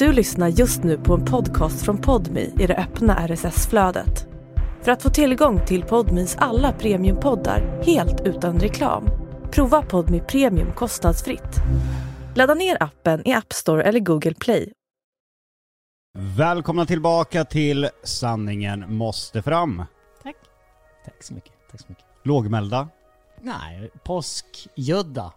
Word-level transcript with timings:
Du 0.00 0.12
lyssnar 0.12 0.48
just 0.48 0.82
nu 0.82 0.98
på 0.98 1.14
en 1.14 1.24
podcast 1.24 1.84
från 1.84 1.98
Podmi 1.98 2.54
i 2.58 2.66
det 2.66 2.76
öppna 2.76 3.28
RSS-flödet. 3.28 4.26
För 4.82 4.92
att 4.92 5.02
få 5.02 5.10
tillgång 5.10 5.66
till 5.66 5.82
Podmis 5.82 6.36
alla 6.38 6.72
premiumpoddar 6.72 7.82
helt 7.86 8.20
utan 8.20 8.60
reklam, 8.60 9.04
prova 9.50 9.82
Podmi 9.82 10.20
Premium 10.20 10.72
kostnadsfritt. 10.72 11.56
Ladda 12.34 12.54
ner 12.54 12.82
appen 12.82 13.28
i 13.28 13.32
App 13.32 13.52
Store 13.52 13.82
eller 13.82 14.00
Google 14.00 14.34
Play. 14.34 14.72
Välkomna 16.36 16.86
tillbaka 16.86 17.44
till 17.44 17.88
Sanningen 18.02 18.94
måste 18.94 19.42
fram. 19.42 19.84
Tack. 20.22 20.36
Tack 21.04 21.22
så 21.22 21.34
mycket. 21.34 21.52
Tack 21.70 21.80
så 21.80 21.86
mycket. 21.88 22.04
Lågmälda. 22.22 22.88
Nej, 23.40 23.90
påskgödda. 24.04 25.32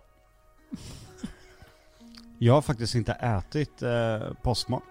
Jag 2.43 2.53
har 2.53 2.61
faktiskt 2.61 2.95
inte 2.95 3.11
ätit 3.11 3.81
eh, 3.81 4.33
påskmat. 4.41 4.83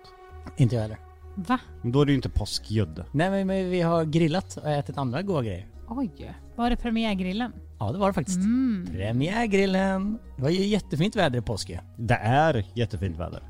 Inte 0.56 0.74
jag 0.74 0.82
heller. 0.82 0.98
Va? 1.34 1.58
Men 1.82 1.92
då 1.92 2.00
är 2.00 2.06
det 2.06 2.12
ju 2.12 2.16
inte 2.16 2.28
påskgödde. 2.28 3.04
Nej 3.12 3.30
men, 3.30 3.46
men 3.46 3.70
vi 3.70 3.80
har 3.80 4.04
grillat 4.04 4.56
och 4.56 4.70
ätit 4.70 4.98
andra 4.98 5.22
goda 5.22 5.42
grejer. 5.42 5.66
Oj. 5.88 6.34
Var 6.56 6.70
det 6.70 6.76
premiärgrillen? 6.76 7.52
Ja 7.78 7.92
det 7.92 7.98
var 7.98 8.06
det 8.06 8.12
faktiskt. 8.12 8.36
Mm. 8.38 8.88
Premiärgrillen. 8.92 10.18
Det 10.36 10.42
var 10.42 10.50
ju 10.50 10.66
jättefint 10.66 11.16
väder 11.16 11.38
i 11.38 11.42
påsk 11.42 11.70
ju. 11.70 11.78
Det 11.96 12.14
är 12.14 12.64
jättefint 12.74 13.18
väder. 13.18 13.42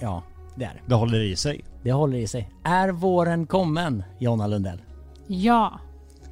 Ja, 0.00 0.22
det 0.56 0.64
är 0.64 0.74
det. 0.74 0.80
Det 0.86 0.94
håller 0.94 1.20
i 1.20 1.36
sig. 1.36 1.64
Det 1.82 1.92
håller 1.92 2.18
i 2.18 2.26
sig. 2.26 2.50
Är 2.64 2.88
våren 2.88 3.46
kommen, 3.46 4.02
Jonna 4.18 4.46
Lundell? 4.46 4.82
Ja. 5.26 5.80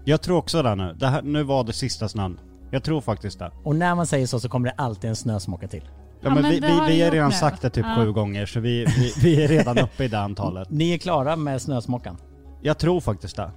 Jag 0.04 0.22
tror 0.22 0.36
också 0.36 0.62
det 0.62 0.74
nu. 0.74 0.96
Det 0.98 1.06
här, 1.06 1.22
nu 1.22 1.42
var 1.42 1.64
det 1.64 1.72
sista 1.72 2.08
snön. 2.08 2.40
Jag 2.70 2.84
tror 2.84 3.00
faktiskt 3.00 3.38
det. 3.38 3.50
Och 3.64 3.76
när 3.76 3.94
man 3.94 4.06
säger 4.06 4.26
så 4.26 4.40
så 4.40 4.48
kommer 4.48 4.68
det 4.68 4.74
alltid 4.76 5.10
en 5.10 5.16
snösmocka 5.16 5.68
till. 5.68 5.88
Ja, 6.20 6.34
men 6.34 6.42
men 6.42 6.50
vi, 6.50 6.60
vi, 6.60 6.66
har 6.66 6.86
vi 6.88 7.02
har 7.02 7.10
redan 7.10 7.28
nu. 7.28 7.34
sagt 7.34 7.62
det 7.62 7.70
typ 7.70 7.86
Ja. 7.86 7.94
sju 7.96 8.12
gånger 8.12 8.46
så 8.46 8.60
vi, 8.60 8.84
vi, 8.84 9.12
vi 9.22 9.44
är 9.44 9.48
redan 9.48 9.78
uppe 9.78 10.04
i 10.04 10.08
det 10.08 10.18
antalet. 10.20 10.70
Ni 10.70 10.94
är 10.94 10.98
klara 10.98 11.36
med 11.36 11.62
snösmockan. 11.62 12.16
Jag 12.62 12.78
tror 12.78 13.00
faktiskt 13.00 13.36
det. 13.36 13.50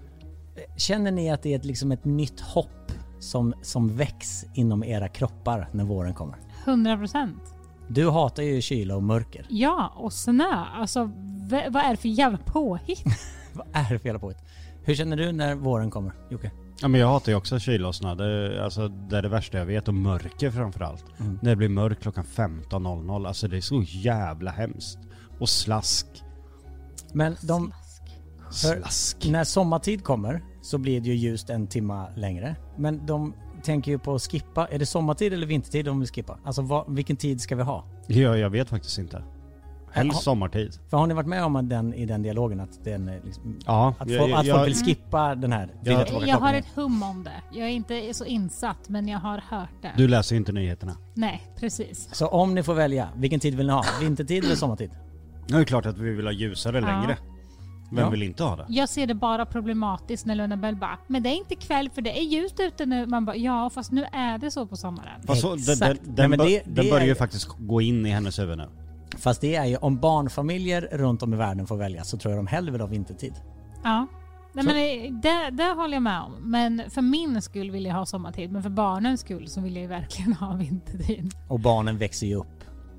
Känner 0.78 1.12
ni 1.12 1.32
att 1.32 1.44
det 1.44 1.54
är 1.54 1.56
ett, 1.60 1.66
liksom 1.66 1.92
ett 1.92 2.06
nytt 2.06 2.40
hopp 2.40 2.92
som, 3.20 3.54
som 3.62 3.98
väcks 3.98 4.46
inom 4.54 4.84
era 4.84 5.08
kroppar 5.08 5.70
när 5.72 5.84
våren 5.84 6.14
kommer? 6.14 6.38
100 6.66 6.98
procent. 6.98 7.42
Du 7.88 8.10
hatar 8.10 8.44
ju 8.44 8.62
kyla 8.62 8.96
och 8.96 9.04
mörker. 9.04 9.46
Ja, 9.50 9.94
och 9.98 10.14
snö. 10.14 10.66
Alltså, 10.76 11.12
vad 11.70 11.84
är 11.84 11.90
det 11.92 11.98
för 11.98 12.10
jävla 12.10 12.38
påhitt? 12.38 13.04
Vad 13.54 13.68
är 13.74 13.94
det 13.94 14.00
för 14.00 14.06
jävla 14.06 14.20
påhitt? 14.20 14.38
Hur 14.84 14.96
känner 14.96 15.18
du 15.18 15.32
när 15.32 15.56
våren 15.56 15.92
kommer, 15.92 16.14
Jocke? 16.30 16.52
Ja 16.82 16.88
men 16.88 17.02
jag 17.02 17.08
hatar 17.08 17.32
ju 17.32 17.36
också 17.38 17.60
kyla 17.60 17.88
och 17.88 17.96
snö. 17.96 18.16
Det 18.16 18.24
är, 18.26 18.60
alltså, 18.60 18.88
det 18.88 19.18
är 19.18 19.22
det 19.22 19.30
värsta 19.30 19.58
jag 19.58 19.66
vet. 19.66 19.88
Och 19.88 19.94
mörker 19.94 20.52
framförallt. 20.52 21.06
Mm. 21.20 21.40
När 21.42 21.50
det 21.50 21.56
blir 21.56 21.70
mörkt 21.70 22.02
klockan 22.02 22.24
15.00. 22.36 23.28
Alltså 23.28 23.48
det 23.48 23.58
är 23.58 23.62
så 23.62 23.82
jävla 23.86 24.52
hemskt. 24.52 25.00
Och 25.40 25.50
slask. 25.50 26.06
Men 27.14 27.36
de, 27.42 27.74
För- 28.46 28.52
Slask. 28.80 29.18
när 29.30 29.44
sommartid 29.44 30.04
kommer 30.04 30.44
så 30.62 30.78
blir 30.78 31.02
det 31.02 31.08
ju 31.10 31.16
ljust 31.16 31.50
en 31.50 31.68
timma 31.68 32.08
längre. 32.16 32.56
Men 32.78 33.06
de 33.06 33.34
tänker 33.64 33.92
ju 33.92 34.00
på 34.00 34.16
att 34.16 34.22
skippa. 34.22 34.68
Är 34.68 34.80
det 34.80 34.86
sommartid 34.86 35.34
eller 35.34 35.48
vintertid 35.48 35.86
de 35.86 36.00
vill 36.00 36.10
skippa? 36.10 36.38
Alltså 36.46 36.62
vad, 36.62 36.96
vilken 36.96 37.16
tid 37.18 37.42
ska 37.42 37.56
vi 37.56 37.64
ha? 37.64 37.86
Ja, 38.08 38.38
jag 38.38 38.50
vet 38.50 38.70
faktiskt 38.70 38.98
inte. 38.98 39.24
Helst 39.94 40.16
Ja. 40.16 40.22
sommartid. 40.22 40.74
För 40.90 40.98
har 40.98 41.08
ni 41.08 41.14
varit 41.14 41.28
med 41.28 41.44
om 41.44 41.70
den, 41.70 41.94
i 41.94 42.06
den 42.06 42.22
dialogen 42.24 42.60
att, 42.60 42.84
den, 42.84 43.10
är 43.10 43.22
liksom, 43.26 43.60
Ja. 43.66 43.94
att, 44.00 44.10
jag- 44.10 44.30
få, 44.30 44.36
att 44.36 44.46
jag- 44.46 44.56
folk 44.58 44.68
vill 44.68 44.76
skippa 44.86 45.36
den 45.36 45.52
här 45.52 45.68
Ja. 45.74 45.80
vilja 45.84 46.06
tillbaka 46.06 46.28
Jag 46.28 46.38
har 46.38 46.54
ett 46.54 46.68
hum 46.76 47.04
om 47.04 47.24
det. 47.24 47.58
Jag 47.60 47.68
är 47.68 47.72
inte 47.72 48.14
så 48.14 48.26
insatt, 48.26 48.90
men 48.90 49.08
jag 49.08 49.20
har 49.20 49.44
hört 49.50 49.70
det. 49.82 49.92
Du 49.98 50.08
läser 50.08 50.36
ju 50.36 50.38
inte 50.40 50.52
nyheterna. 50.52 50.98
Nej, 51.14 51.42
precis. 51.60 52.10
Så 52.12 52.28
om 52.28 52.56
ni 52.56 52.64
får 52.64 52.74
välja, 52.74 53.10
vilken 53.16 53.40
tid 53.40 53.56
vill 53.56 53.68
ni 53.68 53.74
ha? 53.74 53.84
Vintertid 54.02 54.44
eller 54.46 54.56
sommartid? 54.56 54.92
Det 55.48 55.58
är 55.58 55.64
klart 55.64 55.86
att 55.86 55.98
vi 55.98 56.12
vill 56.12 56.26
ha 56.26 56.32
ljusare 56.34 56.80
Ja. 56.80 56.86
längre. 56.88 57.18
Vem 57.94 58.04
Ja. 58.04 58.10
vill 58.10 58.24
inte 58.24 58.44
ha 58.44 58.56
det? 58.56 58.66
Jag 58.70 58.90
ser 58.90 59.08
det 59.08 59.14
bara 59.14 59.46
problematiskt 59.46 60.26
när 60.26 60.36
Luna 60.36 60.58
Bell 60.58 60.76
bara 60.76 60.98
Men 61.08 61.24
det 61.24 61.30
är 61.30 61.36
inte 61.36 61.56
kväll 61.56 61.90
för 61.90 62.02
det 62.02 62.20
är 62.20 62.24
ljust 62.24 62.60
ute 62.60 62.86
nu. 62.86 63.06
Man 63.06 63.26
bara 63.26 63.36
ja, 63.36 63.70
fast 63.70 63.92
nu 63.92 64.06
är 64.14 64.38
det 64.38 64.52
så 64.52 64.66
på 64.68 64.76
sommaren. 64.78 65.22
Fast 65.28 65.42
så, 65.42 65.56
den, 65.56 65.78
den, 65.80 65.98
den, 66.04 66.16
Nej, 66.18 66.28
men 66.28 66.38
bör- 66.40 66.46
det- 66.46 66.62
den 66.66 66.76
det 66.76 66.92
börjar 66.92 67.04
är- 67.04 67.08
ju 67.08 67.16
faktiskt 67.16 67.48
gå 67.60 67.82
in 67.82 68.06
i 68.06 68.10
hennes 68.10 68.40
huvud 68.40 68.58
nu. 68.58 68.66
Fast 69.18 69.42
det 69.42 69.56
är 69.56 69.66
ju, 69.66 69.76
om 69.78 70.00
barnfamiljer 70.00 70.90
runt 70.92 71.24
om 71.24 71.34
i 71.34 71.38
världen 71.38 71.68
får 71.68 71.78
välja 71.78 72.04
så 72.04 72.18
tror 72.18 72.34
jag 72.34 72.40
de 72.40 72.48
hellre 72.48 72.72
vill 72.72 72.82
ha 72.82 72.88
vintertid. 72.88 73.34
Ja. 73.84 74.08
Nej, 74.54 74.66
Så- 74.66 74.72
men 74.74 75.22
det, 75.22 75.50
det 75.64 75.74
håller 75.74 75.94
jag 75.94 76.04
med 76.04 76.22
om. 76.22 76.32
Men 76.52 76.82
för 76.90 77.02
min 77.02 77.42
skull 77.42 77.72
vill 77.72 77.86
jag 77.86 77.94
ha 77.94 78.06
sommartid. 78.06 78.52
Men 78.52 78.64
för 78.64 78.70
barnens 78.70 79.22
skull 79.22 79.48
så 79.48 79.62
vill 79.62 79.76
jag 79.76 79.82
ju 79.82 79.88
verkligen 79.88 80.34
ha 80.34 80.54
vintertid. 80.56 81.32
Och 81.48 81.60
barnen 81.60 81.98
växer 81.98 82.28
ju 82.28 82.36
upp. 82.36 82.48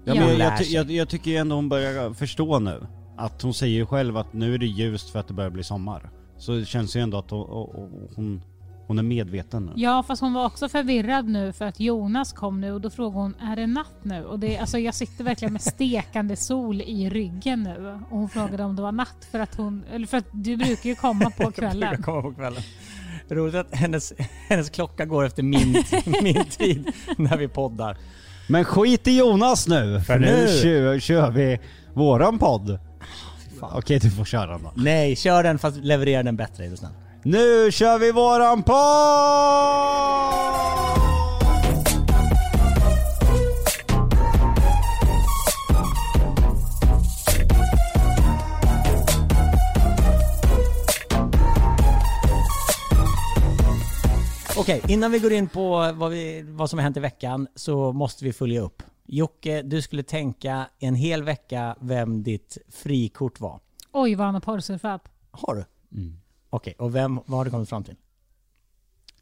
Ja, 0.05 0.15
men 0.15 0.29
jag, 0.29 0.39
jag, 0.39 0.59
ty- 0.59 0.65
jag, 0.75 0.91
jag 0.91 1.09
tycker 1.09 1.31
ju 1.31 1.37
ändå 1.37 1.55
hon 1.57 1.69
börjar 1.69 2.15
förstå 2.15 2.59
nu. 2.59 2.87
Att 3.17 3.43
hon 3.43 3.55
säger 3.55 3.75
ju 3.75 3.87
själv 3.87 4.17
att 4.17 4.33
nu 4.33 4.55
är 4.55 4.59
det 4.59 4.67
ljust 4.67 5.11
för 5.11 5.19
att 5.19 5.29
det 5.29 5.35
börjar 5.35 5.51
bli 5.51 5.63
sommar. 5.65 6.11
Så 6.39 6.53
det 6.53 6.65
känns 6.65 6.97
ju 6.97 7.01
ändå 7.01 7.19
att 7.19 7.31
hon, 7.31 7.71
hon, 8.17 8.43
hon 8.93 8.99
är 8.99 9.03
medveten 9.03 9.67
nu. 9.67 9.73
Ja, 9.77 10.03
fast 10.03 10.23
hon 10.23 10.33
var 10.33 10.47
också 10.47 10.69
förvirrad 10.69 11.29
nu 11.29 11.53
för 11.53 11.65
att 11.65 11.81
Jonas 11.81 12.33
kom 12.33 12.61
nu 12.61 12.73
och 12.73 12.81
då 12.81 12.91
frågade 12.91 13.19
hon 13.23 13.35
är 13.35 13.57
det 13.57 13.67
natt 13.67 13.95
nu? 14.03 14.25
Och 14.25 14.39
det, 14.39 14.59
alltså, 14.59 14.79
jag 14.79 14.95
sitter 14.95 15.25
verkligen 15.25 15.53
med 15.53 15.63
stekande 15.63 16.37
sol 16.37 16.81
i 16.81 17.11
ryggen 17.11 17.63
nu 17.63 17.99
och 18.11 18.19
hon 18.19 18.29
frågade 18.29 18.65
om 18.65 18.77
det 18.77 18.83
var 18.83 18.93
natt 18.93 19.29
för 19.31 19.39
att 19.41 19.55
hon, 19.55 19.85
eller 19.93 20.07
för 20.07 20.17
att 20.17 20.27
du 20.33 20.57
brukar 20.57 20.89
ju 20.91 20.95
komma 20.95 21.31
på 21.31 21.43
Jag 21.43 21.55
kvällen. 21.55 22.03
kommer 22.03 22.23
på 22.23 22.33
kvällen. 22.35 22.63
Roligt 23.29 23.55
att 23.55 23.75
hennes, 23.75 24.13
hennes 24.49 24.71
klocka 24.71 25.05
går 25.05 25.25
efter 25.25 25.43
min, 25.43 25.73
min 26.23 26.45
tid 26.45 26.93
när 27.19 27.37
vi 27.37 27.49
poddar. 27.49 27.97
Men 28.49 28.65
skit 28.65 29.09
i 29.09 29.19
Jonas 29.19 29.69
nu! 29.69 30.01
För 30.01 30.19
nu 30.19 30.27
nu- 30.27 30.61
kör, 30.63 30.99
kör 31.01 31.31
vi 31.31 31.61
våran 31.95 32.39
podd. 32.39 32.79
fan. 33.61 33.71
Okej, 33.79 33.99
du 33.99 34.11
får 34.11 34.25
köra 34.25 34.47
den 34.53 34.63
då. 34.63 34.73
Nej, 34.77 35.17
kör 35.17 35.43
den 35.43 35.59
fast 35.59 35.77
leverera 35.77 36.23
den 36.23 36.37
bättre 36.37 36.65
är 36.67 36.71
du 36.71 36.77
snäll. 36.77 36.93
Nu 37.25 37.73
kör 37.73 37.99
vi 37.99 38.13
våran 38.13 38.63
podd! 38.63 38.73
Okej, 54.57 54.83
innan 54.89 55.11
vi 55.11 55.19
går 55.19 55.33
in 55.33 55.49
på 55.49 55.93
vad, 55.95 56.11
vi, 56.11 56.43
vad 56.43 56.71
som 56.71 56.79
har 56.79 56.83
hänt 56.83 56.97
i 56.97 57.01
veckan 57.01 57.49
så 57.55 57.93
måste 57.93 58.25
vi 58.25 58.33
följa 58.33 58.61
upp. 58.61 58.83
Jocke, 59.07 59.63
du 59.63 59.83
skulle 59.83 60.03
tänka 60.03 60.69
en 60.79 60.95
hel 60.95 61.23
vecka 61.23 61.77
vem 61.81 62.23
ditt 62.23 62.59
frikort 62.71 63.41
var. 63.41 63.61
Oj, 63.93 64.15
vad 64.15 64.27
han 64.27 64.35
har 64.35 64.41
porrsurfat. 64.41 65.09
Har 65.31 65.55
du? 65.55 65.65
Mm. 65.99 66.22
Okej, 66.55 66.75
och 66.79 66.95
vem, 66.95 67.21
vad 67.27 67.39
har 67.39 67.45
du 67.45 67.51
kommit 67.51 67.69
fram 67.69 67.85
till? 67.85 67.95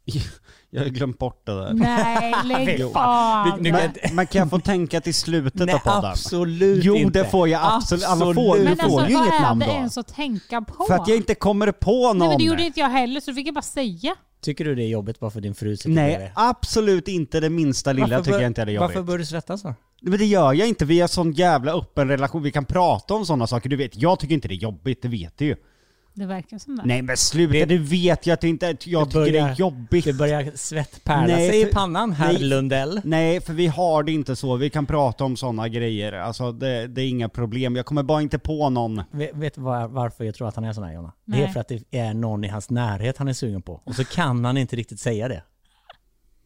Jag 0.69 0.81
har 0.81 0.89
glömt 0.89 1.17
bort 1.17 1.45
det 1.45 1.51
där. 1.51 1.73
Nej, 1.73 2.33
lägg 2.45 2.81
av. 2.95 3.61
Men, 3.61 3.91
men 4.13 4.27
kan 4.27 4.39
jag 4.39 4.49
få 4.49 4.59
tänka 4.59 5.01
till 5.01 5.13
slutet 5.13 5.65
Nej, 5.65 5.75
av 5.75 5.79
podden? 5.79 6.11
absolut 6.11 6.85
Jo, 6.85 6.95
inte. 6.95 7.19
det 7.23 7.29
får 7.29 7.47
jag 7.49 7.61
absolut. 7.63 8.05
Alla 8.05 8.33
får, 8.33 8.57
du 8.57 8.63
Men 8.63 8.77
får 8.77 8.83
alltså 8.83 9.09
ju 9.09 9.15
vad 9.15 9.23
inget 9.25 9.33
är 9.33 9.41
namn 9.41 9.59
det 9.59 9.65
då. 9.65 9.71
ens 9.71 9.97
att 9.97 10.07
tänka 10.07 10.61
på? 10.61 10.83
För 10.83 10.93
att 10.93 11.07
jag 11.07 11.17
inte 11.17 11.35
kommer 11.35 11.71
på 11.71 12.07
någon. 12.07 12.17
Nej 12.17 12.27
men 12.27 12.37
det 12.37 12.43
gjorde 12.43 12.63
inte 12.63 12.79
jag 12.79 12.89
heller 12.89 13.19
så 13.21 13.33
fick 13.33 13.47
jag 13.47 13.53
bara 13.53 13.61
säga. 13.61 14.15
Tycker 14.41 14.65
du 14.65 14.75
det 14.75 14.83
är 14.83 14.87
jobbigt 14.87 15.19
bara 15.19 15.31
för 15.31 15.41
din 15.41 15.55
fru 15.55 15.77
sitter 15.77 15.89
Nej, 15.89 16.09
bredvid? 16.15 16.31
absolut 16.35 17.07
inte 17.07 17.39
det 17.39 17.49
minsta 17.49 17.93
lilla 17.93 18.07
Varför 18.07 18.23
tycker 18.23 18.39
jag 18.39 18.47
inte 18.47 18.61
är 18.61 18.65
det 18.65 18.71
jobbigt. 18.71 18.95
Varför 18.95 19.03
bör 19.07 19.17
du 19.17 19.25
svettas 19.25 19.61
då? 19.63 19.73
Men 20.01 20.19
det 20.19 20.25
gör 20.25 20.53
jag 20.53 20.67
inte, 20.67 20.85
vi 20.85 20.99
har 20.99 21.07
sån 21.07 21.31
jävla 21.31 21.73
öppen 21.73 22.07
relation, 22.07 22.43
vi 22.43 22.51
kan 22.51 22.65
prata 22.65 23.13
om 23.13 23.25
sådana 23.25 23.47
saker, 23.47 23.69
du 23.69 23.75
vet, 23.75 23.95
jag 23.95 24.19
tycker 24.19 24.33
inte 24.35 24.47
det 24.47 24.53
är 24.53 24.57
jobbigt, 24.57 25.01
det 25.01 25.07
vet 25.07 25.37
du 25.37 25.45
ju. 25.45 25.55
Det 26.13 26.25
verkar 26.25 26.57
som 26.57 26.75
det. 26.75 26.81
Nej 26.85 27.01
men 27.01 27.17
sluta, 27.17 27.53
Det- 27.53 27.65
du 27.65 27.77
vet 27.77 28.27
ju 28.27 28.31
att 28.31 28.41
det 28.41 28.47
inte, 28.47 28.77
jag 28.85 29.07
Det 29.07 29.11
tycker 29.11 29.19
det 29.25 29.31
börjar- 29.31 29.49
är 29.49 29.55
jobbigt. 29.55 30.05
Det 30.05 30.13
börjar 30.13 30.51
svettpärla 30.55 31.35
Nej, 31.35 31.49
sig 31.49 31.61
i 31.61 31.65
pannan, 31.65 32.11
herr 32.11 32.33
nej. 32.33 32.41
Lundell. 32.43 33.01
Nej, 33.03 33.41
för 33.41 33.53
vi 33.53 33.67
har 33.67 34.03
det 34.03 34.11
inte 34.11 34.35
så, 34.35 34.55
vi 34.55 34.69
kan 34.69 34.85
prata 34.85 35.23
om 35.23 35.37
sådana 35.37 35.67
grejer, 35.67 36.13
alltså 36.13 36.51
det, 36.51 36.87
det 36.87 37.01
är 37.01 37.07
inga 37.09 37.29
problem, 37.29 37.75
jag 37.75 37.85
kommer 37.85 38.03
bara 38.03 38.21
inte 38.21 38.39
på 38.39 38.69
någon. 38.69 39.03
Vet, 39.11 39.35
vet 39.35 39.55
du 39.55 39.61
var, 39.61 39.87
varför 39.87 40.23
jag 40.23 40.35
tror 40.35 40.47
att 40.47 40.55
han 40.55 40.63
är 40.65 40.73
sån 40.73 40.83
här 40.83 40.93
Jonna? 40.93 41.11
Det 41.25 41.37
är 41.37 41.41
Nej. 41.41 41.53
för 41.53 41.59
att 41.59 41.67
det 41.67 41.83
är 41.91 42.13
någon 42.13 42.43
i 42.43 42.47
hans 42.47 42.69
närhet 42.69 43.17
han 43.17 43.27
är 43.27 43.33
sugen 43.33 43.61
på. 43.61 43.81
Och 43.85 43.95
så 43.95 44.03
kan 44.05 44.45
han 44.45 44.57
inte 44.57 44.75
riktigt 44.75 44.99
säga 44.99 45.27
det. 45.27 45.43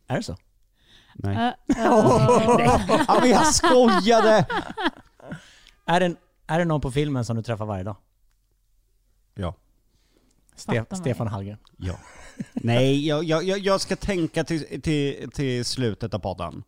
Är 0.07 0.15
det 0.17 0.23
så? 0.23 0.37
Nej. 1.15 1.35
Äh, 1.35 1.47
äh, 1.77 1.85
Ja 3.07 3.17
men 3.21 3.29
jag 3.29 3.45
skojade! 3.47 4.45
Är 5.85 5.99
det, 5.99 6.15
är 6.47 6.59
det 6.59 6.65
någon 6.65 6.81
på 6.81 6.91
filmen 6.91 7.25
som 7.25 7.35
du 7.35 7.43
träffar 7.43 7.65
varje 7.65 7.83
dag? 7.83 7.95
Ja. 9.35 9.55
Ste, 10.55 10.71
Fattar 10.79 10.95
mig. 10.97 11.01
Stefan 11.01 11.27
Hallgren. 11.27 11.57
Ja. 11.77 11.93
Nej, 12.53 13.07
jag, 13.07 13.23
jag, 13.23 13.43
jag- 13.59 13.81
ska 13.81 13.95
tänka 13.95 14.43
till, 14.43 14.81
till, 14.81 15.29
till 15.31 15.65
slutet 15.65 16.13
av 16.13 16.19
podden. 16.19 16.63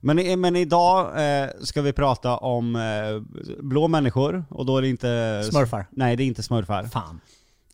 Men, 0.00 0.18
i- 0.18 0.36
men 0.36 0.56
idag 0.56 1.06
eh, 1.42 1.48
ska 1.62 1.82
vi 1.82 1.92
prata 1.92 2.36
om 2.36 2.76
eh, 2.76 3.42
blå 3.62 3.88
människor, 3.88 4.44
och 4.50 4.66
då 4.66 4.76
är 4.78 4.82
det 4.82 4.88
inte... 4.88 5.42
Smurfar. 5.52 5.86
Nej, 5.90 6.16
det 6.16 6.22
är 6.22 6.26
inte 6.26 6.42
smurfar. 6.42 6.84
Fan. 6.84 7.20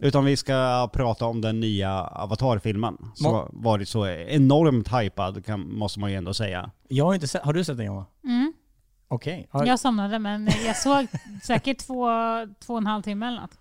Utan 0.00 0.24
vi 0.24 0.36
ska 0.36 0.88
prata 0.92 1.26
om 1.26 1.40
den 1.40 1.60
nya 1.60 2.02
Avatar-filmen, 2.04 2.96
som 3.14 3.32
Må- 3.32 3.36
har 3.36 3.48
varit 3.52 3.88
så 3.88 4.06
enormt 4.06 4.88
hypad, 4.92 5.44
kan, 5.44 5.74
måste 5.74 6.00
man 6.00 6.10
ju 6.10 6.16
ändå 6.16 6.34
säga. 6.34 6.70
Jag 6.88 7.04
har 7.04 7.14
inte 7.14 7.28
sett, 7.28 7.42
har 7.42 7.52
du 7.52 7.64
sett 7.64 7.76
den 7.76 7.86
Jonna? 7.86 8.06
mm. 8.24 8.52
Okej. 9.10 9.48
Ja. 9.52 9.66
Jag 9.66 9.80
somnade 9.80 10.18
men 10.18 10.48
jag 10.66 10.76
såg 10.76 11.06
säkert 11.42 11.78
två, 11.78 12.06
två 12.60 12.72
och 12.74 12.78
en 12.78 12.86
halv 12.86 13.02
timme 13.02 13.26
eller 13.28 13.40
något. 13.40 13.58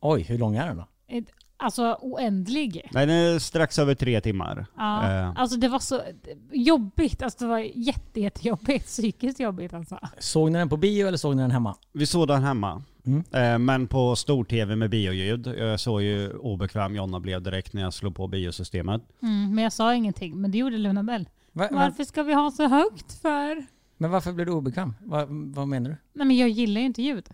Oj, 0.00 0.22
hur 0.22 0.38
lång 0.38 0.56
är 0.56 0.66
den 0.66 0.76
då? 0.76 0.86
Ett- 1.08 1.30
Alltså 1.62 1.98
oändlig. 2.00 2.88
Nej, 2.92 3.06
den 3.06 3.16
är 3.16 3.38
strax 3.38 3.78
över 3.78 3.94
tre 3.94 4.20
timmar. 4.20 4.66
Ja, 4.76 5.10
Eh. 5.10 5.32
alltså 5.36 5.56
det 5.58 5.68
var 5.68 5.78
så 5.78 6.00
jobbigt. 6.52 7.22
Alltså 7.22 7.38
det 7.44 7.46
var 7.50 7.58
jätte, 7.74 8.20
jättejobbigt. 8.20 8.84
Psykiskt 8.86 9.40
jobbigt 9.40 9.74
alltså. 9.74 9.98
Såg 10.18 10.52
ni 10.52 10.58
den 10.58 10.68
på 10.68 10.76
bio 10.76 11.06
eller 11.06 11.18
såg 11.18 11.36
ni 11.36 11.42
den 11.42 11.50
hemma? 11.50 11.76
Vi 11.92 12.06
såg 12.06 12.28
den 12.28 12.42
hemma. 12.42 12.82
Mm. 13.06 13.24
Eh, 13.32 13.58
men 13.58 13.86
på 13.86 14.16
stor-tv 14.16 14.76
med 14.76 14.90
bioljud. 14.90 15.46
Jag 15.46 15.80
såg 15.80 16.02
ju 16.02 16.32
obekväm 16.32 16.96
Jonna 16.96 17.20
blev 17.20 17.42
direkt 17.42 17.72
när 17.72 17.82
jag 17.82 17.94
slog 17.94 18.14
på 18.16 18.26
biosystemet. 18.26 19.02
Mm, 19.22 19.54
men 19.54 19.64
jag 19.64 19.72
sa 19.72 19.94
ingenting. 19.94 20.40
Men 20.40 20.50
det 20.50 20.58
gjorde 20.58 20.78
Luna 20.78 21.02
Bell. 21.02 21.28
Va, 21.52 21.68
va, 21.70 21.78
Varför 21.78 22.04
ska 22.04 22.22
vi 22.22 22.34
ha 22.34 22.50
så 22.50 22.68
högt 22.68 23.12
för? 23.22 23.66
men 23.96 24.10
varför 24.10 24.32
blev 24.32 24.46
du 24.46 24.52
obekväm? 24.52 24.94
Va, 25.04 25.26
vad 25.28 25.68
menar 25.68 25.90
du? 25.90 25.96
Nej 26.12 26.26
men 26.26 26.36
jag 26.36 26.48
gillar 26.48 26.80
ju 26.80 26.86
inte 26.86 27.02
ljud. 27.02 27.28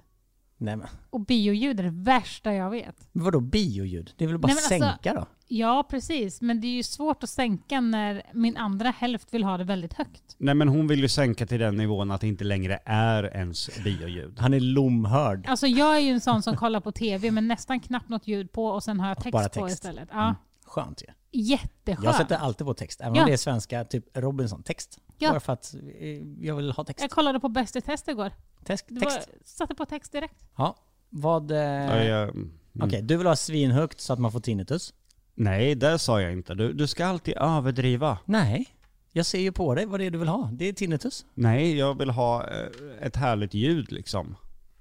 Nej 0.58 0.76
men, 0.76 0.86
Och 1.10 1.20
bioljud 1.20 1.80
är 1.80 1.84
det 1.84 1.90
värsta 1.90 2.54
jag 2.54 2.70
vet. 2.70 3.08
men 3.12 3.24
vadå 3.24 3.40
bioljud? 3.40 4.12
Det 4.16 4.24
är 4.24 4.28
väl 4.28 4.38
bara 4.38 4.46
Nej, 4.46 4.52
alltså- 4.56 4.68
sänka 4.68 5.14
då? 5.14 5.26
Ja 5.48 5.86
precis, 5.90 6.40
men 6.40 6.60
det 6.60 6.66
är 6.66 6.72
ju 6.76 6.82
svårt 6.82 7.22
att 7.22 7.30
sänka 7.30 7.80
när 7.80 8.22
min 8.34 8.56
andra 8.56 8.90
hälft 8.90 9.34
vill 9.34 9.44
ha 9.44 9.56
det 9.58 9.64
väldigt 9.64 9.92
högt. 9.92 10.36
Nej 10.38 10.54
men 10.54 10.68
hon 10.68 10.86
vill 10.86 11.00
ju 11.00 11.08
sänka 11.08 11.46
till 11.46 11.60
den 11.60 11.76
nivån 11.76 12.10
att 12.10 12.20
det 12.20 12.28
inte 12.28 12.44
längre 12.44 12.78
är 12.84 13.36
ens 13.36 13.70
bioljud. 13.84 14.38
Han 14.38 14.54
är 14.54 14.60
lomhörd. 14.60 15.46
Alltså 15.48 15.66
jag 15.66 15.96
är 15.96 16.00
ju 16.00 16.10
en 16.10 16.20
sån 16.20 16.42
som 16.42 16.56
kollar 16.56 16.80
på 16.80 16.92
TV 16.92 17.30
men 17.30 17.48
nästan 17.48 17.80
knappt 17.80 18.08
något 18.08 18.26
ljud 18.26 18.52
på 18.52 18.66
och 18.66 18.82
sen 18.82 19.00
har 19.00 19.08
jag 19.08 19.16
text, 19.16 19.32
bara 19.32 19.48
på 19.48 19.66
text. 19.66 19.74
istället. 19.84 20.08
Ja, 20.12 20.22
Mm. 20.24 20.34
Skönt 20.64 21.02
ju. 21.02 21.40
Jätteskönt. 21.40 22.04
Jag 22.04 22.14
sätter 22.14 22.36
alltid 22.36 22.66
på 22.66 22.74
text, 22.74 23.00
även 23.00 23.14
Ja. 23.14 23.20
om 23.22 23.26
det 23.26 23.32
är 23.32 23.36
svenska, 23.36 23.84
typ 23.84 24.16
Robinson-text. 24.16 24.98
Ja. 25.18 25.30
Bara 25.30 25.40
för 25.40 25.52
att 25.52 25.74
eh, 25.98 26.08
jag 26.40 26.56
vill 26.56 26.72
ha 26.72 26.84
text. 26.84 27.00
Jag 27.00 27.10
kollade 27.10 27.40
på 27.40 27.48
Bäst 27.48 27.76
i 27.76 27.80
test 27.80 28.08
igår. 28.08 28.32
Text. 28.64 28.88
Text. 28.88 29.04
var, 29.04 29.22
satte 29.44 29.74
på 29.74 29.86
text 29.86 30.12
direkt. 30.12 30.44
Ja. 30.56 30.76
Vad... 31.08 31.50
Eh, 31.50 31.58
Ja, 31.58 32.04
jag, 32.04 32.28
mm. 32.28 32.50
Okej, 32.80 33.02
du 33.02 33.16
vill 33.16 33.26
ha 33.26 33.36
svinhögt 33.36 34.00
så 34.00 34.12
att 34.12 34.18
man 34.18 34.32
får 34.32 34.40
tinnitus? 34.40 34.94
Nej, 35.34 35.74
det 35.74 35.98
sa 35.98 36.20
jag 36.20 36.32
inte. 36.32 36.54
Du, 36.54 36.72
du 36.72 36.86
ska 36.86 37.06
alltid 37.06 37.36
överdriva. 37.36 38.18
Nej. 38.24 38.66
Jag 39.12 39.26
ser 39.26 39.38
ju 39.38 39.52
på 39.52 39.74
dig 39.74 39.86
vad 39.86 40.00
det 40.00 40.06
är 40.06 40.10
du 40.10 40.18
vill 40.18 40.28
ha. 40.28 40.50
Det 40.52 40.68
är 40.68 40.72
tinnitus. 40.72 41.26
Nej, 41.34 41.78
jag 41.78 41.98
vill 41.98 42.10
ha 42.10 42.48
eh, 42.48 42.66
ett 43.00 43.16
härligt 43.16 43.54
ljud 43.54 43.92
liksom. 43.92 44.36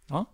Ja. 0.07 0.25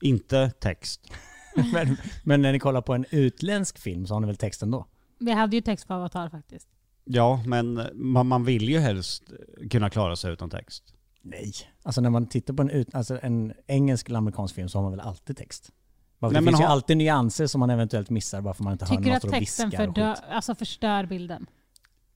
Inte 0.00 0.50
text. 0.50 1.12
men, 1.72 1.96
men 2.24 2.42
när 2.42 2.52
ni 2.52 2.58
kollar 2.58 2.80
på 2.80 2.94
en 2.94 3.04
utländsk 3.10 3.78
film 3.78 4.06
så 4.06 4.14
har 4.14 4.20
ni 4.20 4.26
väl 4.26 4.36
texten 4.36 4.70
då? 4.70 4.86
Vi 5.18 5.32
hade 5.32 5.56
ju 5.56 5.62
text 5.62 5.88
på 5.88 5.94
Avatar 5.94 6.28
faktiskt. 6.28 6.68
Ja, 7.12 7.42
men 7.46 7.80
man, 7.94 8.26
man 8.26 8.44
vill 8.44 8.68
ju 8.68 8.78
helst 8.78 9.22
kunna 9.70 9.90
klara 9.90 10.16
sig 10.16 10.32
utan 10.32 10.50
text. 10.50 10.94
Nej. 11.22 11.52
Alltså 11.82 12.00
när 12.00 12.10
man 12.10 12.26
tittar 12.26 12.54
på 12.54 12.62
en, 12.62 12.70
ut, 12.70 12.94
alltså 12.94 13.18
en 13.22 13.52
engelsk 13.66 14.08
eller 14.08 14.18
amerikansk 14.18 14.54
film 14.54 14.68
så 14.68 14.78
har 14.78 14.82
man 14.82 14.90
väl 14.92 15.00
alltid 15.00 15.36
text? 15.36 15.70
Bara, 16.18 16.30
Nej, 16.30 16.34
det 16.40 16.44
men 16.44 16.52
finns 16.52 16.60
ju 16.60 16.64
ha- 16.64 16.72
alltid 16.72 16.96
nyanser 16.96 17.46
som 17.46 17.58
man 17.58 17.70
eventuellt 17.70 18.10
missar 18.10 18.40
bara 18.40 18.54
för 18.54 18.64
man 18.64 18.72
inte 18.72 18.84
hör 18.84 18.96
Tycker 18.96 19.10
du 19.10 19.16
att 19.16 19.22
står 19.22 19.28
och 19.28 19.34
texten 19.34 19.70
viskar 19.70 19.88
och 19.88 19.94
fördö- 19.94 20.14
skit. 20.14 20.24
alltså 20.30 20.54
förstör 20.54 21.06
bilden? 21.06 21.46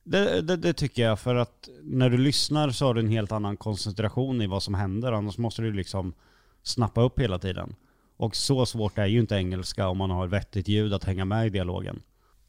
Det, 0.05 0.41
det, 0.41 0.56
det 0.56 0.73
tycker 0.73 1.02
jag, 1.02 1.19
för 1.20 1.35
att 1.35 1.69
när 1.82 2.11
du 2.11 2.19
lyssnar 2.19 2.70
så 2.70 2.87
har 2.87 2.94
du 2.94 3.00
en 3.00 3.08
helt 3.08 3.32
annan 3.32 3.56
koncentration 3.56 4.43
i 4.43 4.46
vad 4.46 4.62
som 4.62 4.75
händer, 4.75 5.12
annars 5.12 5.38
måste 5.38 5.62
du 5.62 5.73
liksom 5.73 6.14
snappa 6.62 7.02
upp 7.02 7.19
hela 7.20 7.38
tiden. 7.38 7.75
Och 8.17 8.37
så 8.37 8.67
svårt 8.67 8.99
är 8.99 9.06
ju 9.06 9.20
inte 9.20 9.35
engelska 9.35 9.88
om 9.88 9.99
man 9.99 10.11
har 10.11 10.26
vettigt 10.26 10.69
ljud 10.69 10.93
att 10.94 11.05
hänga 11.05 11.25
med 11.25 11.46
i 11.46 11.50
dialogen. 11.50 12.02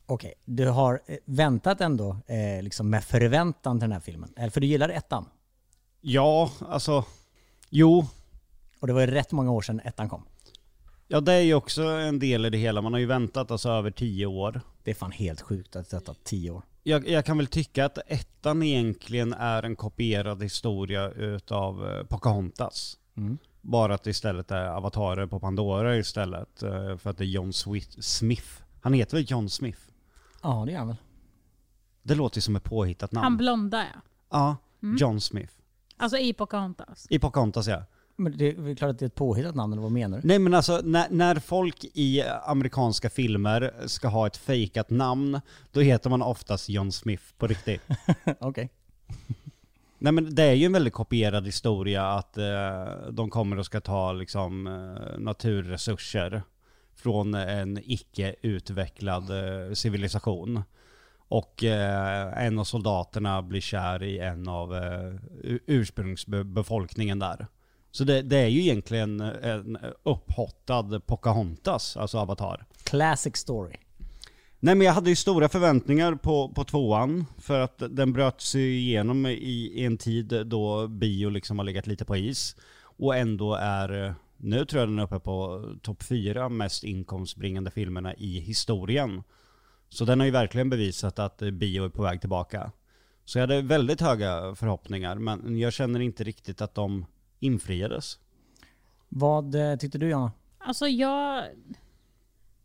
Okej, 0.06 0.34
du 0.46 0.68
har 0.68 1.02
eh, 1.06 1.18
väntat 1.26 1.82
ändå 1.82 2.18
eh, 2.28 2.64
liksom 2.64 2.90
med 2.90 3.04
förväntan 3.04 3.80
till 3.80 3.90
den 3.90 3.92
här 3.92 4.00
filmen. 4.00 4.34
Eller 4.38 4.50
för 4.50 4.62
du 4.62 4.68
gillar 4.68 4.90
ettan. 4.90 5.26
Ja, 6.02 6.52
alltså... 6.70 7.06
Jo, 7.70 8.06
Och 8.80 8.88
det 8.88 8.94
var 8.94 9.02
ju 9.02 9.08
rätt 9.08 9.32
många 9.32 9.52
år 9.52 9.62
sedan 9.62 9.80
ettan 9.80 10.10
kom. 10.10 10.26
ja 11.08 11.22
det 11.22 11.34
är 11.34 11.42
ju 11.42 11.54
också 11.54 11.84
en 11.84 12.20
del 12.20 12.46
i 12.46 12.50
det 12.50 12.58
hela. 12.58 12.82
Man 12.82 12.94
har 12.94 13.00
ju 13.00 13.06
väntat 13.06 13.52
alltså 13.52 13.70
över 13.70 13.92
tio 13.92 14.26
år. 14.26 14.62
Det 14.84 14.92
är 14.92 14.96
fan 14.96 15.12
helt 15.12 15.42
sjukt 15.42 15.76
att 15.76 15.90
detta 15.90 16.14
tio 16.24 16.52
år. 16.52 16.64
Jag, 16.84 17.08
jag 17.08 17.26
kan 17.26 17.38
väl 17.38 17.48
tycka 17.48 17.86
att 17.86 17.98
ettan 18.08 18.64
egentligen 18.64 19.34
är 19.34 19.64
en 19.64 19.76
kopierad 19.76 20.44
historia 20.44 21.10
utav 21.10 21.88
eh, 21.90 22.04
Pocahontas. 22.04 22.98
Mm. 23.18 23.38
Bara 23.62 23.96
att 23.96 24.04
det 24.04 24.10
istället 24.10 24.52
är 24.52 24.66
avatarer 24.66 25.28
på 25.28 25.40
Pandora 25.40 25.98
istället. 25.98 26.64
eh, 26.64 26.98
För 26.98 27.10
att 27.10 27.18
det 27.18 27.24
är 27.24 27.28
John 27.28 27.54
Smith. 27.54 28.48
Han 28.82 28.94
heter 28.94 29.18
väl 29.18 29.26
John 29.32 29.50
Smith? 29.50 29.80
Ja, 30.46 30.64
det 30.66 30.72
gör 30.72 30.80
han 30.80 30.88
väl. 30.88 30.98
Det 32.04 32.16
låter 32.16 32.38
ju 32.38 32.42
som 32.42 32.56
ett 32.56 32.64
påhittat 32.64 33.12
namn. 33.12 33.24
Han 33.24 33.38
blonda 33.38 33.78
ja. 33.84 34.02
ja, 34.30 34.58
Mm. 34.84 34.98
John 34.98 35.22
Smith. 35.22 35.54
Alltså 35.98 36.18
i 36.18 36.34
Pocahontas. 36.34 37.08
I 37.10 37.20
Pocahontas 37.20 37.68
ja. 37.68 37.84
Men 38.16 38.38
det 38.38 38.50
är 38.50 38.56
väl 38.56 38.76
klart 38.76 38.90
att 38.90 39.00
det 39.00 39.06
är 39.06 39.08
ett 39.08 39.16
påhittat 39.16 39.56
namn, 39.56 39.74
eller 39.74 39.82
vad 39.82 39.92
menar 39.92 40.22
du? 40.22 40.28
Nej 40.28 40.40
men 40.40 40.54
alltså 40.54 40.82
när, 40.84 41.08
när 41.10 41.36
folk 41.36 41.86
i 41.94 42.22
amerikanska 42.46 43.10
filmer 43.10 43.74
ska 43.86 44.08
ha 44.08 44.28
ett 44.28 44.38
fejkat 44.38 44.90
namn, 44.90 45.42
då 45.72 45.80
heter 45.82 46.10
man 46.10 46.22
oftast 46.22 46.70
John 46.70 46.92
Smith 46.92 47.24
på 47.38 47.48
riktigt. 47.48 47.82
Okej. 48.40 48.70
Nej 49.98 50.14
men 50.14 50.36
det 50.36 50.44
är 50.44 50.54
ju 50.54 50.66
en 50.66 50.74
väldigt 50.74 50.94
kopierad 50.94 51.46
historia 51.46 52.08
att 52.12 52.38
eh, 52.38 52.46
de 53.12 53.30
kommer 53.30 53.60
och 53.60 53.66
ska 53.66 53.82
ta 53.82 54.12
liksom 54.12 54.68
eh, 54.68 55.20
naturresurser 55.20 56.44
från 56.96 57.34
en 57.34 57.80
icke 57.84 58.36
utvecklad 58.42 59.30
eh, 59.30 59.74
civilisation. 59.74 60.64
Och 61.28 61.64
eh, 61.64 62.46
en 62.46 62.60
av 62.60 62.64
soldaterna 62.64 63.42
blir 63.42 63.62
kär 63.62 64.04
i 64.04 64.20
en 64.20 64.48
av 64.48 64.76
eh, 64.76 65.14
ursprungsbefolkningen 65.68 67.20
där. 67.20 67.48
Så 67.92 68.04
det, 68.04 68.22
det 68.22 68.38
är 68.38 68.48
ju 68.48 68.62
egentligen 68.62 69.22
en 69.22 69.78
upphottad 70.04 71.02
Pocahontas, 71.06 71.98
alltså 71.98 72.18
Avatar. 72.18 72.66
Classic 72.84 73.36
story. 73.36 73.76
Nej 74.60 74.76
men 74.76 74.88
jag 74.88 74.94
hade 74.94 75.10
ju 75.10 75.16
stora 75.16 75.50
förväntningar 75.50 76.16
på, 76.16 76.50
på 76.50 76.64
tvåan, 76.64 77.26
för 77.38 77.60
att 77.60 77.84
den 77.90 78.14
bröt 78.14 78.42
sig 78.42 78.78
igenom 78.78 79.26
i, 79.26 79.32
i 79.76 79.86
en 79.86 79.98
tid 79.98 80.46
då 80.46 80.88
bio 80.88 81.30
liksom 81.30 81.60
har 81.60 81.66
legat 81.66 81.88
lite 81.88 82.06
på 82.06 82.16
is. 82.16 82.56
Och 82.98 83.16
ändå 83.16 83.56
är, 83.56 84.16
nu 84.46 84.66
tror 84.66 84.80
jag 84.80 84.90
den 84.90 85.00
är 85.00 85.04
uppe 85.04 85.20
på 85.20 85.64
topp 85.82 86.04
fyra 86.04 86.50
mest 86.50 86.84
inkomstbringande 86.84 87.72
filmerna 87.72 88.14
i 88.16 88.40
historien. 88.40 89.24
Så 89.90 90.06
den 90.06 90.20
har 90.20 90.26
ju 90.26 90.32
verkligen 90.32 90.70
bevisat 90.70 91.20
att 91.20 91.38
bio 91.38 91.86
är 91.86 91.90
på 91.90 92.04
väg 92.04 92.20
tillbaka. 92.20 92.72
Så 93.26 93.38
jag 93.38 93.44
hade 93.44 93.62
väldigt 93.62 94.02
höga 94.02 94.56
förhoppningar, 94.56 95.16
men 95.16 95.60
jag 95.60 95.74
känner 95.74 96.00
inte 96.00 96.24
riktigt 96.24 96.62
att 96.62 96.76
de 96.76 97.06
infriades. 97.40 98.20
Vad 99.10 99.56
eh, 99.56 99.76
tyckte 99.78 99.98
du 99.98 100.10
Jonna? 100.10 100.32
Alltså 100.58 100.88
jag... 100.88 101.44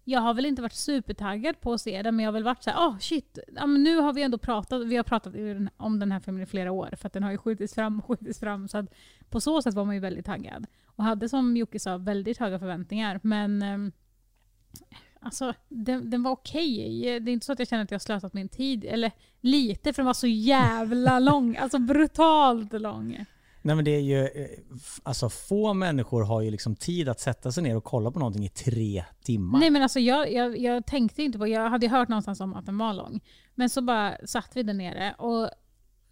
Jag 0.05 0.21
har 0.21 0.35
väl 0.35 0.47
inte 0.47 0.63
varit 0.63 0.73
supertaggad 0.73 1.61
på 1.61 1.73
att 1.73 1.81
se 1.81 2.03
den 2.03 2.17
men 2.17 2.25
jag 2.25 2.29
har 2.29 2.33
väl 2.33 2.45
varit 2.45 2.63
så 2.63 2.71
här, 2.71 2.89
oh 2.89 2.99
shit, 2.99 3.39
ja, 3.57 3.67
men 3.67 3.83
nu 3.83 3.97
har 3.97 4.13
vi 4.13 4.23
ändå 4.23 4.39
pratat, 4.39 4.87
vi 4.87 4.97
har 4.97 5.05
pratat 5.05 5.35
om 5.77 5.99
den 5.99 6.13
här 6.13 6.21
filmen 6.21 6.43
i 6.43 6.47
flera 6.47 6.73
år 6.73 6.95
för 6.97 7.07
att 7.07 7.13
den 7.13 7.23
har 7.23 7.31
ju 7.31 7.39
skjutits 7.39 7.75
fram 7.75 7.99
och 7.99 8.07
skjutits 8.07 8.41
fram 8.41 8.69
så 8.69 8.79
att 8.79 8.87
på 9.31 9.41
så 9.41 9.63
sätt 9.63 9.75
var 9.75 9.85
man 9.85 9.95
ju 9.95 10.01
väldigt 10.01 10.27
taggad. 10.27 10.67
Och 11.01 11.07
hade 11.07 11.29
som 11.29 11.57
Jocke 11.57 11.81
sa 11.81 11.97
väldigt 11.97 12.39
höga 12.39 12.59
förväntningar 12.59 13.21
men 13.23 13.63
ehm, 13.63 13.93
Alltså 15.21 15.55
den, 15.69 16.11
den 16.11 16.23
var 16.23 16.31
okej. 16.31 17.21
Det 17.21 17.31
är 17.31 17.33
inte 17.33 17.47
så 17.47 17.53
att 17.53 17.59
jag 17.59 17.69
känner 17.69 17.85
att 17.85 17.91
jag 17.91 18.03
slösat 18.03 18.35
min 18.35 18.49
tid. 18.49 18.85
Eller 18.85 19.13
lite 19.41 19.93
för 19.93 20.03
den 20.03 20.07
var 20.07 20.15
så 20.15 20.27
jävla 20.27 21.19
lång. 21.31 21.57
Alltså 21.57 21.79
brutalt 21.79 22.73
lång. 22.73 23.25
Nej 23.63 23.77
men 23.77 23.85
det 23.85 23.91
är 23.91 24.01
ju, 24.01 24.21
eh, 24.21 24.49
alltså 25.03 25.29
få 25.31 25.75
människor 25.75 26.23
har 26.23 26.41
ju 26.41 26.51
liksom 26.51 26.77
tid 26.77 27.09
att 27.09 27.21
sätta 27.21 27.53
sig 27.53 27.63
ner 27.63 27.77
och 27.77 27.85
kolla 27.85 28.11
på 28.11 28.19
någonting 28.19 28.45
i 28.45 28.49
tre 28.49 29.05
timmar. 29.25 29.59
Nej 29.59 29.71
men 29.71 29.83
alltså 29.83 30.01
jag, 30.01 30.33
jag, 30.33 30.59
jag 30.59 30.87
tänkte 30.87 31.23
inte 31.23 31.39
på, 31.39 31.47
jag 31.47 31.71
hade 31.71 31.87
ju 31.87 31.93
hört 31.93 32.09
någonstans 32.09 32.41
om 32.41 32.55
att 32.55 32.67
den 32.67 32.79
var 32.79 32.95
lång. 32.95 33.21
Men 33.55 33.71
så 33.71 33.83
bara 33.83 34.17
satt 34.25 34.51
vi 34.55 34.63
där 34.63 34.75
nere 34.75 35.15
och 35.19 35.51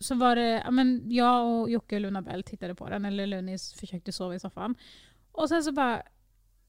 så 0.00 0.14
var 0.14 0.36
det, 0.36 0.62
ja, 0.64 0.70
men 0.70 1.02
jag 1.06 1.46
och 1.46 1.70
Jocke 1.70 1.94
och 1.94 2.00
Luna 2.00 2.22
Bell 2.22 2.42
tittade 2.42 2.74
på 2.74 2.88
den, 2.88 3.04
eller 3.04 3.26
Lunis 3.26 3.72
försökte 3.72 4.12
sova 4.12 4.34
i 4.34 4.40
soffan. 4.40 4.74
Och 5.32 5.48
sen 5.48 5.64
så 5.64 5.72
bara, 5.72 6.02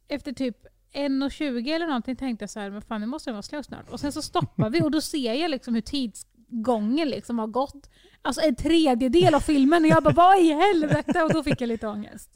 efter 0.07 0.31
typ 0.31 0.57
1.20 0.93 1.75
eller 1.75 1.87
någonting 1.87 2.15
tänkte 2.15 2.43
jag 2.43 2.49
så 2.49 2.59
här, 2.59 2.69
men 2.69 2.81
fan 2.81 3.01
nu 3.01 3.07
måste 3.07 3.29
den 3.29 3.35
vara 3.35 3.43
slut 3.43 3.65
snart. 3.65 3.89
Och 3.89 3.99
sen 3.99 4.11
så 4.11 4.21
stoppar 4.21 4.69
vi 4.69 4.81
och 4.81 4.91
då 4.91 5.01
ser 5.01 5.33
jag 5.33 5.51
liksom 5.51 5.73
hur 5.73 5.81
tidsgången 5.81 7.09
liksom 7.09 7.39
har 7.39 7.47
gått. 7.47 7.89
Alltså 8.21 8.41
en 8.41 8.55
tredjedel 8.55 9.35
av 9.35 9.39
filmen 9.39 9.83
och 9.83 9.89
jag 9.89 10.03
bara 10.03 10.13
vad 10.13 10.39
i 10.39 10.53
helvete? 10.53 11.23
Och 11.23 11.33
då 11.33 11.43
fick 11.43 11.61
jag 11.61 11.67
lite 11.67 11.87
ångest. 11.87 12.29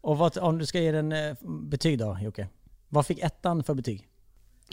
Och 0.00 0.18
vad, 0.18 0.38
om 0.38 0.58
du 0.58 0.66
ska 0.66 0.80
ge 0.80 0.92
den 0.92 1.12
eh, 1.12 1.36
betyg 1.42 1.98
då 1.98 2.18
Jocke? 2.22 2.48
Vad 2.88 3.06
fick 3.06 3.18
ettan 3.18 3.64
för 3.64 3.74
betyg? 3.74 4.08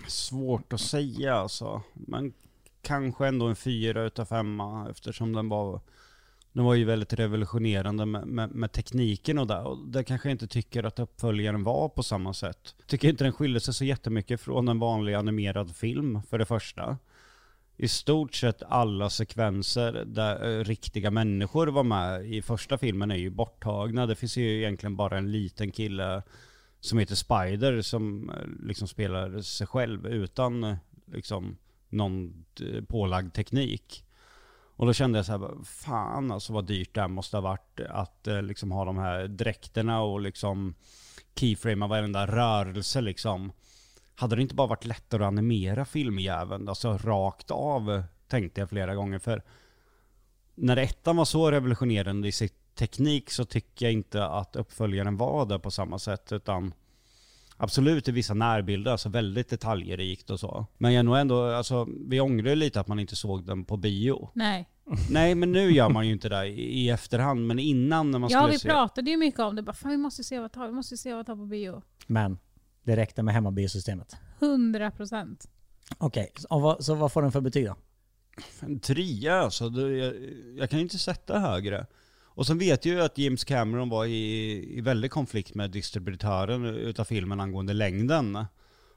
Svårt 0.07 0.73
att 0.73 0.81
säga 0.81 1.35
alltså. 1.35 1.81
Men 1.93 2.33
kanske 2.83 3.27
ändå 3.27 3.47
en 3.47 3.55
fyra 3.55 4.03
utav 4.03 4.25
femma 4.25 4.89
eftersom 4.89 5.33
den 5.33 5.49
var 5.49 5.81
den 6.53 6.65
var 6.65 6.75
ju 6.75 6.85
väldigt 6.85 7.13
revolutionerande 7.13 8.05
med, 8.05 8.27
med, 8.27 8.51
med 8.51 8.71
tekniken 8.71 9.37
och 9.37 9.47
det. 9.47 9.59
Och 9.59 9.87
det 9.87 10.03
kanske 10.03 10.29
jag 10.29 10.33
inte 10.33 10.47
tycker 10.47 10.83
att 10.83 10.99
uppföljaren 10.99 11.63
var 11.63 11.89
på 11.89 12.03
samma 12.03 12.33
sätt. 12.33 12.75
Tycker 12.87 13.09
inte 13.09 13.23
den 13.23 13.33
skiljer 13.33 13.59
sig 13.59 13.73
så 13.73 13.85
jättemycket 13.85 14.41
från 14.41 14.67
en 14.67 14.79
vanlig 14.79 15.13
animerad 15.13 15.75
film 15.75 16.21
för 16.29 16.37
det 16.37 16.45
första. 16.45 16.97
i 17.77 17.87
stort 17.87 18.35
sett 18.35 18.63
alla 18.63 19.09
sekvenser 19.09 20.03
där 20.05 20.59
eh, 20.59 20.63
riktiga 20.63 21.11
människor 21.11 21.67
var 21.67 21.83
med 21.83 22.25
i 22.25 22.41
första 22.41 22.77
filmen 22.77 23.11
är 23.11 23.15
ju 23.15 23.29
borttagna. 23.29 24.05
Det 24.05 24.15
finns 24.15 24.37
ju 24.37 24.57
egentligen 24.57 24.95
bara 24.95 25.17
en 25.17 25.31
liten 25.31 25.71
kille 25.71 26.23
som 26.79 26.99
heter 26.99 27.15
Spider 27.15 27.81
som 27.81 28.29
eh, 28.29 28.67
liksom 28.67 28.87
spelar 28.87 29.41
sig 29.41 29.67
själv 29.67 30.07
utan 30.07 30.63
eh, 30.63 30.75
liksom 31.05 31.57
någon 31.93 32.45
eh, 32.61 32.83
pålagd 32.83 33.33
teknik. 33.33 34.05
Och 34.75 34.85
då 34.85 34.93
kände 34.93 35.19
jag 35.19 35.25
så 35.25 35.31
här, 35.31 35.63
fan 35.63 36.31
alltså 36.31 36.53
vad 36.53 36.65
dyrt 36.65 36.93
det 36.93 37.01
här 37.01 37.07
måste 37.07 37.37
ha 37.37 37.41
varit 37.41 37.79
att 37.89 38.27
eh, 38.27 38.41
liksom 38.41 38.71
ha 38.71 38.85
de 38.85 38.97
här 38.97 39.27
dräkterna 39.27 40.01
och 40.01 40.21
liksom 40.21 40.75
keyframea 41.35 41.87
varenda 41.87 42.27
rörelse 42.27 43.01
liksom. 43.01 43.51
Hade 44.15 44.35
det 44.35 44.41
inte 44.41 44.55
bara 44.55 44.67
varit 44.67 44.85
lättare 44.85 45.23
att 45.23 45.27
animera 45.27 45.85
filmjäveln, 45.85 46.69
alltså 46.69 46.97
rakt 46.97 47.51
av, 47.51 48.03
tänkte 48.27 48.61
jag 48.61 48.69
flera 48.69 48.95
gånger. 48.95 49.19
För 49.19 49.43
när 50.55 50.77
ettan 50.77 51.15
var 51.15 51.25
så 51.25 51.51
revolutionerande 51.51 52.27
i 52.27 52.31
sin 52.31 52.49
teknik 52.75 53.31
så 53.31 53.45
tycker 53.45 53.85
jag 53.85 53.93
inte 53.93 54.25
att 54.25 54.55
uppföljaren 54.55 55.17
var 55.17 55.45
det 55.45 55.59
på 55.59 55.71
samma 55.71 55.99
sätt, 55.99 56.31
utan 56.31 56.73
Absolut 57.63 58.07
i 58.07 58.11
vissa 58.11 58.33
närbilder, 58.33 58.91
alltså 58.91 59.09
väldigt 59.09 59.49
detaljrikt 59.49 60.29
och 60.29 60.39
så. 60.39 60.65
Men 60.77 60.93
jag 60.93 61.05
nog 61.05 61.17
ändå, 61.17 61.43
alltså 61.45 61.87
vi 62.07 62.19
ångrar 62.19 62.49
ju 62.49 62.55
lite 62.55 62.79
att 62.79 62.87
man 62.87 62.99
inte 62.99 63.15
såg 63.15 63.45
den 63.45 63.65
på 63.65 63.77
bio. 63.77 64.29
Nej. 64.33 64.69
Nej 65.09 65.35
men 65.35 65.51
nu 65.51 65.71
gör 65.71 65.89
man 65.89 66.07
ju 66.07 66.13
inte 66.13 66.29
det 66.29 66.45
i, 66.47 66.89
efterhand, 66.89 67.47
men 67.47 67.59
innan 67.59 68.11
när 68.11 68.19
man 68.19 68.29
Ja, 68.29 68.39
skulle 68.39 68.51
vi 68.53 68.59
se... 68.59 68.69
pratade 68.69 69.11
ju 69.11 69.17
mycket 69.17 69.39
om 69.39 69.55
det. 69.55 69.61
Bara, 69.61 69.73
fan, 69.73 69.91
vi 69.91 69.97
måste 69.97 70.23
se 70.23 70.37
Avatar, 70.37 70.67
vi 70.67 70.73
måste 70.73 70.97
se 70.97 71.11
Avatar 71.11 71.35
på 71.35 71.45
bio. 71.45 71.81
Men 72.07 72.37
det 72.83 72.95
räckte 72.95 73.23
med 73.23 73.33
hemmabiosystemet. 73.33 74.15
100 74.39 74.91
procent. 74.91 75.49
Okej, 75.97 76.31
så, 76.35 76.59
vad- 76.59 76.83
så 76.85 76.95
vad 76.95 77.11
får 77.11 77.21
den 77.21 77.31
för 77.31 77.41
betyg 77.41 77.65
då? 77.65 77.75
En 78.59 78.79
trea 78.79 79.39
alltså, 79.41 79.65
jag, 79.81 80.13
jag 80.57 80.69
kan 80.69 80.79
inte 80.79 80.97
sätta 80.97 81.39
högre. 81.39 81.85
Och 82.35 82.47
sen 82.47 82.57
vet 82.57 82.85
jag 82.85 82.95
ju 82.95 83.01
att 83.01 83.17
James 83.17 83.43
Cameron 83.43 83.89
var 83.89 84.05
i, 84.05 84.77
i 84.77 84.81
väldig 84.81 85.11
konflikt 85.11 85.55
med 85.55 85.71
distributören 85.71 86.65
utav 86.65 87.03
filmen 87.03 87.39
angående 87.39 87.73
längden. 87.73 88.45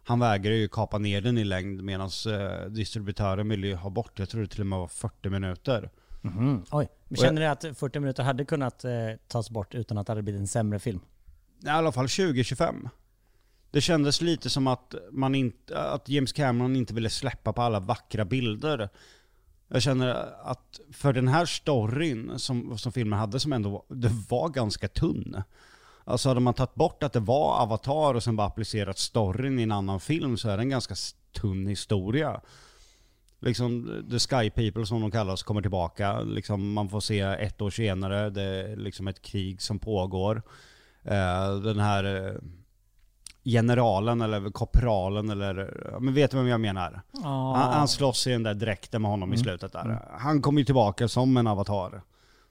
Han 0.04 0.20
vägrade 0.20 0.56
ju 0.56 0.68
kapa 0.68 0.98
ner 0.98 1.20
den 1.20 1.38
i 1.38 1.44
längd 1.44 1.82
medan 1.82 2.10
eh, 2.28 2.66
distributören 2.66 3.48
ville 3.48 3.66
ju 3.66 3.74
ha 3.74 3.90
bort, 3.90 4.18
jag 4.18 4.28
tror 4.28 4.40
det 4.40 4.48
till 4.48 4.60
och 4.60 4.66
med 4.66 4.78
var 4.78 4.88
40 4.88 5.28
minuter. 5.30 5.90
Mhm, 6.22 6.64
Oj, 6.70 6.88
men 7.08 7.16
känner 7.16 7.40
du 7.40 7.46
att 7.46 7.78
40 7.78 8.00
minuter 8.00 8.22
hade 8.22 8.44
kunnat 8.44 8.84
eh, 8.84 8.90
tas 9.28 9.50
bort 9.50 9.74
utan 9.74 9.98
att 9.98 10.06
det 10.06 10.10
hade 10.10 10.22
blivit 10.22 10.40
en 10.40 10.48
sämre 10.48 10.78
film? 10.78 11.00
I 11.64 11.68
alla 11.68 11.92
fall 11.92 12.08
2025. 12.08 12.88
Det 13.70 13.80
kändes 13.80 14.20
lite 14.20 14.50
som 14.50 14.66
att, 14.66 14.94
man 15.12 15.34
inte, 15.34 15.78
att 15.78 16.08
James 16.08 16.32
Cameron 16.32 16.76
inte 16.76 16.94
ville 16.94 17.10
släppa 17.10 17.52
på 17.52 17.62
alla 17.62 17.80
vackra 17.80 18.24
bilder. 18.24 18.88
Jag 19.68 19.82
känner 19.82 20.34
att 20.42 20.80
för 20.92 21.12
den 21.12 21.28
här 21.28 21.46
storyn 21.46 22.38
som, 22.38 22.78
som 22.78 22.92
filmen 22.92 23.18
hade 23.18 23.40
som 23.40 23.52
ändå 23.52 23.70
var, 23.70 23.82
det 23.88 24.12
var 24.28 24.48
ganska 24.48 24.88
tunn. 24.88 25.42
Alltså 26.04 26.28
hade 26.28 26.40
man 26.40 26.54
tagit 26.54 26.74
bort 26.74 27.02
att 27.02 27.12
det 27.12 27.20
var 27.20 27.62
Avatar 27.62 28.14
och 28.14 28.22
sen 28.22 28.36
bara 28.36 28.46
applicerat 28.46 28.98
storyn 28.98 29.58
i 29.58 29.62
en 29.62 29.72
annan 29.72 30.00
film 30.00 30.36
så 30.36 30.48
är 30.48 30.56
det 30.56 30.62
en 30.62 30.68
ganska 30.68 30.94
tunn 31.32 31.66
historia. 31.66 32.40
Liksom 33.40 34.04
The 34.10 34.18
Sky 34.18 34.50
People 34.50 34.86
som 34.86 35.00
de 35.00 35.10
kallas 35.10 35.42
kommer 35.42 35.60
tillbaka. 35.62 36.20
Liksom, 36.20 36.72
man 36.72 36.88
får 36.88 37.00
se 37.00 37.20
ett 37.20 37.60
år 37.60 37.70
senare, 37.70 38.30
det 38.30 38.42
är 38.42 38.76
liksom 38.76 39.08
ett 39.08 39.22
krig 39.22 39.62
som 39.62 39.78
pågår. 39.78 40.42
Eh, 41.02 41.56
den 41.56 41.78
här 41.78 42.04
eh, 42.04 42.40
generalen 43.46 44.20
eller 44.20 44.50
korpralen 44.50 45.30
eller, 45.30 45.74
men 46.00 46.14
vet 46.14 46.30
du 46.30 46.36
vem 46.36 46.48
jag 46.48 46.60
menar? 46.60 47.02
Ja. 47.12 47.54
Han, 47.56 47.72
han 47.72 47.88
slåss 47.88 48.26
i 48.26 48.30
den 48.30 48.42
där 48.42 48.54
dräkten 48.54 49.02
med 49.02 49.10
honom 49.10 49.32
i 49.32 49.38
slutet 49.38 49.72
där. 49.72 50.02
Han 50.18 50.42
kom 50.42 50.58
ju 50.58 50.64
tillbaka 50.64 51.08
som 51.08 51.36
en 51.36 51.46
avatar. 51.46 52.02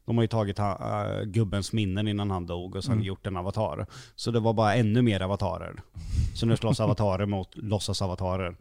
De 0.05 0.17
har 0.17 0.23
ju 0.23 0.27
tagit 0.27 0.57
ha, 0.57 1.05
äh, 1.05 1.23
gubbens 1.23 1.73
minnen 1.73 2.07
innan 2.07 2.31
han 2.31 2.45
dog 2.45 2.75
och 2.75 2.83
sen 2.83 3.03
gjort 3.03 3.27
en 3.27 3.37
avatar. 3.37 3.85
Så 4.15 4.31
det 4.31 4.39
var 4.39 4.53
bara 4.53 4.75
ännu 4.75 5.01
mer 5.01 5.21
avatarer. 5.21 5.75
Så 6.35 6.45
nu 6.45 6.57
slåss 6.57 6.79
avatarer 6.79 7.25
mot 7.25 7.49
låtsasavatarer. 7.55 8.55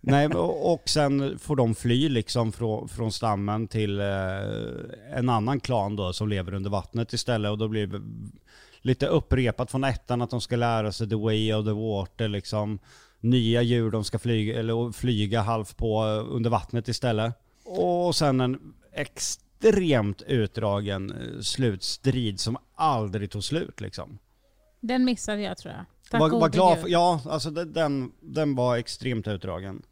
Nej, 0.00 0.26
och, 0.28 0.82
sen 0.88 1.38
får 1.38 1.56
de 1.56 1.74
fly 1.74 2.08
liksom 2.08 2.52
från, 2.52 2.88
från 2.88 3.12
stammen 3.12 3.68
till 3.68 4.00
eh, 4.00 4.06
en 5.12 5.28
annan 5.28 5.60
klan 5.60 5.96
då 5.96 6.12
som 6.12 6.28
lever 6.28 6.54
under 6.54 6.70
vattnet 6.70 7.12
istället 7.12 7.50
och 7.50 7.58
då 7.58 7.68
blir 7.68 8.02
lite 8.86 9.06
upprepat 9.06 9.70
från 9.70 9.84
ettan 9.84 10.22
att 10.22 10.30
de 10.30 10.40
ska 10.40 10.56
lära 10.56 10.92
sig 10.92 11.08
the 11.08 11.14
way 11.16 11.52
of 11.54 11.64
the 11.66 11.72
water 11.72 12.28
liksom. 12.28 12.78
Nya 13.20 13.62
djur 13.62 13.90
de 13.90 14.04
ska 14.04 14.18
flyga, 14.18 14.58
eller 14.58 14.92
flyga 14.92 15.40
halvt 15.40 15.76
på 15.76 16.04
eh, 16.04 16.34
under 16.34 16.50
vattnet 16.50 16.88
istället. 16.88 17.34
Och 17.64 18.16
sen 18.16 18.40
en 18.40 18.74
extremt 18.92 20.22
utdragen 20.22 21.10
eh, 21.10 21.40
slutstrid 21.40 22.40
som 22.40 22.56
aldrig 22.74 23.30
tog 23.30 23.44
slut 23.44 23.80
liksom. 23.80 24.18
Den 24.80 25.04
missade 25.04 25.40
jag 25.42 25.58
tror 25.58 25.74
jag. 25.74 25.84
Tack 26.10 26.20
Var, 26.20 26.28
var 26.30 26.48
glad 26.48 26.78
för, 26.78 26.88
ja 26.88 27.20
alltså 27.28 27.50
den- 27.50 27.72
den, 27.72 28.12
den 28.20 28.54
var 28.54 28.76
extremt 28.76 29.28
utdragen. 29.28 29.82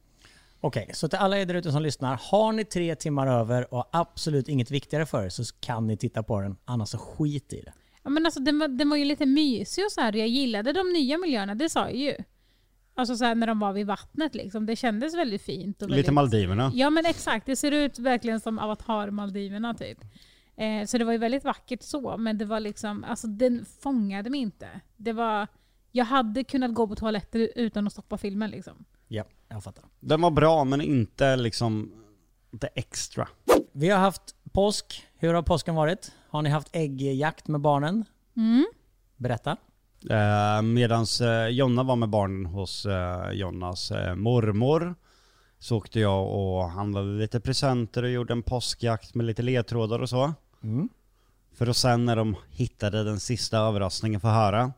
Okej, 0.60 0.90
så 0.94 1.08
till 1.08 1.18
alla 1.18 1.38
er 1.38 1.46
där 1.46 1.54
ute 1.54 1.72
som 1.72 1.82
lyssnar, 1.82 2.20
har 2.30 2.52
ni 2.52 2.64
tre 2.64 2.94
timmar 2.94 3.26
över 3.26 3.74
och 3.74 3.88
absolut 3.92 4.48
inget 4.48 4.70
viktigare 4.70 5.06
för 5.06 5.24
er 5.24 5.28
så 5.28 5.42
kan 5.60 5.86
ni 5.86 5.96
titta 5.96 6.22
på 6.22 6.40
den, 6.40 6.56
annars 6.64 6.88
så 6.88 6.98
skit 6.98 7.52
i 7.52 7.60
det. 7.60 7.72
Ja, 8.04 8.10
men 8.10 8.26
alltså, 8.26 8.40
den, 8.40 8.58
var, 8.58 8.68
den 8.68 8.90
var 8.90 8.96
ju 8.96 9.04
lite 9.04 9.26
mysig 9.26 9.84
och 9.84 9.92
så 9.92 10.00
här. 10.00 10.16
Jag 10.16 10.28
gillade 10.28 10.72
de 10.72 10.92
nya 10.92 11.18
miljöerna, 11.18 11.54
det 11.54 11.68
sa 11.68 11.80
jag 11.80 11.96
ju. 11.96 12.16
Alltså 12.94 13.16
så 13.16 13.24
här, 13.24 13.34
när 13.34 13.46
de 13.46 13.58
var 13.58 13.72
vid 13.72 13.86
vattnet 13.86 14.34
liksom. 14.34 14.66
Det 14.66 14.76
kändes 14.76 15.14
väldigt 15.14 15.42
fint. 15.42 15.82
Och 15.82 15.88
Lite 15.88 15.96
väldigt... 15.96 16.12
Maldiverna. 16.12 16.72
Ja 16.74 16.90
men 16.90 17.06
exakt, 17.06 17.46
det 17.46 17.56
ser 17.56 17.72
ut 17.72 17.98
verkligen 17.98 18.40
som 18.40 18.58
Avatar-Maldiverna 18.58 19.74
typ. 19.74 19.98
Eh, 20.56 20.86
så 20.86 20.98
det 20.98 21.04
var 21.04 21.12
ju 21.12 21.18
väldigt 21.18 21.44
vackert 21.44 21.82
så, 21.82 22.16
men 22.16 22.38
det 22.38 22.44
var 22.44 22.60
liksom, 22.60 23.04
alltså 23.04 23.26
den 23.26 23.64
fångade 23.80 24.30
mig 24.30 24.40
inte. 24.40 24.68
Det 24.96 25.12
var, 25.12 25.46
jag 25.92 26.04
hade 26.04 26.44
kunnat 26.44 26.74
gå 26.74 26.88
på 26.88 26.94
toaletten 26.94 27.48
utan 27.56 27.86
att 27.86 27.92
stoppa 27.92 28.18
filmen 28.18 28.50
liksom. 28.50 28.84
Ja, 29.08 29.24
jag 29.48 29.64
fattar. 29.64 29.84
Den 30.00 30.20
var 30.20 30.30
bra 30.30 30.64
men 30.64 30.80
inte 30.80 31.36
liksom 31.36 31.92
the 32.60 32.68
extra. 32.74 33.28
Vi 33.72 33.88
har 33.88 33.98
haft 33.98 34.34
påsk. 34.52 35.06
Hur 35.18 35.34
har 35.34 35.42
påsken 35.42 35.74
varit? 35.74 36.12
Har 36.34 36.42
ni 36.42 36.50
haft 36.50 36.68
äggjakt 36.72 37.48
med 37.48 37.60
barnen? 37.60 38.04
Mm. 38.36 38.66
Berätta. 39.16 39.56
Eh, 40.10 40.62
medans 40.62 41.20
eh, 41.20 41.48
Jonna 41.48 41.82
var 41.82 41.96
med 41.96 42.08
barnen 42.08 42.46
hos 42.46 42.86
eh, 42.86 43.30
Jonnas 43.32 43.90
eh, 43.90 44.14
mormor 44.14 44.94
så 45.58 45.76
åkte 45.76 46.00
jag 46.00 46.28
och 46.28 46.70
handlade 46.70 47.18
lite 47.18 47.40
presenter 47.40 48.02
och 48.02 48.10
gjorde 48.10 48.32
en 48.32 48.42
påskjakt 48.42 49.14
med 49.14 49.26
lite 49.26 49.42
ledtrådar 49.42 49.98
och 49.98 50.08
så. 50.08 50.32
Mm. 50.62 50.88
För 51.52 51.66
att 51.66 51.76
sen 51.76 52.04
när 52.04 52.16
de 52.16 52.36
hittade 52.50 53.04
den 53.04 53.20
sista 53.20 53.58
överraskningen 53.58 54.20
få 54.20 54.28
höra 54.28 54.72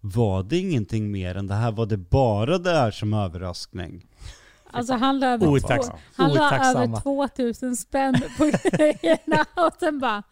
Var 0.00 0.42
det 0.42 0.58
ingenting 0.58 1.10
mer 1.10 1.34
än 1.34 1.46
det 1.46 1.54
här? 1.54 1.72
Var 1.72 1.86
det 1.86 1.96
bara 1.96 2.58
det 2.58 2.70
här 2.70 2.90
som 2.90 3.14
överraskning? 3.14 4.06
Alltså 4.70 4.94
han 4.94 5.18
la 5.18 5.26
över, 5.26 5.60
två, 5.60 5.98
han 6.16 6.32
la 6.32 6.70
över 6.70 7.00
2000 7.00 7.76
spänn 7.76 8.14
på 8.38 8.44
grejerna 8.70 9.46
och 9.54 9.72
sen 9.80 9.98
bara, 9.98 10.22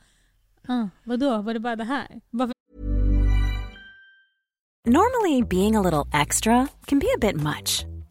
ah, 0.68 0.88
vadå, 1.04 1.42
var 1.42 1.54
det 1.54 1.61
bara 1.61 1.76
det 1.76 1.85
här? 1.85 2.20
Varför 2.30 2.52
Normally, 4.88 5.42
being 5.42 5.75
a 5.76 5.80
little 5.80 6.20
extra 6.23 6.68
can 6.87 6.99
be 6.99 7.06
a 7.16 7.18
bit 7.20 7.35
much, 7.37 7.85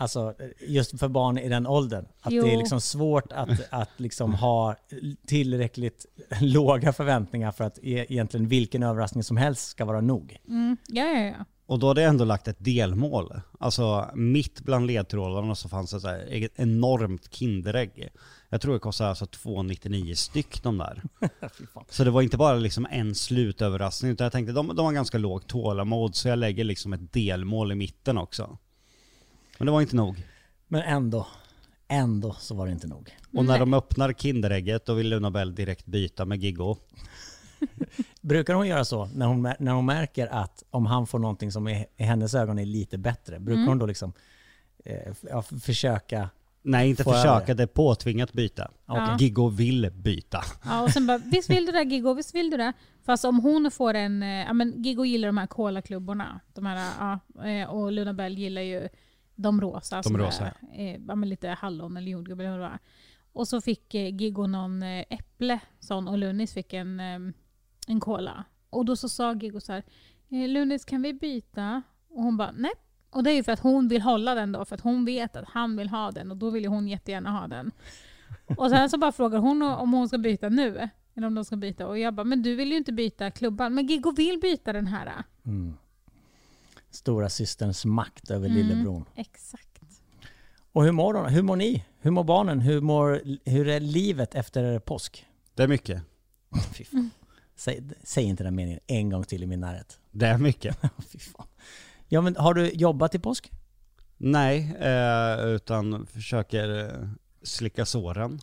Alltså 0.00 0.34
just 0.68 0.98
för 0.98 1.08
barn 1.08 1.38
i 1.38 1.48
den 1.48 1.66
åldern. 1.66 2.06
Att 2.20 2.32
Jo. 2.32 2.44
det 2.44 2.52
är 2.52 2.56
liksom 2.58 2.80
svårt 2.80 3.32
att, 3.32 3.50
att 3.70 3.90
liksom 3.96 4.34
ha 4.34 4.76
tillräckligt 5.26 6.06
låga 6.40 6.92
förväntningar 6.92 7.52
för 7.52 7.64
att 7.64 7.78
e- 7.78 8.06
egentligen 8.08 8.48
vilken 8.48 8.82
överraskning 8.82 9.24
som 9.24 9.36
helst 9.36 9.68
ska 9.68 9.84
vara 9.84 10.00
nog. 10.00 10.36
Mm. 10.48 10.76
Ja, 10.88 11.04
ja, 11.04 11.20
ja. 11.38 11.44
Och 11.66 11.78
då 11.78 11.88
hade 11.88 12.00
jag 12.00 12.08
ändå 12.08 12.24
lagt 12.24 12.48
ett 12.48 12.64
delmål. 12.64 13.40
Alltså 13.58 14.10
mitt 14.14 14.60
bland 14.60 14.86
ledtrådarna 14.86 15.54
så 15.54 15.68
fanns 15.68 15.90
det 15.90 16.00
så 16.00 16.08
här 16.08 16.44
ett 16.44 16.52
enormt 16.56 17.34
Kinderägg. 17.34 18.08
Jag 18.48 18.60
tror 18.60 18.72
det 18.72 18.78
kostade 18.80 19.10
alltså 19.10 19.24
2,99 19.24 20.14
styck 20.14 20.62
de 20.62 20.78
där. 20.78 21.02
Så 21.90 22.04
det 22.04 22.10
var 22.10 22.22
inte 22.22 22.36
bara 22.36 22.54
liksom 22.54 22.86
en 22.90 23.14
slutöverraskning 23.14 24.12
utan 24.12 24.24
jag 24.24 24.32
tänkte 24.32 24.52
de, 24.52 24.76
de 24.76 24.86
har 24.86 24.92
ganska 24.92 25.18
lågt 25.18 25.46
tålamod 25.48 26.14
så 26.14 26.28
jag 26.28 26.38
lägger 26.38 26.64
liksom 26.64 26.92
ett 26.92 27.12
delmål 27.12 27.72
i 27.72 27.74
mitten 27.74 28.18
också. 28.18 28.58
Men 29.60 29.66
det 29.66 29.72
var 29.72 29.80
inte 29.80 29.96
nog. 29.96 30.26
Men 30.68 30.82
ändå, 30.82 31.26
ändå 31.88 32.36
så 32.38 32.54
var 32.54 32.66
det 32.66 32.72
inte 32.72 32.86
nog. 32.86 33.16
Och 33.34 33.44
när 33.44 33.58
de 33.58 33.74
öppnar 33.74 34.12
Kinderägget 34.12 34.86
då 34.86 34.94
vill 34.94 35.08
Luna 35.08 35.30
Bell 35.30 35.54
direkt 35.54 35.86
byta 35.86 36.24
med 36.24 36.38
Giggo. 36.38 36.76
Brukar 38.20 38.54
hon 38.54 38.68
göra 38.68 38.84
så 38.84 39.06
när 39.14 39.26
hon, 39.26 39.42
när 39.58 39.72
hon 39.72 39.86
märker 39.86 40.26
att 40.26 40.64
om 40.70 40.86
han 40.86 41.06
får 41.06 41.18
någonting 41.18 41.52
som 41.52 41.68
i, 41.68 41.86
i 41.96 42.02
hennes 42.02 42.34
ögon 42.34 42.58
är 42.58 42.64
lite 42.64 42.98
bättre? 42.98 43.40
Brukar 43.40 43.64
hon 43.64 43.78
då 43.78 43.86
liksom 43.86 44.12
eh, 44.84 45.14
ja, 45.30 45.42
försöka? 45.42 46.30
Nej 46.62 46.90
inte 46.90 47.04
Får 47.04 47.14
jag 47.14 47.22
försöka, 47.22 47.54
det? 47.54 47.62
är 47.62 47.66
påtvingat 47.66 48.32
byta. 48.32 48.70
Ja. 48.86 49.16
Giggo 49.18 49.48
vill 49.48 49.90
byta. 49.92 50.44
Ja, 50.64 50.82
och 50.82 50.90
sen 50.90 51.06
bara, 51.06 51.18
visst 51.18 51.50
vill 51.50 51.66
du 51.66 51.72
det 51.72 51.82
Giggo, 51.82 52.14
visst 52.14 52.34
vill 52.34 52.50
du 52.50 52.56
det? 52.56 52.72
Fast 53.04 53.24
om 53.24 53.40
hon 53.40 53.70
får 53.70 53.94
en, 53.94 54.22
eh, 54.22 54.28
ja 54.28 54.52
men 54.52 54.82
Giggo 54.82 55.04
gillar 55.04 55.28
de 55.28 55.38
här 55.38 55.46
kolaklubborna. 55.46 56.40
De 56.54 56.66
här, 56.66 56.90
ja, 57.00 57.44
eh, 57.48 57.70
och 57.70 57.92
Luna 57.92 58.14
Bell 58.14 58.38
gillar 58.38 58.62
ju 58.62 58.88
de 59.42 59.60
rosa. 59.60 60.02
som 60.02 60.18
rosa. 60.18 60.44
Är, 60.72 60.94
eh, 60.94 61.00
ja 61.08 61.14
men 61.14 61.28
lite 61.28 61.48
hallon 61.48 61.96
eller 61.96 62.10
jordgubbe 62.10 62.44
eller 62.44 62.58
vad. 62.58 62.78
Och 63.32 63.48
så 63.48 63.60
fick 63.60 63.94
eh, 63.94 64.16
Giggo 64.16 64.46
någon 64.46 64.82
eh, 64.82 65.04
äpple 65.10 65.60
sån 65.80 66.08
och 66.08 66.18
Lunis 66.18 66.54
fick 66.54 66.72
en, 66.72 67.00
eh, 67.00 67.18
en 67.86 68.00
cola. 68.00 68.44
Och 68.70 68.84
då 68.84 68.96
så 68.96 69.08
sa 69.08 69.34
Giggo 69.34 69.60
så 69.60 69.72
här, 69.72 69.82
eh, 70.28 70.48
Lunis 70.48 70.84
kan 70.84 71.02
vi 71.02 71.14
byta? 71.14 71.82
Och 72.08 72.22
hon 72.22 72.36
bara, 72.36 72.52
nej. 72.52 72.72
Och 73.10 73.22
det 73.22 73.30
är 73.30 73.34
ju 73.34 73.42
för 73.42 73.52
att 73.52 73.60
hon 73.60 73.88
vill 73.88 74.02
hålla 74.02 74.34
den 74.34 74.52
då, 74.52 74.64
för 74.64 74.74
att 74.74 74.80
hon 74.80 75.04
vet 75.04 75.36
att 75.36 75.48
han 75.48 75.76
vill 75.76 75.88
ha 75.88 76.10
den 76.10 76.30
och 76.30 76.36
då 76.36 76.50
vill 76.50 76.62
ju 76.62 76.68
hon 76.68 76.88
jättegärna 76.88 77.30
ha 77.30 77.46
den. 77.46 77.70
Och 78.56 78.70
sen 78.70 78.90
så 78.90 78.98
bara 78.98 79.12
frågar 79.12 79.38
hon 79.38 79.62
om 79.62 79.92
hon 79.92 80.08
ska 80.08 80.18
byta 80.18 80.48
nu. 80.48 80.88
Eller 81.14 81.26
om 81.26 81.34
de 81.34 81.44
ska 81.44 81.56
byta. 81.56 81.86
Och 81.86 81.98
jag 81.98 82.14
bara, 82.14 82.24
men 82.24 82.42
du 82.42 82.54
vill 82.54 82.70
ju 82.70 82.76
inte 82.76 82.92
byta 82.92 83.30
klubban. 83.30 83.74
Men 83.74 83.86
Giggo 83.86 84.12
vill 84.12 84.40
byta 84.40 84.72
den 84.72 84.86
här. 84.86 85.12
Mm, 85.44 85.74
stora 86.90 87.28
systerns 87.28 87.84
makt 87.84 88.30
över 88.30 88.48
Mm. 88.48 88.58
lillebror. 88.58 89.04
Exakt. 89.14 89.66
Och 90.72 90.84
hur 90.84 90.92
mår, 90.92 91.14
de, 91.14 91.26
hur 91.26 91.42
mår 91.42 91.56
ni? 91.56 91.84
Hur 92.00 92.10
mår 92.10 92.24
barnen? 92.24 92.60
Hur, 92.60 92.80
mår, 92.80 93.20
hur 93.44 93.68
är 93.68 93.80
livet 93.80 94.34
efter 94.34 94.78
påsk? 94.78 95.26
Det 95.54 95.62
är 95.62 95.68
mycket. 95.68 96.02
Fy 96.74 96.84
fan. 96.84 97.10
Säg, 97.56 97.82
säg 98.02 98.24
inte 98.24 98.44
den 98.44 98.54
meningen 98.54 98.80
en 98.86 99.10
gång 99.10 99.24
till 99.24 99.42
i 99.42 99.46
min 99.46 99.60
närhet. 99.60 99.98
Det 100.10 100.26
är 100.26 100.38
mycket. 100.38 100.76
Fy 101.12 101.18
fan. 101.18 101.46
Ja 102.08 102.20
men 102.20 102.36
har 102.36 102.54
du 102.54 102.68
jobbat 102.70 103.14
i 103.14 103.18
påsk? 103.18 103.50
Nej, 104.16 104.76
eh, 104.80 105.44
utan 105.46 106.06
försöker 106.06 106.84
eh, 106.84 107.08
slicka 107.42 107.84
såren. 107.84 108.40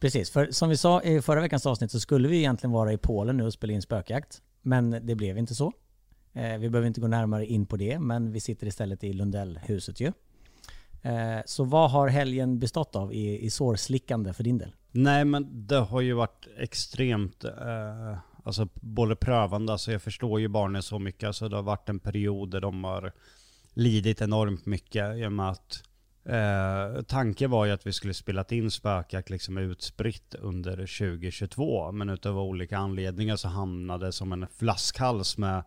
Precis, 0.00 0.30
för 0.30 0.50
som 0.50 0.68
vi 0.68 0.76
sa 0.76 1.02
i 1.02 1.22
förra 1.22 1.40
veckans 1.40 1.66
avsnitt 1.66 1.90
så 1.90 2.00
skulle 2.00 2.28
vi 2.28 2.36
egentligen 2.36 2.72
vara 2.72 2.92
i 2.92 2.98
Polen 2.98 3.36
nu 3.36 3.44
och 3.44 3.52
spela 3.52 3.72
in 3.72 3.82
spökjakt. 3.82 4.42
Men 4.62 4.90
det 5.06 5.14
blev 5.14 5.38
inte 5.38 5.54
så. 5.54 5.72
Eh, 6.36 6.58
vi 6.58 6.70
behöver 6.70 6.86
inte 6.86 7.00
gå 7.00 7.08
närmare 7.08 7.46
in 7.46 7.66
på 7.66 7.76
det, 7.76 7.98
men 7.98 8.32
vi 8.32 8.40
sitter 8.40 8.66
istället 8.66 9.04
i 9.04 9.12
Lundellhuset 9.12 10.00
ju. 10.00 10.12
Eh, 11.02 11.40
så 11.46 11.64
vad 11.64 11.90
har 11.90 12.08
helgen 12.08 12.58
bestått 12.58 12.96
av 12.96 13.12
i, 13.12 13.44
i 13.44 13.50
sårslickande 13.50 14.32
för 14.32 14.44
din 14.44 14.58
del? 14.58 14.74
Nej 14.90 15.24
men 15.24 15.66
det 15.66 15.76
har 15.76 16.00
ju 16.00 16.12
varit 16.12 16.48
extremt, 16.58 17.44
eh, 17.44 18.18
alltså 18.44 18.68
både 18.74 19.16
prövande, 19.16 19.72
alltså 19.72 19.92
jag 19.92 20.02
förstår 20.02 20.40
ju 20.40 20.48
barnen 20.48 20.82
så 20.82 20.98
mycket, 20.98 21.26
alltså 21.26 21.48
det 21.48 21.56
har 21.56 21.62
varit 21.62 21.88
en 21.88 21.98
period 21.98 22.50
där 22.50 22.60
de 22.60 22.84
har 22.84 23.12
lidit 23.74 24.22
enormt 24.22 24.66
mycket 24.66 25.16
i 25.16 25.26
och 25.26 25.32
med 25.32 25.48
att 25.48 25.82
eh, 26.24 27.02
tanken 27.02 27.50
var 27.50 27.66
ju 27.66 27.72
att 27.72 27.86
vi 27.86 27.92
skulle 27.92 28.14
spela 28.14 28.44
in 28.50 28.70
spökjakt 28.70 29.30
liksom 29.30 29.58
utspritt 29.58 30.34
under 30.34 30.76
2022, 30.76 31.92
men 31.92 32.08
utav 32.08 32.38
olika 32.38 32.78
anledningar 32.78 33.36
så 33.36 33.48
hamnade 33.48 34.06
det 34.06 34.12
som 34.12 34.32
en 34.32 34.46
flaskhals 34.58 35.38
med 35.38 35.62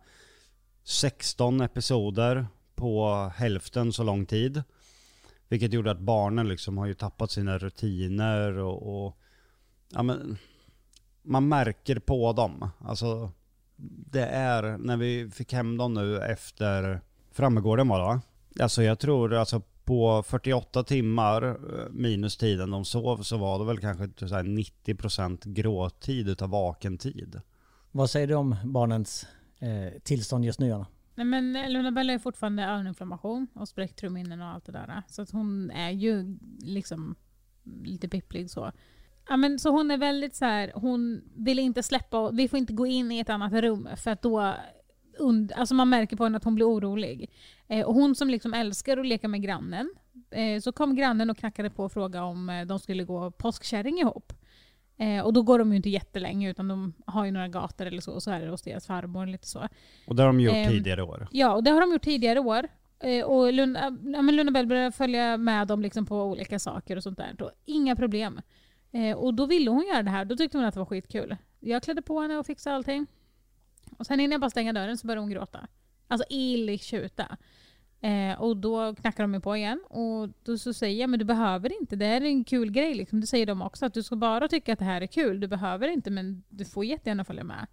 16 0.84 1.60
episoder 1.60 2.46
på 2.74 3.14
hälften 3.36 3.92
så 3.92 4.02
lång 4.02 4.26
tid. 4.26 4.62
Vilket 5.48 5.72
gjorde 5.72 5.90
att 5.90 6.00
barnen 6.00 6.48
liksom 6.48 6.78
har 6.78 6.86
ju 6.86 6.94
tappat 6.94 7.30
sina 7.30 7.58
rutiner 7.58 8.52
och, 8.58 9.06
och 9.06 9.16
ja 9.88 10.02
men 10.02 10.38
man 11.22 11.48
märker 11.48 11.98
på 11.98 12.32
dem. 12.32 12.70
Alltså 12.78 13.32
det 14.10 14.24
är, 14.26 14.78
när 14.78 14.96
vi 14.96 15.30
fick 15.30 15.52
hem 15.52 15.76
dem 15.76 15.94
nu 15.94 16.18
efter 16.20 17.00
Frammegården 17.32 17.88
var 17.88 17.98
det 17.98 18.04
va? 18.04 18.20
Alltså 18.60 18.82
jag 18.82 18.98
tror 18.98 19.34
alltså 19.34 19.62
på 19.84 20.22
48 20.22 20.84
timmar 20.84 21.42
eh, 21.42 21.88
minus 21.90 22.36
tiden 22.36 22.70
de 22.70 22.84
sov 22.84 23.22
så 23.22 23.36
var 23.36 23.58
det 23.58 23.64
väl 23.64 23.80
kanske 23.80 24.04
90% 24.04 25.52
gråtid 25.52 26.28
utav 26.28 26.50
vaken 26.50 26.98
tid. 26.98 27.40
Vad 27.90 28.10
säger 28.10 28.26
du 28.26 28.34
om 28.34 28.56
barnens 28.64 29.26
eh, 29.60 30.00
tillstånd 30.02 30.44
just 30.44 30.60
nu 30.60 30.72
Anna. 30.72 30.86
Nej, 31.14 31.26
men 31.26 31.56
eh, 31.56 31.70
Luna 31.70 31.92
Bella 31.92 32.12
har 32.12 32.18
fortfarande 32.18 32.64
öroninflammation 32.64 33.46
och 33.54 33.68
spräckt 33.68 33.98
trumhinnorna 33.98 34.48
och 34.48 34.54
allt 34.54 34.66
det 34.66 34.72
där. 34.72 35.02
Så 35.08 35.22
att 35.22 35.30
hon 35.30 35.70
är 35.70 35.90
ju 35.90 36.38
liksom 36.62 37.16
lite 37.82 38.08
pipplig 38.08 38.50
så. 38.50 38.72
Ja, 39.28 39.36
men, 39.36 39.58
så 39.58 39.70
hon 39.70 39.90
är 39.90 39.98
väldigt 39.98 40.36
så 40.36 40.44
här, 40.44 40.72
hon 40.74 41.22
vill 41.36 41.58
inte 41.58 41.82
släppa, 41.82 42.30
vi 42.30 42.48
får 42.48 42.58
inte 42.58 42.72
gå 42.72 42.86
in 42.86 43.12
i 43.12 43.18
ett 43.18 43.30
annat 43.30 43.52
rum 43.52 43.88
för 43.96 44.10
att 44.10 44.22
då 44.22 44.54
und, 45.20 45.52
alltså 45.52 45.74
man 45.74 45.88
märker 45.88 46.16
på 46.16 46.24
henne 46.24 46.36
att 46.36 46.44
hon 46.44 46.54
blir 46.54 46.68
orolig. 46.68 47.30
Eh, 47.68 47.86
och 47.86 47.94
hon 47.94 48.14
som 48.14 48.30
liksom 48.30 48.54
älskar 48.54 48.96
att 48.96 49.06
leka 49.06 49.28
med 49.28 49.42
grannen, 49.42 49.90
eh, 50.30 50.60
så 50.60 50.72
kom 50.72 50.96
grannen 50.96 51.30
och 51.30 51.38
knackade 51.38 51.70
på 51.70 51.84
och 51.84 51.92
frågade 51.92 52.24
om 52.24 52.50
eh, 52.50 52.66
de 52.66 52.78
skulle 52.78 53.04
gå 53.04 53.30
påskkärring 53.30 53.98
ihop. 53.98 54.32
Eh, 55.00 55.24
och 55.24 55.32
då 55.32 55.42
går 55.42 55.58
de 55.58 55.70
ju 55.70 55.76
inte 55.76 55.90
jättelänge 55.90 56.50
utan 56.50 56.68
de 56.68 56.92
har 57.06 57.24
ju 57.24 57.30
några 57.30 57.48
gator 57.48 57.86
eller 57.86 58.00
så 58.00 58.12
och 58.12 58.22
så 58.22 58.30
är 58.30 58.40
det 58.40 58.48
hos 58.50 58.62
deras 58.62 58.86
farmor 58.86 59.26
lite 59.26 59.46
så. 59.46 59.68
Och 60.06 60.16
det 60.16 60.22
har 60.22 60.26
de 60.28 60.40
gjort 60.40 60.54
Ehm, 60.54 60.68
tidigare 60.68 61.02
år. 61.02 61.28
Ja, 61.32 61.54
och 61.54 61.64
det 61.64 61.70
har 61.70 61.80
de 61.80 61.92
gjort 61.92 62.02
tidigare 62.02 62.40
år. 62.40 62.68
Eh, 62.98 63.24
och 63.24 63.52
Lunda, 63.52 63.80
ja, 64.04 64.22
men 64.22 64.36
Lunda 64.36 64.52
Bell 64.52 64.66
började 64.66 64.92
följa 64.92 65.36
med 65.36 65.66
dem 65.68 65.82
liksom 65.82 66.06
på 66.06 66.22
olika 66.22 66.58
saker 66.58 66.96
och 66.96 67.02
sånt 67.02 67.18
där. 67.18 67.42
Och 67.42 67.50
inga 67.64 67.96
problem. 67.96 68.40
Eh, 68.92 69.16
och 69.16 69.34
då 69.34 69.46
ville 69.46 69.70
hon 69.70 69.86
göra 69.86 70.02
det 70.02 70.10
här. 70.10 70.24
Då 70.24 70.36
tyckte 70.36 70.58
hon 70.58 70.64
att 70.64 70.74
det 70.74 70.80
var 70.80 70.86
skitkul. 70.86 71.36
Jag 71.60 71.82
klädde 71.82 72.02
på 72.02 72.20
henne 72.20 72.36
och 72.38 72.46
fixade 72.46 72.76
allting. 72.76 73.06
Och 73.98 74.06
sen 74.06 74.20
innan 74.20 74.32
jag 74.32 74.40
bara 74.40 74.50
stänga 74.50 74.72
dörren 74.72 74.98
så 74.98 75.06
började 75.06 75.20
hon 75.20 75.30
gråta. 75.30 75.66
Alltså 76.08 76.26
illigt 76.30 76.84
tjuta. 76.84 77.36
Eh, 78.00 78.40
och 78.40 78.56
då 78.56 78.94
knackar 78.94 79.24
de 79.24 79.30
mig 79.30 79.40
på 79.40 79.56
igen. 79.56 79.84
Och 79.88 80.28
då 80.42 80.58
så 80.58 80.72
säger 80.72 81.00
jag, 81.00 81.10
men 81.10 81.18
du 81.18 81.24
behöver 81.24 81.80
inte. 81.80 81.96
Det 81.96 82.06
är 82.06 82.20
en 82.20 82.44
kul 82.44 82.70
grej. 82.70 82.94
Liksom. 82.94 83.20
Det 83.20 83.26
säger 83.26 83.46
de 83.46 83.62
också. 83.62 83.86
Att 83.86 83.94
du 83.94 84.02
ska 84.02 84.16
bara 84.16 84.48
tycka 84.48 84.72
att 84.72 84.78
det 84.78 84.84
här 84.84 85.00
är 85.00 85.06
kul. 85.06 85.40
Du 85.40 85.46
behöver 85.46 85.88
inte, 85.88 86.10
men 86.10 86.42
du 86.48 86.64
får 86.64 86.84
jättegärna 86.84 87.24
följa 87.24 87.44
med. 87.44 87.66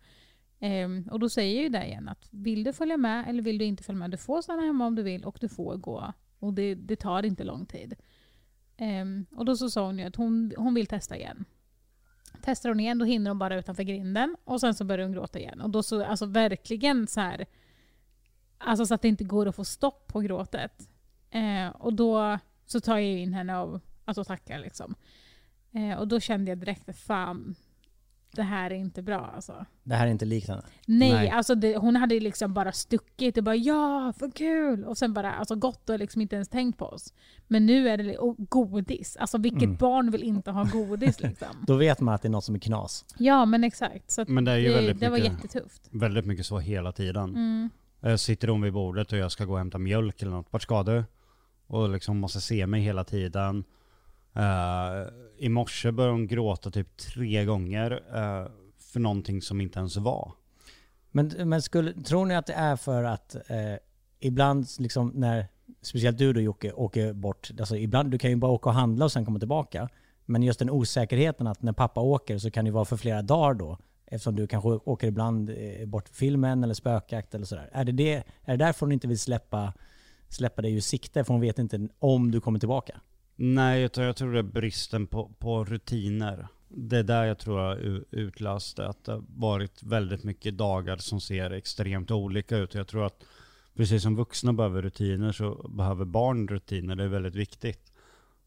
Eh, 0.60 1.14
och 1.14 1.20
då 1.20 1.30
säger 1.30 1.56
jag 1.56 1.64
ju 1.64 1.70
det 1.70 1.86
igen 1.86 2.10
att 2.10 2.28
vill 2.32 2.64
du 2.64 2.74
följa 2.74 2.98
med 2.98 3.30
eller 3.30 3.42
vill 3.42 3.58
du 3.58 3.66
inte 3.66 3.84
följa 3.84 4.00
med? 4.00 4.12
Du 4.12 4.18
får 4.18 4.42
stanna 4.42 4.62
hemma 4.62 4.86
om 4.86 4.96
du 4.96 5.04
vill 5.04 5.24
och 5.26 5.38
du 5.42 5.50
får 5.50 5.76
gå. 5.76 6.14
Och 6.40 6.54
det, 6.54 6.76
det 6.76 6.96
tar 6.96 7.26
inte 7.26 7.44
lång 7.44 7.66
tid. 7.66 7.96
Eh, 8.78 9.38
och 9.38 9.46
då 9.46 9.56
så 9.56 9.70
sa 9.70 9.86
hon 9.86 10.00
ju 10.00 10.06
att 10.06 10.16
hon, 10.16 10.54
hon 10.58 10.74
vill 10.74 10.88
testa 10.88 11.18
igen. 11.18 11.46
Testar 12.42 12.70
hon 12.70 12.80
igen 12.80 12.98
då 12.98 13.06
hinner 13.06 13.32
hon 13.32 13.40
bara 13.40 13.60
utanför 13.60 13.84
grinden 13.84 14.36
och 14.44 14.60
sen 14.60 14.76
så 14.76 14.86
börjar 14.86 15.06
hon 15.06 15.14
gråta 15.14 15.40
igen. 15.40 15.62
Och 15.62 15.70
då 15.70 15.84
så, 15.84 16.04
alltså 16.04 16.26
verkligen 16.26 17.08
så 17.08 17.22
här, 17.22 17.46
alltså 18.58 18.86
så 18.86 18.94
att 18.94 19.02
det 19.02 19.08
inte 19.08 19.24
går 19.24 19.46
att 19.48 19.56
få 19.56 19.66
stopp 19.66 20.08
på 20.08 20.20
gråtet. 20.20 20.90
Eh, 21.32 21.68
och 21.70 21.94
då 21.94 22.40
så 22.66 22.80
tar 22.80 22.98
jag 22.98 23.20
in 23.20 23.34
henne 23.34 23.58
och 23.60 23.82
alltså 24.06 24.24
tackar 24.24 24.60
liksom. 24.60 24.96
Eh, 25.72 26.00
och 26.00 26.08
då 26.08 26.20
kände 26.20 26.52
jag 26.52 26.58
direkt 26.58 26.90
att 26.90 26.98
fan, 26.98 27.56
det 28.32 28.42
här 28.44 28.72
är 28.72 28.76
inte 28.76 29.02
bra 29.02 29.32
alltså. 29.36 29.66
Det 29.84 29.96
här 29.96 30.08
är 30.08 30.12
inte 30.12 30.26
likt 30.26 30.48
henne. 30.48 30.62
Nej, 30.86 31.14
Nej. 31.14 31.30
alltså 31.30 31.56
det, 31.56 31.78
hon 31.78 31.96
hade 31.96 32.14
ju 32.16 32.20
liksom 32.22 32.54
bara 32.54 32.72
stuckit 32.72 33.38
och 33.38 33.44
bara 33.44 33.56
ja, 33.56 34.14
för 34.20 34.32
kul! 34.32 34.84
Och 34.86 34.98
sen 34.98 35.14
bara 35.14 35.34
alltså, 35.34 35.56
gått 35.56 35.90
och 35.90 36.00
liksom 36.00 36.22
inte 36.22 36.36
ens 36.36 36.48
tänkt 36.50 36.78
på 36.80 36.86
oss. 36.86 37.14
Men 37.48 37.66
nu 37.66 37.90
är 37.90 37.98
det 37.98 38.18
och 38.18 38.36
godis. 38.38 39.18
Alltså 39.18 39.38
vilket 39.38 39.64
Mm. 39.64 39.76
barn 39.76 40.12
vill 40.12 40.24
inte 40.24 40.52
ha 40.52 40.64
godis 40.64 41.22
liksom? 41.22 41.48
Då 41.68 41.76
vet 41.76 42.00
man 42.00 42.14
att 42.16 42.22
det 42.22 42.28
är 42.28 42.32
något 42.32 42.44
som 42.44 42.56
är 42.56 42.60
knas. 42.60 43.06
ja 43.18 43.46
men 43.46 43.64
exakt. 43.64 44.12
Så 44.12 44.26
Men 44.28 44.46
det 44.46 44.52
är 44.52 44.58
ju 44.58 44.68
det, 44.70 44.74
väldigt 44.76 45.00
det 45.00 45.10
var 45.10 45.18
mycket- 45.18 45.34
jättetufft. 45.34 45.88
Väldigt 45.92 46.26
mycket 46.26 46.46
så 46.46 46.60
hela 46.60 46.92
tiden. 46.92 47.30
Mm. 47.30 47.70
Eh, 48.08 48.16
sitter 48.16 48.48
hon 48.48 48.62
vid 48.62 48.74
bordet 48.74 49.12
och 49.12 49.18
jag 49.18 49.32
ska 49.32 49.46
gå 49.46 49.52
och 49.54 49.58
hämta 49.58 49.78
mjölk 49.78 50.22
eller 50.22 50.32
något. 50.32 50.48
Vart 50.54 50.62
ska 50.62 50.84
du? 50.84 51.04
Och 51.68 51.90
liksom 51.90 52.18
måste 52.18 52.42
se 52.42 52.68
mig 52.68 52.82
hela 52.82 53.04
tiden. 53.04 53.64
Uh, 54.38 55.08
I 55.38 55.50
morse 55.50 55.92
började 55.92 56.14
hon 56.14 56.28
gråta 56.28 56.72
typ 56.72 56.98
tre 56.98 57.46
gånger 57.46 57.92
uh, 57.92 58.48
för 58.80 59.00
någonting 59.00 59.42
som 59.42 59.62
inte 59.62 59.80
ens 59.80 59.98
var. 59.98 60.32
Men, 61.12 61.28
men 61.28 61.62
skulle, 61.62 61.94
tror 61.94 62.26
ni 62.26 62.36
att 62.36 62.46
det 62.46 62.54
är 62.54 62.76
för 62.76 63.04
att 63.04 63.36
uh, 63.52 63.78
ibland, 64.20 64.68
liksom 64.80 65.12
när, 65.16 65.48
speciellt 65.82 66.18
du 66.18 66.34
då 66.34 66.42
Jocke, 66.42 66.72
åker 66.72 67.14
bort, 67.14 67.52
alltså 67.60 67.78
ibland, 67.78 68.12
du 68.12 68.18
kan 68.18 68.30
ju 68.30 68.36
bara 68.36 68.52
åka 68.52 68.70
och 68.70 68.76
handla 68.76 69.06
och 69.06 69.12
sen 69.12 69.26
komma 69.26 69.40
tillbaka. 69.40 69.90
Men 70.26 70.44
just 70.44 70.60
den 70.60 70.70
osäkerheten 70.70 71.48
att 71.48 71.62
när 71.62 71.74
pappa 71.74 72.02
åker 72.02 72.38
så 72.38 72.52
kan 72.52 72.66
det 72.66 72.72
vara 72.72 72.86
för 72.86 72.98
flera 72.98 73.22
dagar 73.22 73.54
då. 73.54 73.78
Eftersom 74.08 74.36
du 74.36 74.48
kanske 74.48 74.70
åker 74.70 75.08
ibland 75.08 75.50
eh, 75.50 75.86
bort 75.86 76.10
för 76.10 76.16
filmen 76.16 76.64
eller 76.64 76.74
spökjakt 76.74 77.36
eller 77.36 77.46
sådär. 77.46 77.70
Är 77.72 77.86
det, 77.86 77.92
det, 77.92 78.14
är 78.42 78.58
det 78.58 78.66
därför 78.66 78.86
hon 78.86 78.92
inte 78.92 79.08
vill 79.08 79.20
släppa, 79.20 79.74
släppa 80.30 80.62
dig 80.62 80.76
ur 80.76 80.82
sikte? 80.82 81.24
För 81.24 81.34
hon 81.34 81.42
vet 81.42 81.60
inte 81.60 81.88
om 82.00 82.32
du 82.32 82.42
kommer 82.42 82.60
tillbaka. 82.60 83.02
Nej, 83.36 83.84
utan 83.84 84.04
jag 84.04 84.16
tror 84.16 84.34
det 84.34 84.40
är 84.40 84.44
bristen 84.44 85.08
på, 85.08 85.32
på 85.40 85.66
rutiner. 85.66 86.48
Det 86.68 86.98
är 86.98 87.04
där 87.04 87.24
jag 87.24 87.38
tror 87.38 87.62
jag 87.62 87.78
utlöste. 88.12 88.88
Att 88.88 89.04
det 89.04 89.12
har 89.12 89.24
varit 89.28 89.84
väldigt 89.84 90.24
mycket 90.24 90.58
dagar 90.58 90.98
som 90.98 91.22
ser 91.22 91.52
extremt 91.52 92.12
olika 92.12 92.58
ut. 92.58 92.74
Jag 92.74 92.88
tror 92.88 93.06
att 93.06 93.24
precis 93.76 94.04
som 94.04 94.16
vuxna 94.16 94.54
behöver 94.54 94.82
rutiner 94.82 95.32
så 95.32 95.70
behöver 95.70 96.06
barn 96.06 96.48
rutiner. 96.48 96.96
Det 96.96 97.04
är 97.04 97.08
väldigt 97.08 97.36
viktigt. 97.36 97.92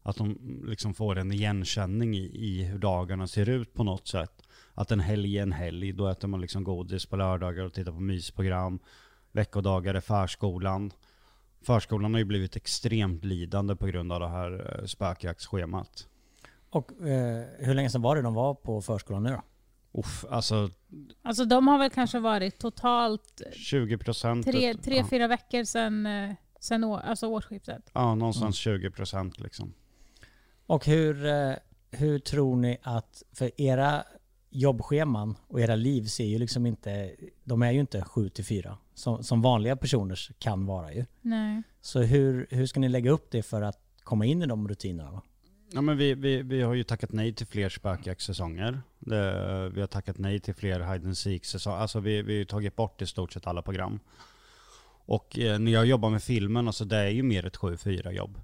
Att 0.03 0.17
de 0.17 0.37
liksom 0.67 0.93
får 0.93 1.17
en 1.17 1.31
igenkänning 1.31 2.17
i, 2.17 2.31
i 2.33 2.63
hur 2.63 2.79
dagarna 2.79 3.27
ser 3.27 3.49
ut 3.49 3.73
på 3.73 3.83
något 3.83 4.07
sätt. 4.07 4.41
Att 4.81 4.91
en 4.91 4.99
helg 4.99 5.37
är 5.37 5.43
en 5.43 5.51
helg. 5.51 5.93
Då 5.93 6.07
äter 6.07 6.27
man 6.27 6.41
liksom 6.41 6.63
godis 6.63 7.05
på 7.05 7.15
lördagar 7.15 7.63
och 7.63 7.73
tittar 7.73 7.91
på 7.91 7.99
mysprogram. 7.99 8.79
Veckodagar 9.31 9.93
är 9.93 9.99
förskolan. 9.99 10.91
Förskolan 11.61 12.13
har 12.13 12.19
ju 12.19 12.25
blivit 12.25 12.55
extremt 12.55 13.25
lidande 13.25 13.75
på 13.75 13.85
grund 13.85 14.11
av 14.11 14.19
det 14.19 14.27
här 14.27 14.79
eh, 14.79 14.85
spökjaktsschemat. 14.85 16.07
Och 16.69 16.91
eh, 17.07 17.45
hur 17.59 17.73
länge 17.73 17.89
sedan 17.89 18.01
var 18.01 18.15
det 18.15 18.21
de 18.21 18.33
var 18.33 18.53
på 18.53 18.81
förskolan 18.81 19.23
nu 19.23 19.29
då? 19.29 19.41
Uff, 19.99 20.25
alltså 20.29 20.69
Alltså 21.21 21.45
de 21.45 21.67
har 21.67 21.77
väl 21.77 21.89
kanske 21.89 22.19
varit 22.19 22.59
totalt 22.59 23.41
20 23.53 23.97
procent. 23.97 24.45
tre, 24.45 24.73
tre 24.73 24.97
ja. 24.97 25.07
fyra 25.09 25.27
veckor 25.27 25.63
sedan, 25.63 26.05
eh, 26.05 26.31
sedan 26.59 26.83
år, 26.83 26.99
alltså 26.99 27.27
årsskiftet. 27.27 27.91
ja, 27.93 28.15
någonstans 28.15 28.55
20 28.55 28.91
procent 28.91 29.39
liksom. 29.39 29.73
Och 30.65 30.85
hur, 30.85 31.25
eh, 31.25 31.53
hur 31.91 32.19
tror 32.19 32.55
ni 32.55 32.77
att, 32.83 33.23
för 33.33 33.61
era 33.61 34.03
jobbscheman 34.51 35.35
och 35.47 35.61
era 35.61 35.75
liv 35.75 36.03
ser 36.05 36.25
ju 36.25 36.37
liksom 36.37 36.65
inte, 36.65 37.11
de 37.43 37.61
är 37.61 37.71
ju 37.71 37.79
inte 37.79 38.01
7 38.01 38.29
till 38.29 38.45
4 38.45 38.77
som, 38.93 39.23
som 39.23 39.41
vanliga 39.41 39.75
personers 39.75 40.31
kan 40.39 40.65
vara 40.65 40.93
ju. 40.93 41.05
Nej. 41.21 41.61
Så 41.81 42.01
hur, 42.01 42.47
hur 42.49 42.65
ska 42.65 42.79
ni 42.79 42.89
lägga 42.89 43.11
upp 43.11 43.31
det 43.31 43.43
för 43.43 43.61
att 43.61 43.79
komma 44.03 44.25
in 44.25 44.41
i 44.41 44.45
de 44.45 44.67
rutinerna? 44.67 45.21
Ja, 45.73 45.81
men 45.81 45.97
vi, 45.97 46.13
vi, 46.13 46.41
vi 46.41 46.61
har 46.61 46.73
ju 46.73 46.83
tackat 46.83 47.11
nej 47.11 47.33
till 47.33 47.47
fler 47.47 47.69
spökjaktssäsonger. 47.69 48.81
Det- 48.99 49.69
Vi 49.73 49.79
har 49.81 49.87
tackat 49.87 50.17
nej 50.17 50.39
till 50.39 50.53
fler 50.53 50.79
hide 50.79 51.05
and 51.05 51.17
seek 51.17 51.45
säsonger. 51.45 51.77
Alltså 51.77 51.99
vi, 51.99 52.21
vi 52.21 52.37
har 52.37 52.45
tagit 52.45 52.75
bort 52.75 53.01
i 53.01 53.05
stort 53.07 53.33
sett 53.33 53.47
alla 53.47 53.61
program. 53.61 53.99
Och 55.05 55.39
eh, 55.39 55.59
när 55.59 55.71
jag 55.71 55.85
jobbar 55.85 56.09
med 56.09 56.23
filmen, 56.23 56.67
alltså 56.67 56.85
det 56.85 56.97
är 56.97 57.09
ju 57.09 57.23
mer 57.23 57.45
ett 57.45 57.57
7-4 57.57 58.11
jobb. 58.11 58.39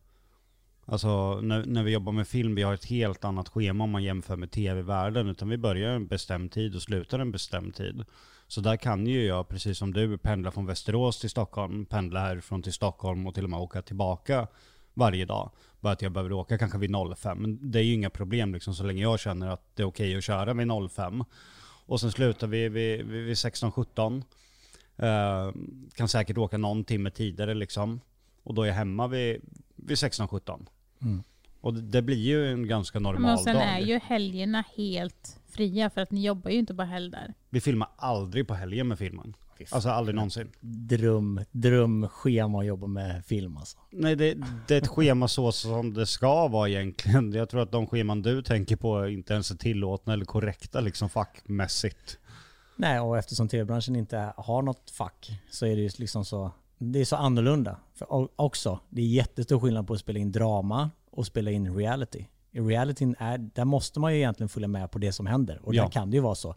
Alltså 0.89 1.41
när, 1.41 1.65
när 1.65 1.83
vi 1.83 1.91
jobbar 1.91 2.11
med 2.11 2.27
film, 2.27 2.55
vi 2.55 2.63
har 2.63 2.73
ett 2.73 2.85
helt 2.85 3.25
annat 3.25 3.49
schema 3.49 3.83
om 3.83 3.89
man 3.89 4.03
jämför 4.03 4.35
med 4.35 4.51
tv-världen. 4.51 5.27
Utan 5.27 5.49
vi 5.49 5.57
börjar 5.57 5.89
en 5.89 6.07
bestämd 6.07 6.51
tid 6.51 6.75
och 6.75 6.81
slutar 6.81 7.19
en 7.19 7.31
bestämd 7.31 7.75
tid. 7.75 8.05
Så 8.47 8.61
där 8.61 8.77
kan 8.77 9.07
ju 9.07 9.25
jag, 9.25 9.47
precis 9.47 9.77
som 9.77 9.93
du, 9.93 10.17
pendla 10.17 10.51
från 10.51 10.65
Västerås 10.65 11.19
till 11.19 11.29
Stockholm, 11.29 11.85
pendla 11.85 12.19
härifrån 12.19 12.63
till 12.63 12.73
Stockholm 12.73 13.27
och 13.27 13.35
till 13.35 13.43
och 13.43 13.49
med 13.49 13.59
åka 13.59 13.81
tillbaka 13.81 14.47
varje 14.93 15.25
dag. 15.25 15.51
Bara 15.79 15.93
att 15.93 16.01
jag 16.01 16.11
behöver 16.11 16.31
åka 16.31 16.57
kanske 16.57 16.77
vid 16.77 16.95
05. 17.17 17.37
Men 17.37 17.71
det 17.71 17.79
är 17.79 17.83
ju 17.83 17.93
inga 17.93 18.09
problem 18.09 18.53
liksom 18.53 18.73
så 18.73 18.83
länge 18.83 19.01
jag 19.01 19.19
känner 19.19 19.47
att 19.47 19.75
det 19.75 19.83
är 19.83 19.87
okej 19.87 20.17
att 20.17 20.23
köra 20.23 20.53
vid 20.53 20.91
05. 20.91 21.23
Och 21.85 21.99
sen 21.99 22.11
slutar 22.11 22.47
vi 22.47 22.69
vid, 22.69 23.05
vid, 23.05 23.25
vid 23.25 23.35
16-17. 23.35 24.23
Uh, 24.99 25.07
eh, 25.07 25.53
kan 25.95 26.07
säkert 26.07 26.37
åka 26.37 26.57
någon 26.57 26.83
timme 26.83 27.11
tidigare 27.11 27.53
liksom. 27.53 28.01
Och 28.43 28.53
då 28.53 28.61
är 28.61 28.67
jag 28.67 28.75
hemma 28.75 29.07
vid, 29.07 29.41
vid 29.75 29.97
16-17. 29.97 30.67
Mm. 31.01 31.23
Och 31.61 31.73
det, 31.73 32.01
blir 32.01 32.17
ju 32.17 32.51
en 32.51 32.67
ganska 32.67 32.99
normal 32.99 33.21
Men 33.21 33.33
och 33.33 33.39
sen 33.39 33.55
dag. 33.55 33.63
är 33.63 33.79
ju 33.79 33.99
helgerna 33.99 34.63
helt 34.75 35.39
fria 35.49 35.89
för 35.89 36.01
att 36.01 36.11
ni 36.11 36.25
jobbar 36.25 36.51
ju 36.51 36.57
inte 36.57 36.75
på 36.75 36.83
helgdagar. 36.83 37.33
Vi 37.49 37.61
filmar 37.61 37.89
aldrig 37.95 38.47
på 38.47 38.53
helgen 38.53 38.87
med 38.87 38.97
filmen. 38.97 39.35
Alltså 39.71 39.89
aldrig 39.89 40.15
någonsin. 40.15 40.51
Dröm, 40.61 41.41
drömschema 41.51 42.59
att 42.59 42.65
jobba 42.65 42.87
med 42.87 43.25
film 43.25 43.57
alltså. 43.57 43.77
Nej, 43.89 44.15
det, 44.15 44.37
det 44.67 44.75
är 44.75 44.81
ett 44.81 44.87
schema 44.87 45.27
så 45.27 45.51
som 45.51 45.93
det 45.93 46.05
ska 46.05 46.47
vara 46.47 46.69
egentligen. 46.69 47.33
Jag 47.33 47.49
tror 47.49 47.61
att 47.61 47.71
de 47.71 47.87
scheman 47.87 48.21
du 48.21 48.41
tänker 48.41 48.75
på 48.75 49.07
inte 49.07 49.33
ens 49.33 49.51
är 49.51 49.55
tillåtna 49.55 50.13
eller 50.13 50.25
korrekta 50.25 50.79
liksom 50.79 51.09
fackmässigt. 51.09 52.17
Nej, 52.75 52.99
och 52.99 53.17
eftersom 53.17 53.47
tv-branschen 53.47 53.95
inte 53.95 54.33
har 54.37 54.61
något 54.61 54.91
fack 54.91 55.31
så 55.51 55.65
är 55.65 55.75
det 55.75 55.81
ju 55.81 55.89
liksom 55.97 56.25
så, 56.25 56.51
det 56.77 56.99
är 56.99 57.05
så 57.05 57.15
annorlunda. 57.15 57.77
För 57.93 58.29
också, 58.41 58.79
det 58.89 59.01
är 59.01 59.05
jättestor 59.05 59.59
skillnad 59.59 59.87
på 59.87 59.93
att 59.93 59.99
spela 59.99 60.19
in 60.19 60.31
drama 60.31 60.89
och 61.11 61.25
spela 61.25 61.51
in 61.51 61.75
reality. 61.75 62.25
I 62.51 62.59
realityn 62.59 63.15
är, 63.19 63.37
där 63.37 63.65
måste 63.65 63.99
man 63.99 64.11
ju 64.13 64.17
egentligen 64.17 64.49
följa 64.49 64.67
med 64.67 64.91
på 64.91 64.99
det 64.99 65.11
som 65.11 65.25
händer. 65.25 65.59
Och 65.63 65.75
Ja. 65.75 65.83
där 65.83 65.89
kan 65.89 66.09
det 66.11 66.15
ju 66.17 66.21
vara 66.21 66.35
så. 66.35 66.55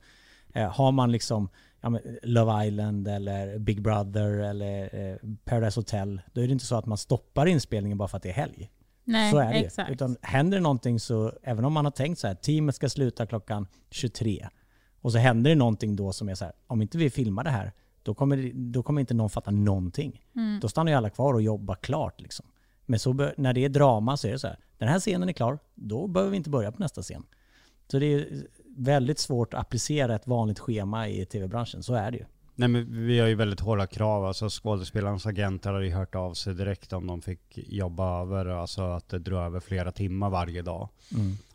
Eh, 0.54 0.68
har 0.70 0.92
man 0.92 1.12
liksom 1.12 1.48
ja, 1.80 1.90
men 1.90 2.00
Love 2.22 2.66
Island 2.66 3.08
eller 3.08 3.58
Big 3.58 3.82
Brother 3.82 4.28
eller 4.30 4.94
eh, 5.10 5.16
Paradise 5.44 5.80
Hotel, 5.80 6.20
då 6.32 6.40
är 6.40 6.46
det 6.46 6.52
inte 6.52 6.64
så 6.66 6.76
att 6.76 6.86
man 6.86 6.98
stoppar 6.98 7.46
inspelningen 7.46 7.98
bara 7.98 8.08
för 8.08 8.16
att 8.16 8.22
det 8.22 8.28
är 8.28 8.32
helg. 8.34 8.70
Nej, 9.04 9.30
så 9.32 9.38
är 9.38 9.52
det 9.52 9.58
ju. 9.58 9.64
exakt. 9.66 9.90
Utan 9.90 10.16
händer 10.22 10.56
det 10.58 10.62
någonting 10.62 11.00
så, 11.00 11.32
även 11.42 11.64
om 11.64 11.72
man 11.72 11.84
har 11.84 11.92
tänkt 11.92 12.18
så 12.18 12.26
här, 12.26 12.34
teamet 12.34 12.74
ska 12.74 12.88
sluta 12.88 13.26
klockan 13.26 13.66
23. 13.90 14.48
Och 15.00 15.12
så 15.12 15.18
händer 15.18 15.50
det 15.50 15.56
någonting 15.56 15.96
då 15.96 16.12
som 16.12 16.28
är 16.28 16.34
så 16.34 16.44
här, 16.44 16.54
om 16.66 16.82
inte 16.82 16.98
vi 16.98 17.10
filmar 17.10 17.44
det 17.44 17.50
här, 17.50 17.72
då 18.02 18.14
kommer, 18.14 18.52
då 18.54 18.82
kommer 18.82 19.00
inte 19.00 19.14
någon 19.14 19.30
fatta 19.30 19.50
någonting. 19.50 20.24
Mm. 20.36 20.60
Då 20.60 20.68
stannar 20.68 20.92
ju 20.92 20.98
alla 20.98 21.10
kvar 21.10 21.34
och 21.34 21.42
jobbar 21.42 21.74
klart 21.74 22.20
liksom. 22.20 22.46
Men 22.86 22.98
så 22.98 23.12
bör, 23.12 23.34
när 23.36 23.52
det 23.52 23.64
är 23.64 23.68
drama 23.68 24.16
så 24.16 24.28
är 24.28 24.32
det 24.32 24.38
så 24.38 24.46
här, 24.46 24.58
den 24.78 24.88
här 24.88 25.00
scenen 25.00 25.28
är 25.28 25.32
klar, 25.32 25.58
då 25.74 26.06
behöver 26.06 26.30
vi 26.30 26.36
inte 26.36 26.50
börja 26.50 26.72
på 26.72 26.82
nästa 26.82 27.02
scen. 27.02 27.22
Så 27.90 27.98
det 27.98 28.06
är 28.06 28.46
väldigt 28.76 29.18
svårt 29.18 29.54
att 29.54 29.60
applicera 29.60 30.14
ett 30.14 30.26
vanligt 30.26 30.58
schema 30.58 31.08
i 31.08 31.26
tv-branschen, 31.26 31.82
så 31.82 31.94
är 31.94 32.10
det 32.10 32.18
ju. 32.18 32.24
Nej 32.54 32.68
men 32.68 33.06
vi 33.06 33.18
har 33.18 33.28
ju 33.28 33.34
väldigt 33.34 33.60
hårda 33.60 33.86
krav. 33.86 34.24
Alltså 34.24 34.48
skådespelarnas 34.48 35.26
agenter 35.26 35.72
har 35.72 35.80
ju 35.80 35.92
hört 35.92 36.14
av 36.14 36.34
sig 36.34 36.54
direkt 36.54 36.92
om 36.92 37.06
de 37.06 37.22
fick 37.22 37.58
jobba 37.68 38.22
över. 38.22 38.46
Alltså 38.46 38.82
att 38.82 39.08
det 39.08 39.18
drar 39.18 39.46
över 39.46 39.60
flera 39.60 39.92
timmar 39.92 40.30
varje 40.30 40.62
dag. 40.62 40.88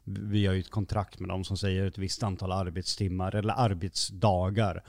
Vi 0.03 0.45
har 0.45 0.53
ju 0.53 0.60
ett 0.60 0.69
kontrakt 0.69 1.19
med 1.19 1.29
dem 1.29 1.43
som 1.43 1.58
säger 1.58 1.86
ett 1.86 1.97
visst 1.97 2.23
antal 2.23 2.51
arbetstimmar 2.51 3.36
eller 3.36 3.53
arbetsdagar. 3.58 4.84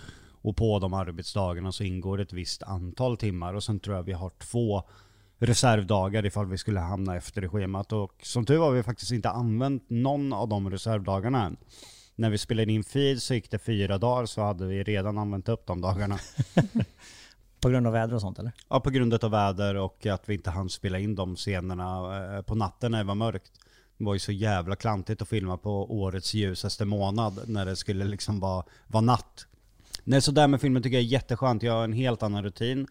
Och 0.46 0.56
på 0.56 0.78
de 0.78 0.94
arbetsdagarna 0.94 1.72
så 1.72 1.84
ingår 1.84 2.20
ett 2.20 2.32
visst 2.32 2.62
antal 2.62 3.16
timmar. 3.16 3.54
Och 3.54 3.64
sen 3.64 3.80
tror 3.80 3.96
jag 3.96 4.02
vi 4.02 4.12
har 4.12 4.30
två 4.38 4.82
reservdagar 5.38 6.26
ifall 6.26 6.46
vi 6.46 6.58
skulle 6.58 6.80
hamna 6.80 7.16
efter 7.16 7.44
i 7.44 7.48
schemat. 7.48 7.92
Och 7.92 8.12
som 8.22 8.46
tur 8.46 8.58
var 8.58 8.66
har 8.66 8.72
vi 8.72 8.82
faktiskt 8.82 9.12
inte 9.12 9.30
använt 9.30 9.90
någon 9.90 10.32
av 10.32 10.48
de 10.48 10.70
reservdagarna 10.70 11.44
än. 11.44 11.56
När 12.14 12.30
vi 12.30 12.38
spelade 12.38 12.72
in 12.72 12.84
feed 12.84 13.22
så 13.22 13.34
gick 13.34 13.50
det 13.50 13.58
fyra 13.58 13.98
dagar 13.98 14.26
så 14.26 14.42
hade 14.42 14.66
vi 14.66 14.82
redan 14.82 15.18
använt 15.18 15.48
upp 15.48 15.66
de 15.66 15.80
dagarna. 15.80 16.18
På 17.60 17.68
grund 17.68 17.86
av 17.86 17.92
väder 17.92 18.14
och 18.14 18.20
sånt 18.20 18.38
eller? 18.38 18.52
Ja, 18.68 18.80
på 18.80 18.90
grund 18.90 19.24
av 19.24 19.30
väder 19.30 19.74
och 19.74 20.06
att 20.06 20.28
vi 20.28 20.34
inte 20.34 20.50
hann 20.50 20.68
spela 20.68 20.98
in 20.98 21.14
de 21.14 21.36
scenerna 21.36 22.16
eh, 22.36 22.42
på 22.42 22.54
natten 22.54 22.92
när 22.92 22.98
det 22.98 23.04
var 23.04 23.14
mörkt. 23.14 23.52
Det 23.98 24.04
var 24.04 24.14
ju 24.14 24.20
så 24.20 24.32
jävla 24.32 24.76
klantigt 24.76 25.22
att 25.22 25.28
filma 25.28 25.56
på 25.56 26.00
årets 26.00 26.34
ljusaste 26.34 26.84
månad 26.84 27.40
när 27.46 27.66
det 27.66 27.76
skulle 27.76 28.04
liksom 28.04 28.40
vara, 28.40 28.64
vara 28.86 29.00
natt. 29.00 29.46
Nej, 30.08 30.22
så 30.22 30.32
där 30.32 30.48
med 30.48 30.60
filmen 30.60 30.82
tycker 30.82 30.96
jag 30.96 31.04
är 31.04 31.08
jätteskönt. 31.08 31.62
Jag 31.62 31.72
har 31.72 31.84
en 31.84 31.92
helt 31.92 32.22
annan 32.22 32.44
rutin. 32.44 32.86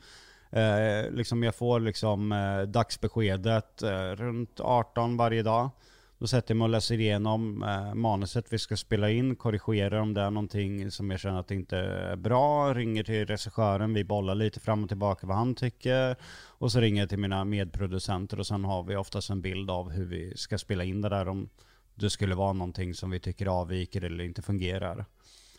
Eh, 0.50 1.12
liksom 1.12 1.44
jag 1.44 1.56
får 1.56 1.80
liksom 1.80 2.32
eh, 2.32 2.62
dagsbeskedet 2.62 3.84
eh, 3.84 4.10
runt 4.16 4.60
18 4.60 5.18
varje 5.18 5.44
dag. 5.44 5.70
Då 6.18 6.28
sätter 6.28 6.52
jag 6.52 6.58
mig 6.58 6.66
och 6.66 6.70
läser 6.70 7.00
igenom 7.00 7.64
eh, 7.64 7.94
manuset 7.94 8.54
vi 8.54 8.60
ska 8.60 8.78
spela 8.78 9.10
in, 9.10 9.36
korrigerar 9.36 10.00
om 10.00 10.14
det 10.14 10.22
är 10.22 10.32
någonting 10.32 10.92
som 10.92 11.12
jag 11.12 11.20
känner 11.20 11.40
att 11.40 11.48
det 11.48 11.56
inte 11.56 11.78
är 11.78 12.16
bra, 12.16 12.74
ringer 12.74 13.04
till 13.04 13.26
regissören, 13.26 13.94
vi 13.94 14.04
bollar 14.04 14.36
lite 14.36 14.60
fram 14.60 14.84
och 14.84 14.90
tillbaka 14.90 15.28
vad 15.28 15.38
han 15.38 15.56
tycker. 15.56 16.16
Och 16.48 16.72
så 16.72 16.80
ringer 16.80 17.02
jag 17.02 17.10
till 17.10 17.20
mina 17.20 17.46
medproducenter 17.46 18.40
och 18.40 18.48
sen 18.48 18.66
har 18.66 18.84
vi 18.84 18.96
oftast 18.96 19.30
en 19.30 19.42
bild 19.42 19.70
av 19.70 19.92
hur 19.92 20.06
vi 20.06 20.38
ska 20.38 20.58
spela 20.58 20.84
in 20.84 21.02
det 21.02 21.10
där 21.10 21.28
om 21.28 21.50
det 21.96 22.10
skulle 22.10 22.36
vara 22.36 22.54
någonting 22.54 22.94
som 22.94 23.12
vi 23.12 23.20
tycker 23.20 23.46
avviker 23.46 24.04
eller 24.04 24.24
inte 24.24 24.42
fungerar. 24.42 25.06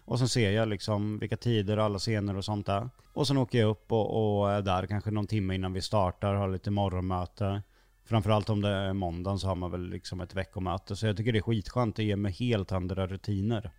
Och 0.07 0.19
sen 0.19 0.29
ser 0.29 0.51
jag 0.51 0.69
liksom 0.69 1.19
vilka 1.19 1.37
tider 1.37 1.77
och 1.77 1.85
alla 1.85 1.99
scener 1.99 2.37
och 2.37 2.45
sånt 2.45 2.67
där. 2.67 2.91
Och 3.13 3.27
sen 3.27 3.37
åker 3.37 3.59
jag 3.59 3.71
upp 3.71 3.93
och, 3.93 4.41
och 4.41 4.51
är 4.51 4.63
där 4.63 4.87
kanske 4.87 5.11
någon 5.11 5.27
timme 5.27 5.55
innan 5.55 5.73
vi 5.73 5.83
startar, 5.83 6.35
har 6.35 6.49
lite 6.49 6.71
morgonmöte. 6.71 7.63
Framförallt 8.05 8.51
om 8.51 8.61
det 8.61 8.69
är 8.69 8.93
måndagen 8.93 9.39
så 9.39 9.47
har 9.49 9.55
man 9.55 9.71
väl 9.71 9.89
liksom 9.89 10.21
ett 10.21 10.35
veckomöte. 10.35 10.97
Så 10.97 11.07
jag 11.07 11.17
tycker 11.17 11.33
det 11.33 11.39
är 11.39 11.43
skitskönt, 11.43 11.97
det 11.97 12.05
ger 12.05 12.17
mig 12.17 12.33
helt 12.33 12.73
andra 12.73 13.07
rutiner. 13.07 13.71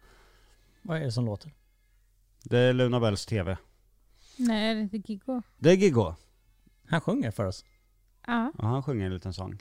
Vad 0.82 0.98
är 0.98 1.02
det 1.02 1.12
som 1.12 1.26
låter? 1.26 1.54
Det 2.44 2.60
är 2.60 2.74
Luna 2.74 3.00
Bells 3.00 3.26
TV. 3.26 3.58
Nej, 4.38 4.72
är 4.72 4.76
det 4.76 4.82
inte 4.82 4.98
Giggo? 4.98 5.42
Det 5.58 5.70
är 5.70 5.76
Giggo. 5.76 6.14
Han 6.90 7.02
sjunger 7.02 7.32
för 7.32 7.46
oss. 7.46 7.66
Ja. 8.28 8.52
Ja, 8.58 8.66
han 8.66 8.84
sjunger 8.84 9.06
en 9.06 9.14
liten 9.14 9.34
sång. 9.34 9.58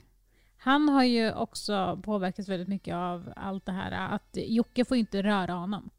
Han 0.57 0.89
har 0.89 1.03
ju 1.03 1.33
också 1.33 2.01
påverkats 2.03 2.49
väldigt 2.49 2.67
mycket 2.67 2.95
av 2.95 3.33
allt 3.35 3.65
det 3.65 3.71
här 3.71 4.15
att 4.15 4.29
Jocke 4.33 4.85
får 4.85 4.97
inte 4.97 5.23
röra 5.23 5.53
honom. 5.53 5.89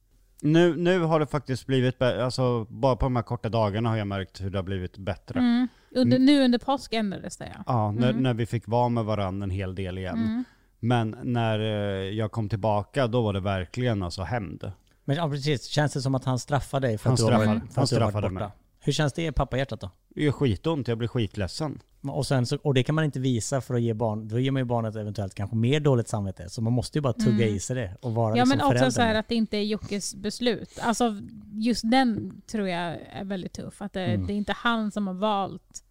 Nu, 0.43 0.77
nu 0.77 1.01
har 1.01 1.21
det 1.21 1.27
faktiskt 1.27 1.67
blivit 1.67 1.99
bättre, 1.99 2.25
alltså 2.25 2.65
bara 2.65 2.97
på 2.97 3.07
de 3.07 3.17
här 3.17 3.23
korta 3.23 3.49
dagarna 3.49 3.89
har 3.89 3.97
jag 3.97 4.07
märkt 4.07 4.41
hur 4.41 4.51
det 4.51 4.59
har 4.59 4.63
blivit 4.63 4.99
bättre. 4.99 5.39
Mm. 5.39 5.69
Under, 5.95 6.19
nu 6.19 6.45
under 6.45 6.59
påsk 6.59 6.93
ändrades 6.93 7.37
det 7.37 7.53
ja. 7.57 7.63
Ja, 7.67 7.91
när, 7.91 8.11
Mm. 8.11 8.23
när 8.23 8.35
vi 8.35 8.47
fick 8.47 8.69
vara 8.69 8.89
med 8.89 9.05
varandra 9.05 9.45
en 9.45 9.51
hel 9.51 9.75
del 9.75 9.99
igen. 9.99 10.17
Mm. 10.19 10.45
Men 10.81 11.17
när 11.23 11.59
eh, 11.59 11.67
jag 12.11 12.33
kom 12.33 12.49
tillbaka, 12.49 13.07
då 13.07 13.23
var 13.23 13.33
det 13.33 13.41
verkligen 13.41 14.03
alltså 14.03 14.23
hämnd. 14.23 14.73
Men 15.05 15.17
ja, 15.17 15.29
precis. 15.31 15.65
Känns 15.65 15.93
det 15.93 16.01
som 16.03 16.15
att 16.15 16.25
han 16.25 16.39
straffar 16.39 16.81
dig 16.81 16.99
för 16.99 17.05
Han 17.05 17.13
att 17.15 17.19
du 17.19 17.25
har 17.25 17.33
varit, 17.33 17.49
straffar- 17.49 17.67
för 17.69 17.75
han 17.75 17.85
att 17.85 17.91
du 17.91 17.97
har 17.97 18.01
varit 18.01 18.11
straffade 18.13 18.29
borta? 18.35 18.45
mig. 18.45 18.53
Hur 18.89 18.93
känns 18.93 19.13
det 19.13 19.27
i 19.27 19.33
pappahjärtat 19.33 19.81
då? 19.81 19.91
Det 20.09 20.23
gör 20.23 20.33
skitont, 20.33 20.89
jag 20.89 20.99
blir 20.99 21.09
skitledsen. 21.09 21.81
Och, 22.03 22.27
sen 22.27 22.47
så, 22.47 22.57
och 22.57 22.75
det 22.75 22.83
kan 22.83 22.95
man 22.95 23.05
inte 23.05 23.21
visa 23.21 23.61
för 23.61 23.75
att 23.75 23.83
ge 23.83 23.95
barn, 23.95 24.29
då 24.29 24.39
ger 24.39 24.51
man 24.51 24.61
ju 24.61 24.65
barnet 24.65 24.97
eventuellt 24.97 25.35
kanske 25.35 25.57
mer 25.57 25.81
dåligt 25.81 26.09
samvete. 26.09 26.49
Så 26.49 26.63
man 26.63 26.73
måste 26.73 26.99
ju 26.99 27.03
bara 27.03 27.13
tugga 27.13 27.45
Mm. 27.45 27.57
i 27.57 27.61
sig 27.61 27.77
det 27.77 27.97
och 28.03 28.13
vara 28.15 28.31
Ja 28.31 28.35
liksom 28.45 28.49
men 28.49 28.61
också 28.67 28.69
förälder. 28.79 28.91
så 28.91 29.03
här 29.03 29.15
att 29.15 29.29
det 29.29 29.35
inte 29.35 29.57
är 29.57 29.63
Jockes 29.63 30.15
beslut. 30.15 30.79
Alltså 30.83 31.15
just 31.53 31.91
den 31.91 32.41
tror 32.47 32.69
jag 32.69 32.97
är 33.13 33.25
väldigt 33.25 33.53
tuff. 33.53 33.83
Att 33.83 33.93
det, 33.93 34.05
Mm. 34.05 34.27
det 34.27 34.33
är 34.33 34.37
inte 34.37 34.53
han 34.53 34.91
som 34.91 35.07
har 35.07 35.15
valt 35.15 35.85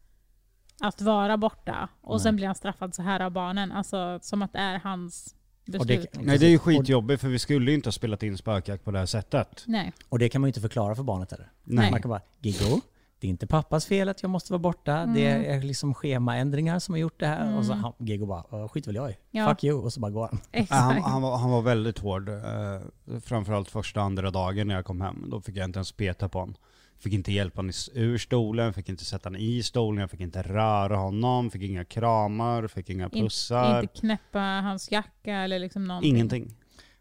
att 0.82 1.02
vara 1.02 1.38
borta 1.38 1.90
och 2.02 2.16
Nej. 2.16 2.24
sen 2.24 2.36
blir 2.36 2.46
han 2.46 2.56
straffad 2.56 2.96
så 2.96 3.02
här 3.02 3.20
av 3.20 3.32
barnen. 3.32 3.72
Alltså 3.72 4.20
som 4.22 4.42
att 4.42 4.54
det 4.54 4.60
är 4.60 4.80
hans 4.80 5.36
beslut. 5.72 6.10
Nej 6.22 6.38
det 6.38 6.46
är 6.46 6.50
ju 6.50 6.60
skitjobbigt 6.60 7.22
för 7.22 7.28
vi 7.28 7.40
skulle 7.40 7.72
ju 7.72 7.76
inte 7.78 7.88
ha 7.88 7.92
spelat 7.92 8.24
in 8.24 8.38
spökjakt 8.38 8.84
på 8.84 8.92
det 8.92 9.00
här 9.00 9.06
sättet. 9.06 9.64
Nej. 9.68 9.94
Och 10.10 10.20
det 10.20 10.30
kan 10.30 10.42
man 10.42 10.48
ju 10.48 10.50
inte 10.50 10.62
förklara 10.62 10.96
för 10.96 11.04
barnet 11.04 11.32
heller. 11.32 11.52
Nej. 11.64 11.92
Man 11.92 12.02
kan 12.02 12.10
bara, 12.10 12.22
Giggo, 12.42 12.82
det 13.20 13.28
är 13.28 13.30
inte 13.30 13.48
pappas 13.48 13.86
fel 13.86 14.10
att 14.10 14.22
jag 14.22 14.30
måste 14.30 14.54
vara 14.54 14.60
borta. 14.60 15.06
Det 15.06 15.26
Mm. 15.28 15.52
är 15.60 15.64
liksom 15.64 15.94
schemaändringar 15.94 16.80
som 16.80 16.94
har 16.94 17.00
gjort 17.00 17.20
det 17.20 17.28
här. 17.28 17.58
Och 17.58 17.66
så 17.66 17.72
Mm. 17.72 17.84
han, 17.84 17.94
Giggo 18.08 18.26
bara, 18.26 18.62
"Äh, 18.64 18.68
skit 18.68 18.88
väl 18.88 18.96
jag 18.96 19.12
i. 19.12 19.18
Ja. 19.32 19.50
Fuck 19.50 19.64
you. 19.64 19.80
Och 19.82 19.94
så 19.94 20.00
bara 20.00 20.12
går 20.12 20.28
han. 20.52 20.66
Han, 20.70 21.02
han, 21.02 21.22
var, 21.22 21.38
han 21.38 21.52
var 21.52 21.62
väldigt 21.62 22.00
hård. 22.00 22.30
Eh, 22.30 23.20
framförallt 23.24 23.70
första 23.70 24.02
andra 24.02 24.32
dagen 24.32 24.68
när 24.68 24.76
jag 24.76 24.86
kom 24.86 25.02
hem. 25.02 25.26
Då 25.30 25.42
fick 25.42 25.56
jag 25.56 25.66
inte 25.66 25.78
ens 25.78 25.92
peta 25.92 26.30
på 26.30 26.40
honom. 26.40 26.56
Fick 27.00 27.14
inte 27.14 27.32
hjälpa 27.32 27.60
honom 27.60 27.74
ur 27.94 28.18
stolen, 28.18 28.74
fick 28.74 28.90
inte 28.90 29.06
sätta 29.06 29.30
honom 29.30 29.42
i 29.42 29.64
stolen, 29.64 30.02
jag 30.02 30.12
fick 30.12 30.20
inte 30.20 30.42
röra 30.42 30.96
honom, 30.98 31.52
fick 31.52 31.62
inga 31.62 31.86
kramar, 31.86 32.68
fick 32.68 32.90
inga 32.90 33.10
In- 33.14 33.24
pussar. 33.24 33.82
Inte 33.82 34.00
knäppa 34.00 34.40
hans 34.40 34.92
jacka 34.92 35.34
eller 35.36 35.60
liksom 35.60 35.86
någonting. 35.88 36.10
Ingenting. 36.16 36.56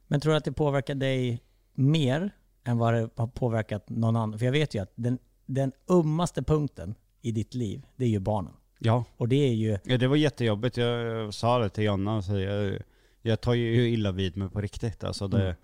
Men 0.07 0.21
tror 0.21 0.33
du 0.33 0.37
att 0.37 0.45
det 0.45 0.53
påverkar 0.53 0.95
dig 0.95 1.43
mer 1.75 2.31
än 2.65 2.79
vad 2.79 2.95
det 2.95 3.11
har 3.17 3.27
påverkat 3.27 3.89
någon 3.89 4.17
annan? 4.17 4.39
För 4.39 4.45
jag 4.47 4.53
vet 4.53 4.75
ju 4.75 4.83
att 4.83 4.93
den, 4.95 5.19
den 5.47 5.73
ummaste 5.87 6.43
punkten 6.43 6.95
i 7.23 7.33
ditt 7.33 7.55
liv, 7.55 7.87
det 7.97 8.05
är 8.05 8.09
ju 8.09 8.19
barnen. 8.21 8.53
Ja. 8.79 9.05
Och 9.17 9.29
det 9.29 9.37
är 9.49 9.53
ju, 9.55 9.79
ja, 9.85 9.99
det 9.99 10.07
var 10.07 10.17
jättejobbigt. 10.17 10.77
Jag, 10.77 11.01
jag 11.07 11.35
sa 11.35 11.59
det 11.59 11.69
till 11.69 11.85
Jonna, 11.85 12.23
så 12.23 12.39
jag, 12.39 12.79
jag 13.23 13.41
tar 13.41 13.55
ju 13.55 13.89
illa 13.89 14.13
vid 14.13 14.37
mig 14.37 14.49
på 14.51 14.61
riktigt. 14.61 15.05
Alltså 15.05 15.29
det, 15.29 15.43
Mm. 15.43 15.57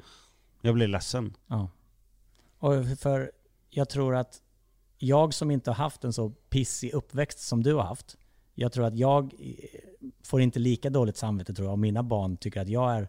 Jag 0.64 0.74
blir 0.74 0.88
ledsen. 0.88 1.34
ja. 1.46 1.68
Och 2.58 2.72
för 2.98 3.32
jag 3.74 3.88
tror 3.88 4.16
att 4.16 4.42
jag 4.98 5.34
som 5.34 5.50
inte 5.50 5.70
har 5.70 5.74
haft 5.74 6.04
en 6.04 6.12
så 6.12 6.30
pissig 6.30 6.92
uppväxt 6.94 7.38
som 7.38 7.62
du 7.62 7.74
har 7.74 7.82
haft, 7.82 8.16
jag 8.54 8.72
tror 8.72 8.84
att 8.84 8.96
jag 8.96 9.24
eh, 9.24 9.80
får 10.24 10.40
inte 10.40 10.58
lika 10.58 10.90
dåligt 10.90 11.16
samvete 11.16 11.54
tror 11.54 11.66
jag 11.66 11.72
om 11.74 11.80
mina 11.80 12.02
barn 12.02 12.36
tycker 12.36 12.60
att 12.60 12.68
jag 12.68 12.92
är 12.92 13.08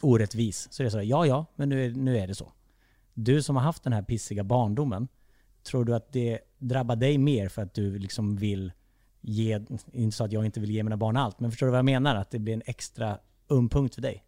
orättvis. 0.00 0.68
Så 0.70 0.82
det 0.82 0.88
är 0.88 0.90
så, 0.90 1.02
ja 1.02 1.26
ja, 1.26 1.46
men 1.56 1.68
nu 1.68 1.84
är, 1.84 1.90
nu 1.90 2.18
är 2.18 2.26
det 2.26 2.34
så. 2.34 2.52
Du 3.14 3.42
som 3.42 3.56
har 3.56 3.62
haft 3.62 3.82
den 3.82 3.92
här 3.92 4.02
pissiga 4.02 4.44
barndomen, 4.44 5.08
tror 5.62 5.84
du 5.84 5.94
att 5.94 6.12
det 6.12 6.40
drabbar 6.58 6.96
dig 6.96 7.18
mer 7.18 7.48
för 7.48 7.62
att 7.62 7.74
du 7.74 7.98
liksom 7.98 8.36
vill 8.36 8.72
ge, 9.20 9.60
inte 9.92 10.16
så 10.16 10.24
att 10.24 10.32
jag 10.32 10.44
inte 10.44 10.60
vill 10.60 10.70
ge 10.70 10.82
mina 10.82 10.96
barn 10.96 11.16
allt, 11.16 11.40
men 11.40 11.50
förstår 11.50 11.66
du 11.66 11.70
vad 11.70 11.78
jag 11.78 11.84
menar? 11.84 12.16
Att 12.16 12.30
det 12.30 12.38
blir 12.38 12.54
en 12.54 12.62
extra 12.66 13.18
um 13.48 13.68
punkt 13.68 13.94
för 13.94 14.02
dig. 14.02 14.24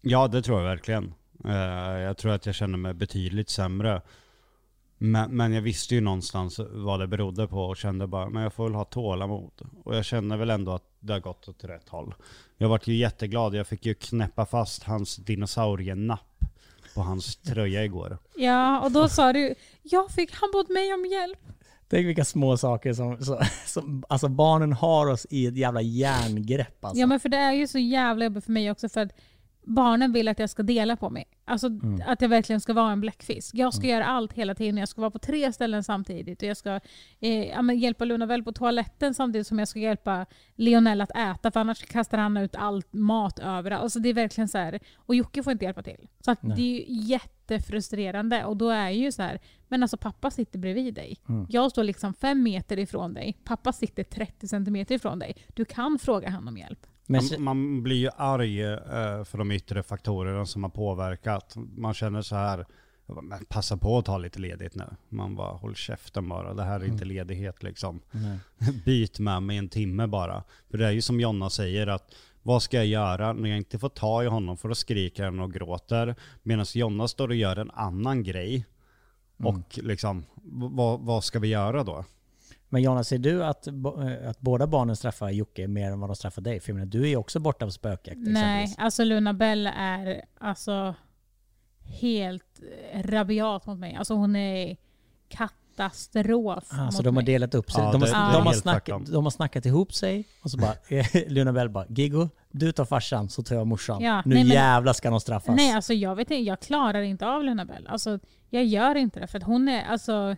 Ja, 0.00 0.28
det 0.28 0.42
tror 0.42 0.58
jag 0.58 0.64
verkligen. 0.64 1.14
Eh, 1.44 1.54
jag 2.00 2.16
tror 2.16 2.32
att 2.32 2.46
jag 2.46 2.54
känner 2.54 2.78
mig 2.78 2.94
betydligt 2.94 3.50
sämre. 3.50 4.02
Men, 5.02 5.36
men 5.36 5.52
jag 5.52 5.62
visste 5.62 5.94
ju 5.94 6.00
någonstans 6.00 6.60
vad 6.70 7.00
det 7.00 7.06
berodde 7.06 7.46
på 7.46 7.64
och 7.64 7.76
kände 7.76 8.06
bara, 8.06 8.28
men 8.28 8.42
jag 8.42 8.52
får 8.52 8.64
väl 8.64 8.74
ha 8.74 8.84
tålamod. 8.84 9.50
Och 9.84 9.96
jag 9.96 10.04
känner 10.04 10.36
väl 10.36 10.50
ändå 10.50 10.72
att 10.72 10.84
det 11.00 11.12
har 11.12 11.20
gått 11.20 11.48
åt 11.48 11.64
rätt 11.64 11.88
håll. 11.88 12.14
Jag 12.56 12.68
vart 12.68 12.86
ju 12.86 12.96
jätteglad, 12.96 13.54
jag 13.54 13.66
fick 13.66 13.86
ju 13.86 13.94
knäppa 13.94 14.46
fast 14.46 14.82
hans 14.82 15.16
dinosaurienapp 15.16 16.44
på 16.94 17.00
hans 17.00 17.36
tröja 17.42 17.84
igår. 17.84 18.18
Ja, 18.36 18.80
och 18.80 18.92
då 18.92 19.08
sa 19.08 19.32
du, 19.32 19.54
jag 19.82 20.10
fick, 20.10 20.34
han 20.34 20.50
bad 20.52 20.70
mig 20.70 20.94
om 20.94 21.06
hjälp. 21.06 21.38
Tänk 21.88 22.06
vilka 22.06 22.24
små 22.24 22.56
saker 22.56 22.92
som, 22.92 23.24
som, 23.24 23.44
som 23.66 24.04
alltså 24.08 24.28
barnen 24.28 24.72
har 24.72 25.06
oss 25.06 25.26
i 25.30 25.46
ett 25.46 25.56
jävla 25.56 25.82
järngrepp 25.82 26.84
alltså. 26.84 27.00
Ja 27.00 27.06
men 27.06 27.20
för 27.20 27.28
det 27.28 27.36
är 27.36 27.52
ju 27.52 27.66
så 27.66 27.78
jävla 27.78 28.24
jobbigt 28.24 28.44
för 28.44 28.52
mig 28.52 28.70
också 28.70 28.88
för 28.88 29.00
att 29.00 29.12
barnen 29.62 30.12
vill 30.12 30.28
att 30.28 30.38
jag 30.38 30.50
ska 30.50 30.62
dela 30.62 30.96
på 30.96 31.10
mig. 31.10 31.24
Alltså 31.44 31.66
Mm. 31.66 32.02
att 32.06 32.22
jag 32.22 32.28
verkligen 32.28 32.60
ska 32.60 32.72
vara 32.72 32.92
en 32.92 33.00
bläckfisk. 33.00 33.54
Jag 33.54 33.74
ska 33.74 33.86
göra 33.86 34.04
allt 34.06 34.32
hela 34.32 34.54
tiden. 34.54 34.76
Jag 34.76 34.88
ska 34.88 35.00
vara 35.00 35.10
på 35.10 35.18
tre 35.18 35.52
ställen 35.52 35.84
samtidigt. 35.84 36.42
Och 36.42 36.48
jag 36.48 36.56
ska 36.56 36.80
eh, 37.20 37.44
ja, 37.48 37.72
hjälpa 37.72 38.04
Luna 38.04 38.26
väl 38.26 38.42
på 38.42 38.52
toaletten 38.52 39.14
samtidigt 39.14 39.46
som 39.46 39.58
jag 39.58 39.68
ska 39.68 39.78
hjälpa 39.78 40.26
Lionel 40.54 41.00
att 41.00 41.10
äta. 41.16 41.50
För 41.50 41.60
annars 41.60 41.82
kastar 41.84 42.18
han 42.18 42.36
ut 42.36 42.54
allt 42.56 42.92
mat 42.92 43.38
överallt. 43.38 43.82
Alltså 43.82 43.98
det 44.00 44.08
är 44.08 44.14
verkligen 44.14 44.48
så 44.48 44.58
här. 44.58 44.80
Och 44.96 45.14
Jocke 45.14 45.42
får 45.42 45.52
inte 45.52 45.64
hjälpa 45.64 45.82
till. 45.82 46.08
Så 46.20 46.36
det 46.42 46.62
är 46.62 46.74
ju 46.80 46.84
jättefrustrerande. 46.88 48.44
Och 48.44 48.56
då 48.56 48.70
är 48.70 48.90
ju 48.90 49.12
så 49.12 49.22
här, 49.22 49.40
men 49.68 49.82
alltså 49.82 49.96
pappa 49.96 50.30
sitter 50.30 50.58
bredvid 50.58 50.94
dig. 50.94 51.16
Mm. 51.28 51.46
Jag 51.50 51.70
står 51.70 51.84
liksom 51.84 52.14
fem 52.14 52.42
meter 52.42 52.78
ifrån 52.78 53.14
dig. 53.14 53.38
Pappa 53.44 53.72
sitter 53.72 54.04
30 54.04 54.48
centimeter 54.48 54.94
ifrån 54.94 55.18
dig. 55.18 55.36
Du 55.54 55.64
kan 55.64 55.98
fråga 55.98 56.30
han 56.30 56.48
om 56.48 56.56
hjälp. 56.58 56.86
Men, 57.10 57.22
Man, 57.30 57.42
man 57.42 57.82
blir 57.82 57.96
ju 57.96 58.10
arg 58.16 58.62
eh, 58.62 59.24
för 59.24 59.38
de 59.38 59.52
yttre 59.52 59.82
faktorerna 59.82 60.46
som 60.46 60.62
har 60.62 60.70
påverkat. 60.70 61.56
Man 61.56 61.94
känner 61.94 62.22
så 62.22 62.36
här, 62.36 62.66
passa 63.48 63.76
på 63.76 63.98
att 63.98 64.04
ta 64.04 64.18
lite 64.18 64.38
ledigt 64.38 64.74
nu. 64.74 64.84
Man 65.08 65.36
bara, 65.36 65.52
håll 65.52 65.74
käften 65.74 66.28
bara. 66.28 66.54
Det 66.54 66.62
här 66.62 66.80
är 66.80 66.84
inte 66.84 67.04
ledighet 67.04 67.62
liksom. 67.62 68.00
nej. 68.10 68.38
Byt 68.84 69.18
med 69.18 69.42
mig 69.42 69.56
en 69.56 69.68
timme 69.68 70.06
bara. 70.06 70.44
För 70.70 70.78
det 70.78 70.86
är 70.86 70.90
ju 70.90 71.02
som 71.02 71.20
Jonna 71.20 71.50
säger 71.50 71.86
att 71.86 72.14
vad 72.42 72.62
ska 72.62 72.76
jag 72.76 72.86
göra 72.86 73.32
när 73.32 73.48
jag 73.48 73.58
inte 73.58 73.78
får 73.78 73.88
ta 73.88 74.22
i 74.24 74.26
honom 74.26 74.56
för 74.56 74.68
då 74.68 74.74
skriker 74.74 75.24
han 75.24 75.40
och 75.40 75.52
gråter. 75.52 76.14
Medan 76.42 76.66
Jonna 76.74 77.08
står 77.08 77.28
och 77.28 77.34
gör 77.34 77.56
en 77.56 77.70
annan 77.70 78.22
grej. 78.22 78.66
Och 79.36 79.78
liksom, 79.78 80.24
vad, 80.42 81.00
vad 81.00 81.24
ska 81.24 81.38
vi 81.38 81.48
göra 81.48 81.84
då? 81.84 82.04
Men 82.72 82.82
Jonas, 82.82 83.08
ser 83.08 83.18
du 83.18 83.44
att, 83.44 83.66
eh, 83.66 83.74
att 84.28 84.40
båda 84.40 84.66
barnen 84.66 84.96
straffar 84.96 85.30
Jocke 85.30 85.68
mer 85.68 85.90
än 85.92 86.00
vad 86.00 86.10
de 86.10 86.16
straffar 86.16 86.42
dig? 86.42 86.60
För 86.60 86.72
menar, 86.72 86.86
du 86.86 87.02
är 87.02 87.06
ju 87.08 87.16
också 87.16 87.38
borta 87.40 87.64
på 87.66 87.70
spökjakt 87.72 88.18
Nej, 88.20 88.62
exempelvis. 88.62 88.74
alltså 88.78 89.04
Luna 89.04 89.34
Bell 89.34 89.66
är 89.76 90.22
alltså 90.38 90.94
helt 92.00 92.60
rabiat 92.94 93.66
mot 93.66 93.78
mig. 93.78 93.94
Alltså 93.94 94.14
hon 94.14 94.36
är 94.36 94.76
katastrof 95.28 96.64
Ah, 96.72 96.84
mot 96.84 96.94
så 96.94 97.02
de 97.02 97.08
har 97.08 97.12
mig. 97.12 97.24
delat 97.24 97.54
upp 97.54 97.72
sig. 97.72 97.82
Ja, 97.84 97.92
de, 97.92 98.02
har, 98.02 98.08
det- 98.08 98.38
de, 98.38 98.46
har 98.46 98.52
snackat, 98.52 99.06
de 99.06 99.24
har 99.24 99.30
snackat 99.30 99.66
ihop 99.66 99.92
sig 99.94 100.24
och 100.42 100.50
så 100.50 100.58
bara, 100.58 100.74
Luna 101.28 101.52
Bell 101.52 101.68
bara, 101.68 101.86
Giggo, 101.88 102.28
du 102.50 102.72
tar 102.72 102.84
farsan 102.84 103.28
så 103.28 103.42
tar 103.42 103.56
jag 103.56 103.66
morsan. 103.66 104.02
Ja, 104.02 104.22
nu 104.24 104.34
nej, 104.34 104.44
men- 104.44 104.52
jävlar 104.52 104.92
ska 104.92 105.10
de 105.10 105.20
straffas. 105.20 105.56
Nej, 105.56 105.72
alltså 105.72 105.92
jag 105.94 106.14
vet 106.14 106.30
inte, 106.30 106.42
jag 106.42 106.60
klarar 106.60 107.02
inte 107.02 107.26
av 107.26 107.44
Luna 107.44 107.64
Bell. 107.64 107.86
Alltså 107.86 108.18
jag 108.50 108.64
gör 108.64 108.94
inte 108.94 109.20
det 109.20 109.26
för 109.26 109.38
att 109.38 109.44
hon 109.44 109.68
är 109.68 109.84
alltså... 109.84 110.36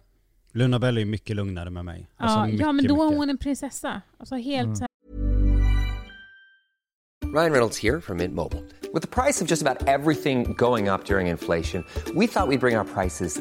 Luna 0.52 0.78
Bell 0.78 0.98
är 0.98 1.04
mycket 1.04 1.36
lugnare 1.36 1.70
med 1.70 1.84
mig. 1.84 2.08
Alltså, 2.16 2.38
ja, 2.38 2.46
ja, 2.46 2.72
mycket, 2.72 2.90
men 2.90 2.96
då 2.96 3.02
är 3.02 3.16
hon 3.16 3.30
en 3.30 3.38
prinsessa. 3.38 4.02
Alltså 4.18 4.34
helt 4.34 4.64
Mm. 4.66 4.76
så 4.76 4.82
här, 4.82 4.88
Ryan 7.34 7.52
Reynolds 7.52 7.78
here 7.82 8.00
from 8.00 8.16
Mint 8.16 8.34
Mobile. 8.34 8.60
With 8.94 9.00
the 9.06 9.22
price 9.22 9.44
of 9.44 9.50
just 9.50 9.62
about 9.66 9.88
everything 9.88 10.54
going 10.58 10.88
up 10.88 11.06
during 11.06 11.28
inflation, 11.28 11.84
we 12.14 12.26
thought 12.26 12.48
we'd 12.48 12.60
bring 12.60 12.76
our 12.78 12.84
prices 12.84 13.40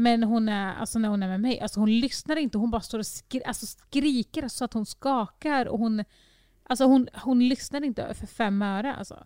Men 0.00 0.22
hon 0.22 0.48
är, 0.48 0.74
alltså 0.74 0.98
när 0.98 1.08
hon 1.08 1.22
är 1.22 1.28
med 1.28 1.40
mig, 1.40 1.60
alltså 1.60 1.80
hon 1.80 1.90
lyssnar 2.00 2.36
inte. 2.36 2.58
Hon 2.58 2.70
bara 2.70 2.80
står 2.80 2.98
och 2.98 3.06
skri 3.06 3.44
alltså 3.44 3.66
skriker 3.66 4.48
så 4.48 4.64
att 4.64 4.72
hon 4.72 4.86
skakar. 4.86 5.66
Och 5.66 5.78
hon, 5.78 6.04
alltså 6.62 6.84
hon, 6.84 7.08
hon 7.14 7.48
lyssnar 7.48 7.84
inte 7.84 8.14
för 8.14 8.26
fem 8.26 8.62
öre. 8.62 8.94
Alltså. 8.94 9.24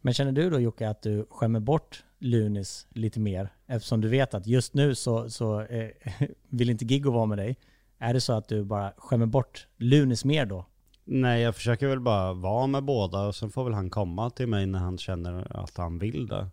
Men 0.00 0.14
känner 0.14 0.32
du 0.32 0.50
då 0.50 0.60
Jocke 0.60 0.88
att 0.88 1.02
du 1.02 1.26
skämmer 1.30 1.60
bort 1.60 2.04
Lunis 2.18 2.86
lite 2.90 3.20
mer? 3.20 3.52
Eftersom 3.66 4.00
du 4.00 4.08
vet 4.08 4.34
att 4.34 4.46
just 4.46 4.74
nu 4.74 4.94
så, 4.94 5.30
så 5.30 5.60
eh, 5.60 5.90
vill 6.48 6.70
inte 6.70 6.84
Giggo 6.84 7.10
vara 7.10 7.26
med 7.26 7.38
dig. 7.38 7.56
Är 7.98 8.14
det 8.14 8.20
så 8.20 8.32
att 8.32 8.48
du 8.48 8.64
bara 8.64 8.92
skämmer 8.96 9.26
bort 9.26 9.66
Lunis 9.76 10.24
mer 10.24 10.46
då? 10.46 10.66
Nej, 11.04 11.42
jag 11.42 11.54
försöker 11.54 11.88
väl 11.88 12.00
bara 12.00 12.32
vara 12.32 12.66
med 12.66 12.84
båda 12.84 13.26
och 13.26 13.34
sen 13.34 13.50
får 13.50 13.64
väl 13.64 13.74
han 13.74 13.90
komma 13.90 14.30
till 14.30 14.46
mig 14.46 14.66
när 14.66 14.78
han 14.78 14.98
känner 14.98 15.56
att 15.56 15.76
han 15.76 15.98
vill 15.98 16.26
det. 16.26 16.48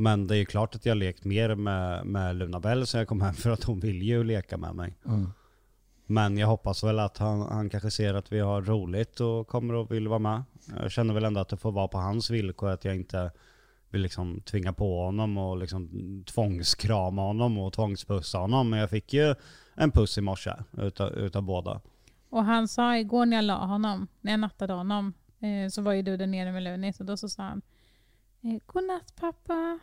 Men 0.00 0.26
det 0.26 0.34
är 0.34 0.38
ju 0.38 0.44
klart 0.44 0.74
att 0.74 0.86
jag 0.86 0.90
har 0.90 0.98
lekt 0.98 1.24
mer 1.24 1.54
med, 1.54 2.06
med 2.06 2.36
Luna 2.36 2.60
Bell 2.60 2.86
sen 2.86 2.98
jag 2.98 3.08
kom 3.08 3.20
hem 3.20 3.34
för 3.42 3.50
att 3.50 3.64
hon 3.64 3.80
vill 3.80 4.02
ju 4.02 4.24
leka 4.24 4.56
med 4.56 4.74
mig. 4.74 4.96
Men 6.06 6.38
jag 6.38 6.46
hoppas 6.46 6.84
väl 6.84 6.98
att 6.98 7.18
han, 7.18 7.40
han 7.40 7.70
kanske 7.70 7.90
ser 7.90 8.14
att 8.14 8.32
vi 8.32 8.40
har 8.40 8.62
roligt 8.62 9.20
och 9.20 9.48
kommer 9.48 9.82
att 9.82 9.90
vill 9.90 10.08
vara 10.08 10.18
med. 10.18 10.42
Jag 10.82 10.90
känner 10.90 11.14
väl 11.14 11.24
ändå 11.24 11.40
att 11.40 11.48
det 11.48 11.56
får 11.56 11.72
vara 11.72 11.88
på 11.88 11.98
hans 11.98 12.30
villkor, 12.30 12.70
att 12.70 12.84
jag 12.84 12.96
inte 12.96 13.30
vill 13.90 14.02
liksom 14.02 14.40
tvinga 14.40 14.72
på 14.72 15.04
honom 15.04 15.38
och 15.38 15.58
liksom 15.58 15.88
tvångskrama 16.26 17.22
honom 17.22 17.58
och 17.58 17.72
tvångspussa 17.72 18.38
honom. 18.38 18.70
Men 18.70 18.78
jag 18.78 18.90
fick 18.90 19.12
ju 19.12 19.34
en 19.74 19.90
puss 19.90 20.18
i 20.18 20.20
morse 20.20 20.52
utav, 20.72 21.12
utav 21.12 21.42
båda. 21.42 21.80
Och 22.30 22.44
han 22.44 22.68
sa 22.68 22.96
igår 22.96 23.26
när 23.26 23.36
jag 23.36 23.44
la 23.44 23.66
honom, 23.66 24.08
när 24.20 24.32
jag 24.32 24.40
nattade 24.40 24.72
honom, 24.72 25.12
eh, 25.40 25.68
så 25.70 25.82
var 25.82 25.92
ju 25.92 26.02
du 26.02 26.16
där 26.16 26.26
nere 26.26 26.52
med 26.52 26.62
Lunis 26.62 27.00
och 27.00 27.06
då 27.06 27.16
så 27.16 27.28
sa 27.28 27.42
han 27.42 27.62
eh, 28.42 28.58
Godnatt 28.66 29.16
pappa. 29.20 29.78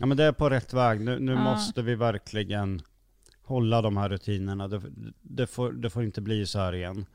Ja 0.00 0.06
men 0.06 0.16
det 0.16 0.24
är 0.24 0.32
på 0.32 0.50
rätt 0.50 0.72
väg. 0.72 1.00
Nu, 1.00 1.18
nu 1.18 1.32
Ja. 1.32 1.38
måste 1.44 1.82
vi 1.82 1.94
verkligen 1.94 2.82
hålla 3.42 3.82
de 3.82 3.96
här 3.96 4.08
rutinerna. 4.08 4.68
Det, 4.68 4.82
det, 5.22 5.46
får, 5.46 5.72
det 5.72 5.90
får 5.90 6.04
inte 6.04 6.20
bli 6.20 6.46
så 6.46 6.58
här 6.58 6.74
igen. 6.74 7.06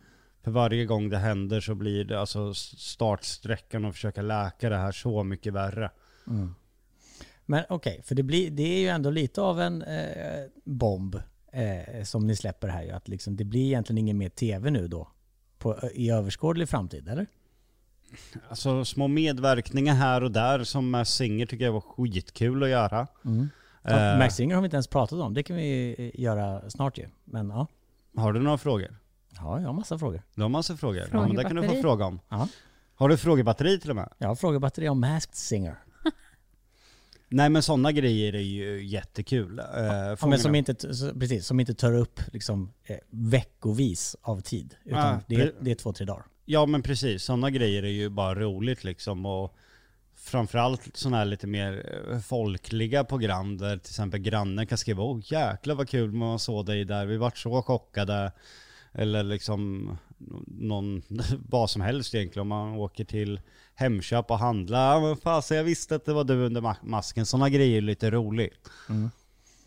För 0.44 0.52
varje 0.52 0.86
gång 0.86 1.10
det 1.10 1.18
händer 1.18 1.60
så 1.62 1.76
blir 1.76 2.04
det 2.06 2.20
alltså 2.20 2.54
startsträckan 2.54 3.86
och 3.86 3.94
försöka 3.94 4.22
läka 4.22 4.70
det 4.70 4.78
här 4.78 4.92
så 4.92 5.24
mycket 5.24 5.54
värre. 5.54 5.92
Men 7.46 7.64
okej, 7.70 8.02
för 8.04 8.16
det, 8.16 8.24
blir, 8.24 8.52
det 8.52 8.64
är 8.64 8.80
ju 8.80 8.88
ändå 8.88 9.10
lite 9.10 9.42
av 9.42 9.62
en 9.62 9.82
eh, 9.82 10.44
bomb 10.64 11.16
eh, 11.52 12.04
som 12.04 12.28
ni 12.28 12.36
släpper 12.36 12.68
här 12.68 12.84
ju. 12.84 12.92
Att 12.92 13.08
liksom, 13.08 13.36
det 13.36 13.44
blir 13.44 13.66
egentligen 13.66 13.98
ingen 13.98 14.18
mer 14.18 14.30
tv 14.30 14.70
nu 14.72 14.88
då 14.88 15.08
på, 15.58 15.80
i 15.94 16.10
överskådlig 16.10 16.70
framtid, 16.70 17.08
eller? 17.10 17.28
Alltså 18.50 18.86
små 18.86 19.08
medverkningar 19.08 19.96
här 19.96 20.24
och 20.24 20.32
där 20.32 20.64
som 20.64 20.92
med 20.92 21.08
Singer 21.08 21.46
tycker 21.46 21.66
jag 21.66 21.72
var 21.74 21.82
skitkul 21.82 22.64
att 22.64 22.70
göra. 22.70 23.08
Ja, 23.22 23.32
Eh, 23.86 24.18
Max 24.20 24.36
Singer 24.36 24.56
har 24.56 24.62
vi 24.62 24.66
inte 24.66 24.76
ens 24.76 24.88
pratat 24.88 25.20
om. 25.20 25.34
Det 25.34 25.44
kan 25.44 25.56
vi 25.56 25.96
eh, 25.98 26.22
göra 26.22 26.70
snart 26.70 26.98
ju. 26.98 27.08
Men 27.24 27.50
ja, 27.50 27.68
Har 28.16 28.34
du 28.34 28.40
några 28.40 28.58
frågor? 28.58 29.00
ja 29.36 29.60
jag 29.60 29.68
har 29.68 29.74
massa 29.74 30.00
frågor. 30.00 30.22
Du 30.36 30.42
har 30.42 30.50
massa 30.50 30.78
frågor? 30.78 31.08
Ja, 31.12 31.28
men 31.28 31.36
det 31.36 31.44
kan 31.44 31.56
du 31.56 31.68
få 31.70 31.82
fråga 31.82 32.06
om. 32.06 32.20
Ja. 32.30 32.48
Har 32.96 33.10
du 33.10 33.18
frågebatteri 33.18 33.80
till 33.80 33.90
och 33.90 33.96
med? 33.96 34.10
Jag 34.18 34.28
har 34.28 34.36
frågebatteri 34.36 34.90
om 34.90 35.00
Masked 35.00 35.36
Singer. 35.36 35.76
Nej 37.30 37.50
men 37.50 37.64
sådana 37.64 37.92
grejer 37.92 38.36
är 38.36 38.40
ju 38.40 38.86
jättekul. 38.86 39.60
Eh, 39.60 39.66
Ja, 40.20 40.28
men 40.28 40.40
som 40.40 40.56
inte, 40.56 40.76
precis, 41.20 41.46
som 41.46 41.60
inte 41.60 41.74
tar 41.74 41.94
upp 41.94 42.20
liksom, 42.34 42.74
eh, 42.84 42.98
veckovis 43.10 44.16
av 44.22 44.42
tid. 44.42 44.76
Utan 44.84 45.00
Ja, 45.00 45.20
det, 45.28 45.36
är, 45.36 45.54
det 45.60 45.72
är 45.72 45.76
två, 45.76 45.94
tre 45.94 46.06
dagar. 46.06 46.24
Ja 46.46 46.66
men 46.66 46.82
precis, 46.82 47.24
sådana 47.24 47.50
grejer 47.50 47.84
är 47.84 47.88
ju 47.88 48.10
bara 48.10 48.36
roligt 48.36 48.84
liksom 48.84 49.26
och 49.26 49.56
framförallt 50.16 50.98
sådana 50.98 51.18
här 51.18 51.26
lite 51.26 51.48
mer 51.48 52.04
eh, 52.12 52.20
folkliga 52.20 53.04
program 53.04 53.58
där 53.58 53.78
till 53.78 53.92
exempel 53.92 54.20
grannen 54.20 54.68
kan 54.68 54.78
skriva 54.78 55.04
Åh 55.04 55.20
jäklar 55.24 55.76
vad 55.76 55.90
kul 55.90 56.12
man 56.12 56.40
såg 56.40 56.66
dig 56.66 56.86
där, 56.86 57.06
vi 57.06 57.18
vart 57.18 57.38
så 57.38 57.62
chockade. 57.62 58.32
Eller 58.96 59.24
liksom 59.24 59.90
någon, 60.48 61.02
vad 61.50 61.70
som 61.70 61.82
helst 61.82 62.16
egentligen 62.16 62.42
om 62.42 62.48
man 62.48 62.76
åker 62.76 63.06
till 63.06 63.42
Hemköp 63.76 64.32
och 64.32 64.40
handlar. 64.40 64.94
Ja, 64.94 65.02
men 65.02 65.18
fasen 65.18 65.58
jag 65.58 65.64
visste 65.64 65.96
att 65.96 66.06
det 66.06 66.14
var 66.14 66.24
du 66.24 66.34
under 66.34 66.76
masken. 66.86 67.26
Sådana 67.26 67.50
grejer 67.50 67.78
är 67.78 67.82
lite 67.82 68.12
roligt. 68.12 68.70
Mm. 68.90 69.10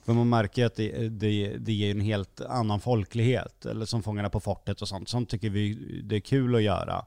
För 0.07 0.13
man 0.13 0.29
märker 0.29 0.63
ju 0.63 0.67
att 0.67 0.75
det, 0.75 1.09
det, 1.09 1.57
det 1.59 1.73
ger 1.73 1.91
en 1.91 2.01
helt 2.01 2.41
annan 2.41 2.81
folklighet. 2.81 3.67
Eller 3.67 3.87
som 3.87 4.03
Fångarna 4.03 4.31
på 4.31 4.41
fortet 4.41 4.83
och 4.83 4.89
sånt. 4.89 5.09
Sånt 5.09 5.29
tycker 5.29 5.51
vi 5.51 5.75
det 6.05 6.17
är 6.17 6.21
kul 6.21 6.55
att 6.55 6.63
göra. 6.63 7.05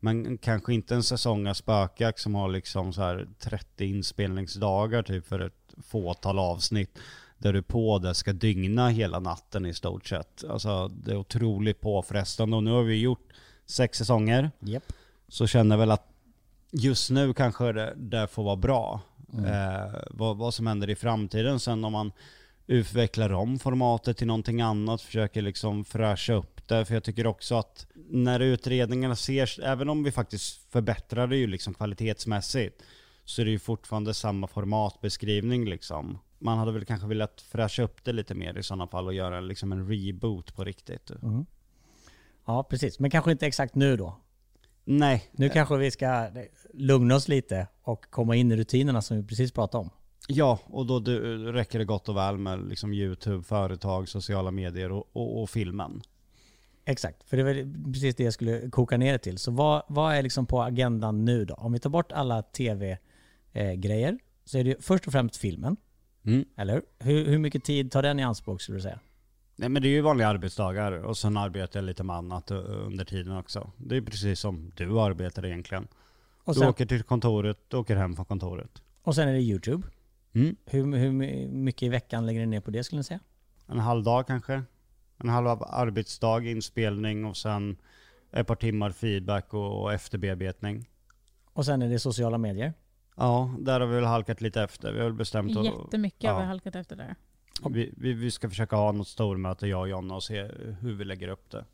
Men 0.00 0.38
kanske 0.38 0.74
inte 0.74 0.94
en 0.94 1.02
säsong 1.02 1.46
av 1.46 1.54
Spökjakt 1.54 2.20
som 2.20 2.34
har 2.34 2.48
liksom 2.48 2.92
så 2.92 3.02
här 3.02 3.28
30 3.38 3.84
inspelningsdagar 3.84 5.02
typ 5.02 5.26
för 5.26 5.40
ett 5.40 5.74
fåtal 5.86 6.38
avsnitt. 6.38 6.98
Där 7.38 7.52
du 7.52 7.62
på 7.62 7.98
det 7.98 8.14
ska 8.14 8.32
dygna 8.32 8.88
hela 8.88 9.18
natten 9.18 9.66
i 9.66 9.74
stort 9.74 10.06
sett. 10.06 10.44
Alltså 10.50 10.88
det 10.88 11.10
är 11.10 11.16
otroligt 11.16 11.80
påfrestande. 11.80 12.56
Och 12.56 12.62
nu 12.62 12.70
har 12.70 12.82
vi 12.82 13.00
gjort 13.00 13.28
sex 13.66 13.98
säsonger. 13.98 14.50
Japp. 14.60 14.92
Så 15.28 15.46
känner 15.46 15.76
jag 15.76 15.80
väl 15.80 15.90
att 15.90 16.08
just 16.70 17.10
nu 17.10 17.34
kanske 17.34 17.72
det, 17.72 17.94
det 17.96 18.26
får 18.26 18.44
vara 18.44 18.56
bra. 18.56 19.00
Eh, 19.38 19.94
vad, 20.10 20.36
vad 20.36 20.54
som 20.54 20.66
händer 20.66 20.90
i 20.90 20.94
framtiden 20.94 21.60
sen 21.60 21.84
om 21.84 21.92
man 21.92 22.12
utvecklar 22.66 23.32
om 23.32 23.58
formatet 23.58 24.16
till 24.16 24.26
någonting 24.26 24.60
annat, 24.60 25.02
försöker 25.02 25.42
liksom 25.42 25.84
fräscha 25.84 26.32
upp 26.32 26.68
det. 26.68 26.84
För 26.84 26.94
jag 26.94 27.04
tycker 27.04 27.26
också 27.26 27.54
att 27.54 27.86
när 27.94 28.40
utredningarna 28.40 29.16
ser, 29.16 29.64
även 29.64 29.88
om 29.88 30.04
vi 30.04 30.12
faktiskt 30.12 30.72
förbättrar 30.72 31.26
det 31.26 31.36
ju 31.36 31.46
liksom 31.46 31.74
kvalitetsmässigt, 31.74 32.82
så 33.24 33.40
är 33.40 33.44
det 33.44 33.50
ju 33.50 33.58
fortfarande 33.58 34.14
samma 34.14 34.46
formatbeskrivning 34.46 35.64
liksom. 35.68 36.18
Man 36.38 36.58
hade 36.58 36.72
väl 36.72 36.84
kanske 36.84 37.06
velat 37.06 37.40
fräscha 37.40 37.82
upp 37.82 38.04
det 38.04 38.12
lite 38.12 38.34
mer 38.34 38.58
i 38.58 38.62
sådana 38.62 38.86
fall 38.86 39.06
och 39.06 39.14
göra 39.14 39.40
liksom 39.40 39.72
en 39.72 39.88
reboot 39.88 40.54
på 40.54 40.64
riktigt. 40.64 41.10
Ja, 42.46 42.62
precis. 42.62 42.98
Men 42.98 43.10
kanske 43.10 43.32
inte 43.32 43.46
exakt 43.46 43.74
nu 43.74 43.96
då. 43.96 44.16
Nej, 44.84 45.30
Nu 45.32 45.48
kanske 45.48 45.76
vi 45.76 45.90
ska 45.90 46.28
lugna 46.74 47.14
oss 47.14 47.28
lite 47.28 47.66
och 47.82 48.04
komma 48.10 48.36
in 48.36 48.52
i 48.52 48.56
rutinerna 48.56 49.02
som 49.02 49.16
vi 49.16 49.22
precis 49.22 49.52
pratade 49.52 49.82
om. 49.84 49.90
Ja, 50.28 50.58
och 50.64 50.86
då 50.86 51.00
du, 51.00 51.52
räcker 51.52 51.78
det 51.78 51.84
gott 51.84 52.08
och 52.08 52.16
väl 52.16 52.38
med 52.38 52.68
liksom 52.68 52.92
YouTube, 52.92 53.42
företag, 53.42 54.08
sociala 54.08 54.50
medier 54.50 54.92
och, 54.92 55.04
och, 55.12 55.42
och 55.42 55.50
filmen. 55.50 56.02
Exakt, 56.84 57.28
för 57.28 57.36
det 57.36 57.42
var 57.42 57.92
precis 57.92 58.14
det 58.14 58.24
jag 58.24 58.32
skulle 58.32 58.70
koka 58.70 58.96
ner 58.96 59.12
det 59.12 59.18
till. 59.18 59.38
Så 59.38 59.50
vad, 59.50 59.82
vad 59.88 60.14
är 60.14 60.22
liksom 60.22 60.46
på 60.46 60.62
agendan 60.62 61.24
nu 61.24 61.44
då? 61.44 61.54
Om 61.54 61.72
vi 61.72 61.78
tar 61.78 61.90
bort 61.90 62.12
alla 62.12 62.42
tv-grejer 62.42 64.18
så 64.44 64.58
är 64.58 64.64
det 64.64 64.84
först 64.84 65.06
och 65.06 65.12
främst 65.12 65.36
filmen. 65.36 65.76
Mm. 66.26 66.44
Eller 66.56 66.82
hur? 66.98 67.24
Hur 67.24 67.38
mycket 67.38 67.64
tid 67.64 67.90
tar 67.90 68.02
den 68.02 68.20
i 68.20 68.22
anspråk 68.22 68.62
skulle 68.62 68.78
du 68.78 68.82
säga? 68.82 69.00
Nej 69.56 69.68
men 69.68 69.82
det 69.82 69.88
är 69.88 69.90
ju 69.90 70.00
vanliga 70.00 70.28
arbetsdagar 70.28 70.92
och 70.92 71.16
sen 71.16 71.36
arbetar 71.36 71.80
jag 71.80 71.84
lite 71.84 72.02
med 72.02 72.16
annat 72.16 72.50
eh, 72.50 72.58
under 72.58 73.04
tiden 73.04 73.36
också. 73.36 73.70
Det 73.76 73.96
är 73.96 74.02
precis 74.02 74.40
som 74.40 74.72
du 74.74 75.00
arbetar 75.00 75.46
egentligen. 75.46 75.88
Och 76.44 76.54
du 76.54 76.60
sen, 76.60 76.68
åker 76.68 76.86
till 76.86 77.02
kontoret, 77.02 77.58
du 77.68 77.76
åker 77.76 77.96
hem 77.96 78.16
från 78.16 78.24
kontoret. 78.24 78.82
och 79.02 79.14
sen 79.14 79.28
är 79.28 79.32
det 79.32 79.40
YouTube. 79.40 79.86
Mm. 80.32 80.56
Hur, 80.64 80.96
hur 80.96 81.12
mycket 81.48 81.82
i 81.82 81.88
veckan 81.88 82.26
lägger 82.26 82.40
ni 82.40 82.46
ner 82.46 82.60
på 82.60 82.70
det 82.70 82.84
skulle 82.84 82.98
ni 83.00 83.04
säga? 83.04 83.20
En 83.66 83.78
halv 83.78 84.04
dag 84.04 84.26
kanske. 84.26 84.62
En 85.18 85.28
halv 85.28 85.48
arbetsdag, 85.48 86.44
inspelning 86.44 87.24
och 87.24 87.36
sen 87.36 87.76
ett 88.32 88.46
par 88.46 88.56
timmar 88.56 88.90
feedback 88.90 89.54
och, 89.54 89.82
och 89.82 89.92
efterbearbetning. 89.92 90.88
Och 91.52 91.64
sen 91.64 91.82
är 91.82 91.88
det 91.88 91.98
sociala 91.98 92.38
medier. 92.38 92.72
Ja, 93.16 93.54
där 93.58 93.80
har 93.80 93.86
vi 93.86 93.94
väl 93.94 94.04
halkat 94.04 94.40
lite 94.40 94.62
efter. 94.62 94.92
Vi 94.92 94.98
har 94.98 95.04
väl 95.04 95.14
bestämt 95.14 95.56
att 95.56 95.64
Jättemycket 95.64 96.30
har 96.30 96.36
vi 96.36 96.42
ja. 96.42 96.48
halkat 96.48 96.76
efter 96.76 96.96
där. 96.96 97.14
Vi, 97.70 97.94
vi, 97.96 98.12
vi 98.12 98.30
ska 98.30 98.48
försöka 98.48 98.76
ha 98.76 98.92
något 98.92 99.08
stormöte 99.08 99.66
jag 99.66 99.80
och 99.80 99.88
Jonna 99.88 100.14
och 100.14 100.22
se 100.22 100.42
hur 100.80 100.94
vi 100.94 101.04
lägger 101.04 101.28
upp 101.28 101.50
det. 101.50 101.64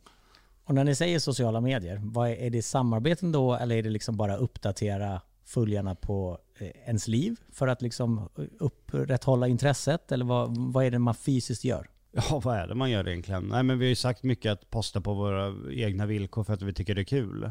Och 0.65 0.75
när 0.75 0.85
ni 0.85 0.95
säger 0.95 1.19
sociala 1.19 1.61
medier, 1.61 2.01
vad 2.05 2.29
är, 2.29 2.35
är 2.35 2.51
det 2.51 2.63
samarbeten 2.63 3.33
då 3.33 3.55
eller 3.55 3.77
är 3.77 3.83
det 3.83 3.91
liksom 3.91 4.17
bara 4.17 4.37
uppdatera 4.37 5.21
följarna 5.45 5.95
på 5.95 6.39
eh, 6.59 6.69
ens 6.69 7.09
liv 7.09 7.41
för 7.53 7.69
att 7.69 7.83
liksom 7.83 8.29
upprätthålla 8.59 9.49
intresset? 9.49 10.13
Eller 10.13 10.25
vad, 10.25 10.57
vad 10.57 10.85
är 10.85 10.91
det 10.91 10.99
man 10.99 11.15
fysiskt 11.15 11.65
gör? 11.65 11.91
Ja, 12.13 12.41
vad 12.45 12.57
är 12.57 12.67
det 12.67 12.75
man 12.75 12.91
gör 12.91 13.09
egentligen? 13.09 13.43
Nej 13.43 13.63
men 13.63 13.79
vi 13.79 13.85
har 13.85 13.89
ju 13.89 13.95
sagt 13.95 14.23
mycket 14.23 14.53
att 14.53 14.71
posta 14.71 15.01
på 15.01 15.15
våra 15.15 15.55
egna 15.73 16.07
villkor 16.07 16.45
för 16.45 16.53
att 16.53 16.63
vi 16.63 16.73
tycker 16.73 16.95
det 16.95 17.01
är 17.01 17.05
kul. 17.05 17.51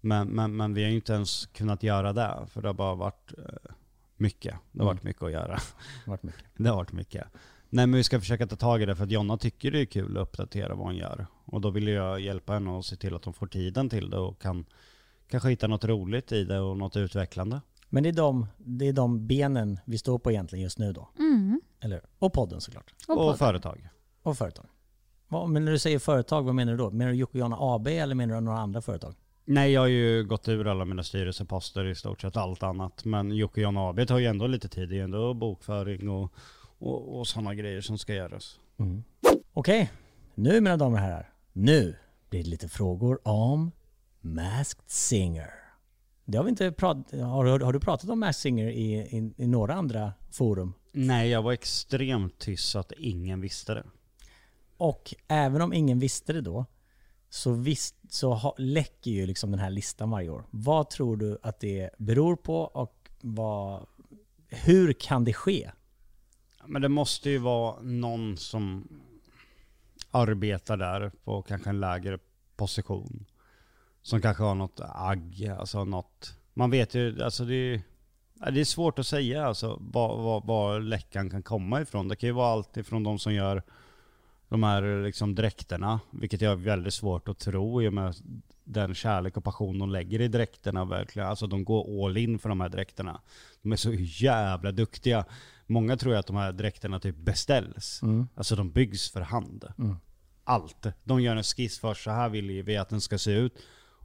Men, 0.00 0.28
men, 0.28 0.56
men 0.56 0.74
vi 0.74 0.82
har 0.82 0.90
ju 0.90 0.96
inte 0.96 1.12
ens 1.12 1.46
kunnat 1.46 1.82
göra 1.82 2.12
det, 2.12 2.46
för 2.48 2.62
det 2.62 2.68
har 2.68 2.74
bara 2.74 2.94
varit 2.94 3.32
eh, 3.38 3.72
mycket. 4.24 4.54
Det 4.72 4.78
har 4.80 4.86
varit 4.86 5.02
mycket 5.02 5.22
att 5.22 5.32
göra. 5.32 5.58
Vart 6.06 6.22
mycket. 6.22 6.44
Det 6.56 6.68
har 6.68 6.76
varit 6.76 6.92
mycket. 6.92 7.26
Nej 7.70 7.86
men 7.86 7.96
vi 7.96 8.04
ska 8.04 8.20
försöka 8.20 8.46
ta 8.46 8.56
tag 8.56 8.82
i 8.82 8.86
det 8.86 8.96
för 8.96 9.04
att 9.04 9.10
Jonna 9.10 9.38
tycker 9.38 9.70
det 9.70 9.80
är 9.80 9.84
kul 9.86 10.16
att 10.16 10.22
uppdatera 10.22 10.74
vad 10.74 10.86
hon 10.86 10.96
gör. 10.96 11.26
Och 11.44 11.60
då 11.60 11.70
vill 11.70 11.88
jag 11.88 12.20
hjälpa 12.20 12.52
henne 12.52 12.70
och 12.70 12.84
se 12.84 12.96
till 12.96 13.14
att 13.14 13.24
hon 13.24 13.34
får 13.34 13.46
tiden 13.46 13.88
till 13.88 14.10
det 14.10 14.18
och 14.18 14.40
kan 14.40 14.64
kanske 15.28 15.48
hitta 15.48 15.66
något 15.66 15.84
roligt 15.84 16.32
i 16.32 16.44
det 16.44 16.60
och 16.60 16.76
något 16.76 16.96
utvecklande. 16.96 17.60
Men 17.88 18.02
det 18.02 18.08
är, 18.08 18.12
de, 18.12 18.46
det 18.58 18.88
är 18.88 18.92
de 18.92 19.26
benen 19.26 19.78
vi 19.84 19.98
står 19.98 20.18
på 20.18 20.30
egentligen 20.30 20.62
just 20.62 20.78
nu 20.78 20.92
då. 20.92 21.08
Mm. 21.18 21.60
Eller 21.80 22.00
Och 22.18 22.32
podden 22.32 22.60
såklart. 22.60 22.94
Och, 23.08 23.12
Och, 23.14 23.18
podden. 23.18 23.38
företag. 23.38 23.88
Och 24.22 24.38
företag. 24.38 24.66
Vad- 25.28 25.48
Men 25.50 25.64
när 25.64 25.72
du 25.72 25.78
säger 25.78 25.98
företag, 25.98 26.42
vad 26.42 26.54
menar 26.54 26.72
du 26.72 26.78
då? 26.78 26.90
Menar 26.90 27.10
du 27.12 27.16
Jocke 27.18 27.32
och 27.32 27.40
Jonna 27.40 27.56
AB 27.60 27.86
eller 27.88 28.14
menar 28.14 28.34
du 28.34 28.40
några 28.40 28.58
andra 28.58 28.82
företag? 28.82 29.14
Nej, 29.46 29.72
jag 29.72 29.80
har 29.80 29.88
ju 29.88 30.24
gått 30.24 30.48
ur 30.48 30.66
alla 30.66 30.84
mina 30.84 31.02
styrelseposter 31.02 31.86
i 31.86 31.94
stort 31.94 32.20
sett 32.20 32.36
allt 32.36 32.62
annat. 32.62 33.04
Men 33.04 33.30
Jocke 33.30 33.60
John 33.60 33.76
AB 33.76 34.06
tar 34.08 34.18
ju 34.18 34.26
ändå 34.26 34.46
lite 34.46 34.68
tid. 34.68 34.88
Det 34.88 34.94
är 34.94 34.96
ju 34.96 35.02
ändå 35.04 35.34
bokföring 35.34 36.08
och, 36.08 36.32
och, 36.78 37.18
och 37.18 37.26
sådana 37.26 37.54
grejer 37.54 37.80
som 37.80 37.98
ska 37.98 38.14
göras. 38.14 38.60
Okej, 39.52 39.90
nu 40.34 40.60
mina 40.60 40.76
damer 40.76 40.96
och 40.96 41.02
herrar. 41.02 41.32
Nu 41.52 41.96
blir 42.30 42.42
det 42.42 42.50
lite 42.50 42.68
frågor 42.68 43.28
om 43.28 43.72
Masked 44.20 44.84
Singer. 44.86 45.50
Det 46.24 46.36
har 46.38 46.44
vi 46.44 46.50
inte 46.50 46.72
pratat... 46.72 47.20
Har, 47.20 47.60
har 47.60 47.72
du 47.72 47.80
pratat 47.80 48.10
om 48.10 48.20
Masked 48.20 48.34
Singer 48.34 48.68
i, 48.68 48.94
i, 48.94 49.32
i 49.36 49.46
några 49.46 49.74
andra 49.74 50.12
forum? 50.30 50.74
Nej, 50.92 51.30
jag 51.30 51.42
var 51.42 51.52
extremt 51.52 52.38
tyst 52.38 52.68
så 52.70 52.78
att 52.78 52.92
ingen 52.92 53.40
visste 53.40 53.74
det. 53.74 53.84
Och 54.76 55.14
även 55.28 55.62
om 55.62 55.72
ingen 55.72 55.98
visste 55.98 56.32
det 56.32 56.40
då, 56.40 56.66
så, 57.34 57.52
visst, 57.52 57.94
så 58.08 58.34
ha, 58.34 58.54
läcker 58.58 59.10
ju 59.10 59.26
liksom 59.26 59.50
den 59.50 59.60
här 59.60 59.70
listan 59.70 60.10
varje 60.10 60.30
år. 60.30 60.44
Vad 60.50 60.90
tror 60.90 61.16
du 61.16 61.38
att 61.42 61.60
det 61.60 61.90
beror 61.98 62.36
på 62.36 62.58
och 62.58 63.08
vad, 63.20 63.86
hur 64.48 64.92
kan 64.92 65.24
det 65.24 65.32
ske? 65.32 65.70
Men 66.66 66.82
det 66.82 66.88
måste 66.88 67.30
ju 67.30 67.38
vara 67.38 67.80
någon 67.82 68.36
som 68.36 68.88
arbetar 70.10 70.76
där 70.76 71.12
på 71.24 71.42
kanske 71.42 71.70
en 71.70 71.80
lägre 71.80 72.18
position. 72.56 73.24
Som 74.02 74.20
kanske 74.20 74.42
har 74.42 74.54
något 74.54 74.80
agg, 74.84 75.46
alltså 75.58 75.84
något... 75.84 76.36
Man 76.54 76.70
vet 76.70 76.94
ju, 76.94 77.22
alltså 77.22 77.44
det 77.44 77.54
är, 77.54 77.82
det 78.50 78.60
är 78.60 78.64
svårt 78.64 78.98
att 78.98 79.06
säga 79.06 79.46
alltså 79.46 79.78
var, 79.80 80.22
var, 80.22 80.40
var 80.40 80.80
läckan 80.80 81.30
kan 81.30 81.42
komma 81.42 81.80
ifrån. 81.80 82.08
Det 82.08 82.16
kan 82.16 82.26
ju 82.26 82.32
vara 82.32 82.52
allt 82.52 82.76
ifrån 82.76 83.02
de 83.02 83.18
som 83.18 83.34
gör 83.34 83.62
de 84.48 84.62
här 84.62 85.02
liksom 85.04 85.34
dräkterna, 85.34 86.00
vilket 86.10 86.40
jag 86.40 86.50
har 86.50 86.56
väldigt 86.56 86.94
svårt 86.94 87.28
att 87.28 87.38
tro 87.38 87.82
i 87.82 87.88
och 87.88 87.92
med 87.92 88.14
den 88.64 88.94
kärlek 88.94 89.36
och 89.36 89.44
passion 89.44 89.78
de 89.78 89.90
lägger 89.90 90.20
i 90.20 90.28
dräkterna 90.28 90.84
verkligen. 90.84 91.28
Alltså 91.28 91.46
de 91.46 91.64
går 91.64 92.06
all 92.06 92.16
in 92.16 92.38
för 92.38 92.48
de 92.48 92.60
här 92.60 92.68
dräkterna. 92.68 93.20
De 93.62 93.72
är 93.72 93.76
så 93.76 93.92
jävla 93.94 94.72
duktiga. 94.72 95.24
Många 95.66 95.96
tror 95.96 96.12
ju 96.12 96.18
att 96.18 96.26
de 96.26 96.36
här 96.36 96.52
dräkterna 96.52 97.00
typ 97.00 97.16
beställs. 97.16 98.00
Alltså 98.34 98.56
de 98.56 98.70
byggs 98.70 99.10
för 99.10 99.20
hand. 99.20 99.64
Allt. 100.44 100.86
De 101.04 101.22
gör 101.22 101.36
en 101.36 101.42
skiss 101.42 101.78
för 101.78 101.94
så 101.94 102.10
här 102.10 102.28
vill 102.28 102.62
vi 102.62 102.76
att 102.76 102.88
den 102.88 103.00
ska 103.00 103.18
se 103.18 103.30
ut. 103.30 103.58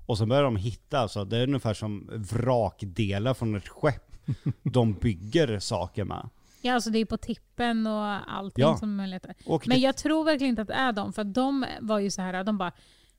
Och 0.05 0.17
så 0.17 0.25
börjar 0.25 0.43
de 0.43 0.55
hitta, 0.55 0.99
alltså 0.99 1.25
det 1.25 1.37
är 1.37 1.43
ungefär 1.47 1.73
som 1.73 2.09
vrakdelar 2.13 3.33
från 3.33 3.55
ett 3.55 3.67
skepp. 3.67 4.03
De 4.63 4.93
bygger 4.93 5.59
saker 5.59 6.03
med. 6.03 6.29
Ja, 6.61 6.73
alltså 6.73 6.89
det 6.89 6.99
är 6.99 7.05
på 7.05 7.17
tippen 7.17 7.87
och 7.87 8.31
allting 8.31 8.61
Ja. 8.61 8.77
som 8.77 8.95
möjligheter. 8.95 9.35
Och 9.45 9.67
Men 9.67 9.79
jag 9.79 9.97
tror 9.97 10.23
verkligen 10.23 10.49
inte 10.49 10.61
att 10.61 10.67
det 10.67 10.73
är 10.73 10.91
dem, 10.93 11.13
för 11.13 11.23
de 11.23 11.65
var 11.81 11.99
ju 11.99 12.09
så 12.11 12.21
här, 12.21 12.43
de 12.43 12.57
bara 12.57 12.71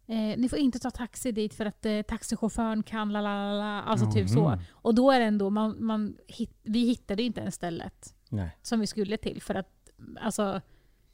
eh, 0.07 0.39
ni 0.39 0.49
får 0.49 0.59
inte 0.59 0.79
ta 0.79 0.91
taxi 0.91 1.33
dit 1.33 1.55
för 1.55 1.67
att 1.67 1.87
eh, 1.87 2.03
taxichauffören 2.03 2.83
kan 2.83 3.13
la 3.13 3.21
la 3.21 3.53
la 3.53 3.83
alltså 3.83 4.11
typ 4.13 4.29
så. 4.29 4.59
Och 4.73 4.95
då 4.95 5.11
är 5.11 5.21
det 5.21 5.27
ändå, 5.27 5.51
man, 5.51 5.85
man, 5.85 6.17
hit, 6.27 6.59
vi 6.63 6.79
hittade 6.79 7.23
inte 7.23 7.41
ens 7.41 7.55
stället 7.55 8.15
Nej. 8.29 8.57
som 8.63 8.81
vi 8.81 8.87
skulle 8.87 9.17
till 9.17 9.43
för 9.43 9.55
att 9.55 9.91
alltså 10.21 10.61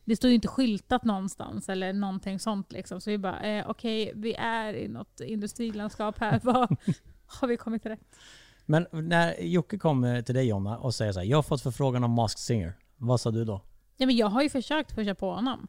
det 0.05 0.17
står 0.17 0.29
ju 0.29 0.35
inte 0.35 0.49
skyltat 0.49 1.05
någonstans 1.05 1.69
eller 1.69 1.93
någonting 1.93 2.39
sånt 2.39 2.73
liksom. 2.73 3.01
Så 3.01 3.11
vi 3.11 3.19
bara, 3.19 3.41
eh, 3.41 3.71
okej 3.71 4.13
vi 4.15 4.35
är 4.35 4.75
i 4.75 4.89
något 4.89 5.21
industrilandskap 5.21 6.19
här, 6.19 6.41
vad 6.43 6.77
har 7.27 7.49
vi 7.49 7.57
kommit 7.57 7.87
rätt? 7.87 8.17
Men 8.67 8.87
när 8.93 9.41
Jocke 9.41 9.79
kommer 9.79 10.23
till 10.23 10.35
dig 10.35 10.49
Jonna 10.49 10.79
och 10.79 10.95
säger 10.95 11.13
så 11.13 11.19
här, 11.21 11.27
jag 11.27 11.39
har 11.39 11.43
fått 11.43 11.63
förfrågan 11.63 12.05
om 12.05 12.11
Masked 12.11 12.39
Singer. 12.39 12.77
Vad 12.97 13.21
sa 13.21 13.31
du 13.31 13.45
då? 13.45 13.61
Ja, 13.97 14.07
men 14.07 14.17
jag 14.17 14.27
har 14.27 14.43
ju 14.43 14.49
försökt 14.49 14.95
pusha 14.95 15.15
på 15.15 15.31
honom. 15.35 15.69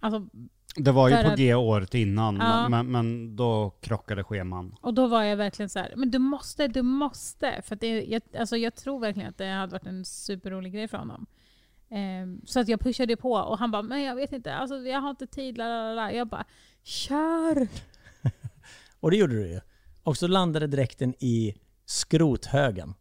Alltså, 0.00 0.28
Det 0.76 0.92
var 0.92 1.08
ju 1.08 1.22
på 1.22 1.30
att- 1.30 1.38
G 1.38 1.54
året 1.54 1.94
innan, 1.94 2.36
Ja. 2.36 2.68
men, 2.68 2.90
men 2.92 3.36
då 3.36 3.70
krockade 3.80 4.24
scheman. 4.24 4.74
Och 4.80 4.94
då 4.94 5.06
var 5.06 5.22
jag 5.22 5.36
verkligen 5.36 5.68
så 5.68 5.78
här, 5.78 5.92
men 5.96 6.10
du 6.10 6.18
måste, 6.18 6.68
du 6.68 6.82
måste. 6.82 7.62
För 7.64 7.74
att 7.74 7.80
det, 7.80 8.02
jag, 8.04 8.22
alltså 8.38 8.56
jag 8.56 8.74
tror 8.74 9.00
verkligen 9.00 9.28
att 9.28 9.38
det 9.38 9.48
hade 9.50 9.72
varit 9.72 9.86
en 9.86 10.04
superrolig 10.04 10.72
grej 10.72 10.88
för 10.88 10.98
honom. 10.98 11.26
Ehm, 11.90 12.40
så 12.44 12.60
att 12.60 12.68
jag 12.68 12.80
pushade 12.80 13.16
på 13.16 13.32
och 13.32 13.58
han 13.58 13.70
bara, 13.70 13.82
men 13.82 14.02
jag 14.02 14.14
vet 14.14 14.32
inte, 14.32 14.54
alltså 14.54 14.76
jag 14.76 15.00
har 15.00 15.10
inte 15.10 15.26
tid, 15.26 15.58
la, 15.58 15.64
la, 15.64 15.82
la, 15.82 15.94
la. 15.94 16.12
Jag 16.12 16.28
bara, 16.28 16.44
kör! 16.82 17.68
Och 19.00 19.10
det 19.10 19.16
gjorde 19.16 19.34
du 19.34 19.48
ju. 19.48 19.60
Och 20.02 20.16
så 20.16 20.26
landade 20.26 20.66
dräkten 20.66 21.14
i 21.18 21.54
skrothögen. 21.88 22.94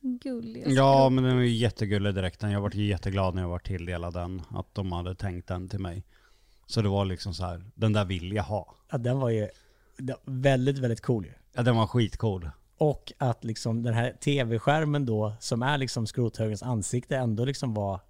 Gullig. 0.00 0.64
Ja, 0.66 1.08
men 1.08 1.24
den 1.24 1.36
var 1.36 1.42
ju 1.42 1.50
jättegullig 1.50 2.14
direkt. 2.14 2.42
Jag 2.42 2.60
var 2.60 2.74
jätteglad 2.74 3.34
när 3.34 3.42
jag 3.42 3.48
var 3.48 3.58
tilldelad 3.58 4.14
den. 4.14 4.42
Att 4.50 4.74
de 4.74 4.92
hade 4.92 5.14
tänkt 5.14 5.48
den 5.48 5.68
till 5.68 5.78
mig. 5.78 6.04
Så 6.66 6.82
det 6.82 6.88
var 6.88 7.04
liksom 7.04 7.34
så 7.34 7.44
här, 7.44 7.64
den 7.74 7.92
där 7.92 8.04
vill 8.04 8.32
jag 8.32 8.42
ha. 8.42 8.74
Ja, 8.90 8.98
den 8.98 9.18
var 9.18 9.30
ju 9.30 9.48
väldigt, 10.24 10.78
väldigt 10.78 11.00
cool 11.00 11.24
ju. 11.24 11.32
Ja, 11.52 11.62
den 11.62 11.76
var 11.76 11.86
skitcool. 11.86 12.50
Och 12.76 13.12
att 13.18 13.44
liksom 13.44 13.82
den 13.82 13.94
här 13.94 14.12
tv-skärmen 14.12 15.06
då, 15.06 15.32
som 15.40 15.62
är 15.62 15.78
liksom 15.78 16.06
skrothögens 16.06 16.62
ansikte, 16.62 17.16
ändå 17.16 17.44
liksom 17.44 17.74
var... 17.74 18.00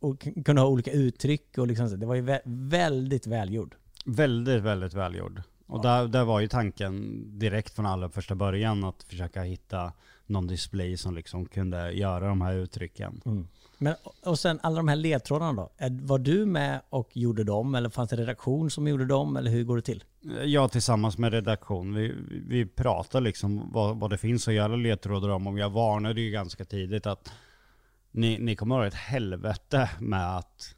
Och 0.00 0.26
kunde 0.44 0.60
ha 0.60 0.68
olika 0.68 0.92
uttryck 0.92 1.58
och 1.58 1.66
liksom 1.66 1.88
så. 1.88 1.96
Det 1.96 2.06
var 2.06 2.14
ju 2.14 2.22
vä- 2.22 2.40
väldigt 2.44 3.26
välgjord. 3.26 3.74
Väldigt, 4.04 4.62
väldigt 4.62 4.94
välgjord. 4.94 5.42
Och 5.66 5.82
där, 5.82 6.08
där 6.08 6.24
var 6.24 6.40
ju 6.40 6.48
tanken 6.48 7.24
direkt 7.38 7.74
från 7.74 7.86
allra 7.86 8.08
första 8.08 8.34
början 8.34 8.84
att 8.84 9.02
försöka 9.02 9.42
hitta 9.42 9.92
någon 10.26 10.46
display 10.46 10.96
som 10.96 11.14
liksom 11.14 11.46
kunde 11.46 11.92
göra 11.92 12.28
de 12.28 12.40
här 12.40 12.54
uttrycken. 12.54 13.20
Men, 13.78 13.94
och 14.24 14.38
sen 14.38 14.60
alla 14.62 14.76
de 14.76 14.88
här 14.88 14.96
ledtrådarna 14.96 15.52
då? 15.52 15.70
Var 15.90 16.18
du 16.18 16.46
med 16.46 16.80
och 16.90 17.16
gjorde 17.16 17.44
dem? 17.44 17.74
Eller 17.74 17.88
fanns 17.88 18.10
det 18.10 18.16
redaktion 18.16 18.70
som 18.70 18.88
gjorde 18.88 19.06
dem? 19.06 19.36
Eller 19.36 19.50
hur 19.50 19.64
går 19.64 19.76
det 19.76 19.82
till? 19.82 20.04
Jag 20.44 20.72
tillsammans 20.72 21.18
med 21.18 21.32
redaktion, 21.32 21.94
vi, 21.94 22.14
vi 22.48 22.66
pratar 22.66 23.20
liksom 23.20 23.72
vad, 23.72 23.96
vad 23.96 24.10
det 24.10 24.18
finns 24.18 24.48
att 24.48 24.54
göra 24.54 24.76
ledtrådar 24.76 25.28
om. 25.28 25.46
Och 25.46 25.58
jag 25.58 25.70
varnade 25.70 26.20
ju 26.20 26.30
ganska 26.30 26.64
tidigt 26.64 27.06
att 27.06 27.32
ni, 28.10 28.38
ni 28.38 28.56
kommer 28.56 28.74
att 28.74 28.80
ha 28.80 28.86
ett 28.86 28.94
helvete 28.94 29.90
med 29.98 30.36
att, 30.36 30.75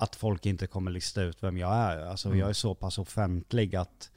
att 0.00 0.16
folk 0.16 0.46
inte 0.46 0.66
kommer 0.66 0.90
lista 0.90 1.22
ut 1.22 1.42
vem 1.42 1.58
jag 1.58 1.74
är. 1.74 2.06
Alltså 2.06 2.36
jag 2.36 2.48
är 2.48 2.52
så 2.52 2.74
pass 2.74 2.98
offentlig 2.98 3.76
att 3.76 4.10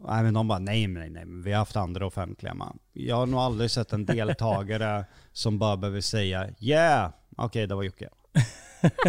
Nej 0.00 0.22
men 0.22 0.34
de 0.34 0.48
bara 0.48 0.58
nej 0.58 0.86
nej 0.86 1.10
nej, 1.10 1.24
vi 1.26 1.52
har 1.52 1.58
haft 1.58 1.76
andra 1.76 2.06
offentliga 2.06 2.54
man. 2.54 2.78
Jag 2.92 3.16
har 3.16 3.26
nog 3.26 3.40
aldrig 3.40 3.70
sett 3.70 3.92
en 3.92 4.06
deltagare 4.06 5.04
som 5.32 5.58
bara 5.58 5.76
behöver 5.76 6.00
säga 6.00 6.48
yeah, 6.58 7.10
okej 7.36 7.66
det 7.66 7.74
var 7.74 7.82
Jocke. 7.82 8.08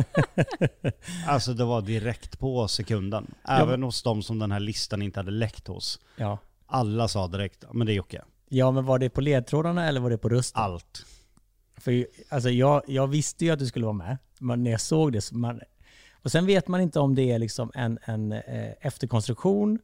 alltså 1.27 1.53
det 1.53 1.65
var 1.65 1.81
direkt 1.81 2.39
på 2.39 2.67
sekunden. 2.67 3.35
Även 3.47 3.83
hos 3.83 4.03
de 4.03 4.23
som 4.23 4.39
den 4.39 4.51
här 4.51 4.59
listan 4.59 5.01
inte 5.01 5.19
hade 5.19 5.31
läckt 5.31 5.67
hos. 5.67 5.99
Ja. 6.15 6.37
Alla 6.65 7.07
sa 7.07 7.27
direkt, 7.27 7.63
men 7.73 7.87
det 7.87 7.93
är 7.93 7.95
Jocke. 7.95 8.23
Ja, 8.49 8.71
men 8.71 8.85
var 8.85 8.99
det 8.99 9.09
på 9.09 9.21
ledtrådarna 9.21 9.87
eller 9.87 9.99
var 9.99 10.09
det 10.09 10.17
på 10.17 10.29
rösten? 10.29 10.61
Allt. 10.61 11.05
För 11.77 12.07
alltså 12.29 12.49
jag, 12.49 12.81
jag 12.87 13.07
visste 13.07 13.45
ju 13.45 13.51
att 13.51 13.59
du 13.59 13.65
skulle 13.65 13.85
vara 13.85 13.93
med, 13.93 14.17
men 14.39 14.63
när 14.63 14.71
jag 14.71 14.81
såg 14.81 15.13
det 15.13 15.21
så 15.21 15.35
man, 15.35 15.61
Och 16.23 16.31
sen 16.31 16.45
vet 16.45 16.67
man 16.67 16.81
inte 16.81 16.99
om 16.99 17.15
det 17.15 17.31
är 17.31 17.39
liksom 17.39 17.71
en, 17.75 17.99
en 18.03 18.31
eh, 18.31 18.71
efterkonstruktion, 18.81 19.79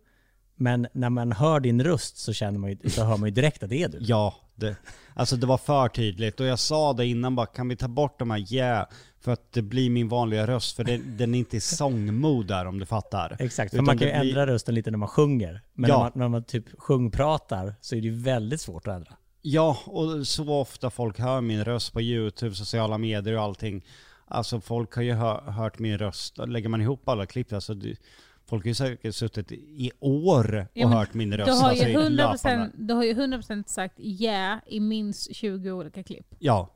men 0.56 0.88
när 0.94 1.10
man 1.10 1.32
hör 1.32 1.60
din 1.60 1.84
röst 1.84 2.18
så, 2.18 2.34
känner 2.34 2.60
man 2.60 2.70
ju, 2.70 2.90
så 2.90 3.04
hör 3.04 3.18
man 3.18 3.30
ju 3.30 3.36
direkt 3.36 3.64
att 3.64 3.70
det 3.70 3.84
är 3.84 3.90
du. 3.90 3.98
Ja, 4.02 4.36
det, 4.56 4.76
alltså 5.14 5.36
det 5.36 5.46
var 5.48 5.58
för 5.58 5.88
tydligt. 5.88 6.40
Och 6.40 6.46
jag 6.46 6.60
sa 6.60 6.94
det 6.94 7.06
innan 7.06 7.36
bara, 7.36 7.46
kan 7.46 7.68
vi 7.68 7.76
ta 7.76 7.88
bort 7.88 8.20
de 8.20 8.32
här 8.32 8.54
yeah? 8.54 8.88
För 9.20 9.32
att 9.32 9.52
det 9.54 9.62
blir 9.62 9.90
min 9.90 10.10
vanliga 10.10 10.48
röst, 10.48 10.76
för 10.76 10.84
det, 10.84 10.98
den 10.98 11.36
är 11.36 11.40
inte 11.40 11.58
i 11.58 11.60
sångmod 11.60 12.48
där 12.48 12.66
om 12.66 12.80
du 12.80 12.86
fattar. 12.86 13.36
Exakt, 13.40 13.72
för 13.72 13.78
Utan 13.78 13.86
man 13.86 13.98
kan 13.98 14.08
ju 14.08 14.14
blir- 14.20 14.30
ändra 14.30 14.48
rösten 14.48 14.76
lite 14.76 14.92
när 14.92 14.98
man 14.98 15.08
sjunger. 15.10 15.62
Men 15.74 15.90
Ja. 15.90 15.96
när, 15.98 16.04
man, 16.04 16.12
när 16.16 16.28
man 16.28 16.44
typ 16.44 16.66
sjungpratar 16.82 17.76
så 17.82 17.96
är 17.96 18.02
det 18.02 18.08
ju 18.08 18.16
väldigt 18.16 18.62
svårt 18.62 18.88
att 18.88 18.94
ändra. 18.96 19.14
Ja, 19.42 19.78
och 19.86 20.28
så 20.28 20.50
ofta 20.60 20.90
folk 20.90 21.20
hör 21.20 21.42
min 21.42 21.64
röst 21.64 21.94
på 21.94 22.02
YouTube, 22.02 22.56
sociala 22.56 22.98
medier 22.98 23.36
och 23.38 23.44
allting. 23.44 23.86
Alltså 24.28 24.62
folk 24.62 24.96
har 24.96 25.02
ju 25.04 25.14
hör, 25.14 25.42
hört 25.52 25.80
min 25.80 25.98
röst, 25.98 26.38
lägger 26.38 26.70
man 26.70 26.82
ihop 26.82 27.10
alla 27.10 27.26
klipp, 27.26 27.54
alltså 27.54 27.74
det, 27.74 27.98
folk 28.46 28.64
har 28.64 28.68
ju 28.68 28.74
säkert 28.76 29.16
suttit 29.16 29.52
i 29.52 29.92
år 30.00 30.56
och 30.62 30.68
Ja, 30.74 30.88
hört 30.88 31.14
min 31.14 31.34
röst. 31.38 31.46
Du 31.46 31.54
har, 31.54 31.70
alltså, 31.70 31.86
ju 31.86 31.92
i 31.92 31.96
100%, 31.96 32.10
löpande. 32.10 32.72
du 32.74 32.94
har 32.94 33.04
ju 33.04 33.14
100% 33.14 33.64
sagt 33.68 34.00
yeah 34.00 34.60
i 34.68 34.80
minst 34.80 35.36
20 35.36 35.72
olika 35.72 36.04
klipp. 36.04 36.28
Ja, 36.40 36.72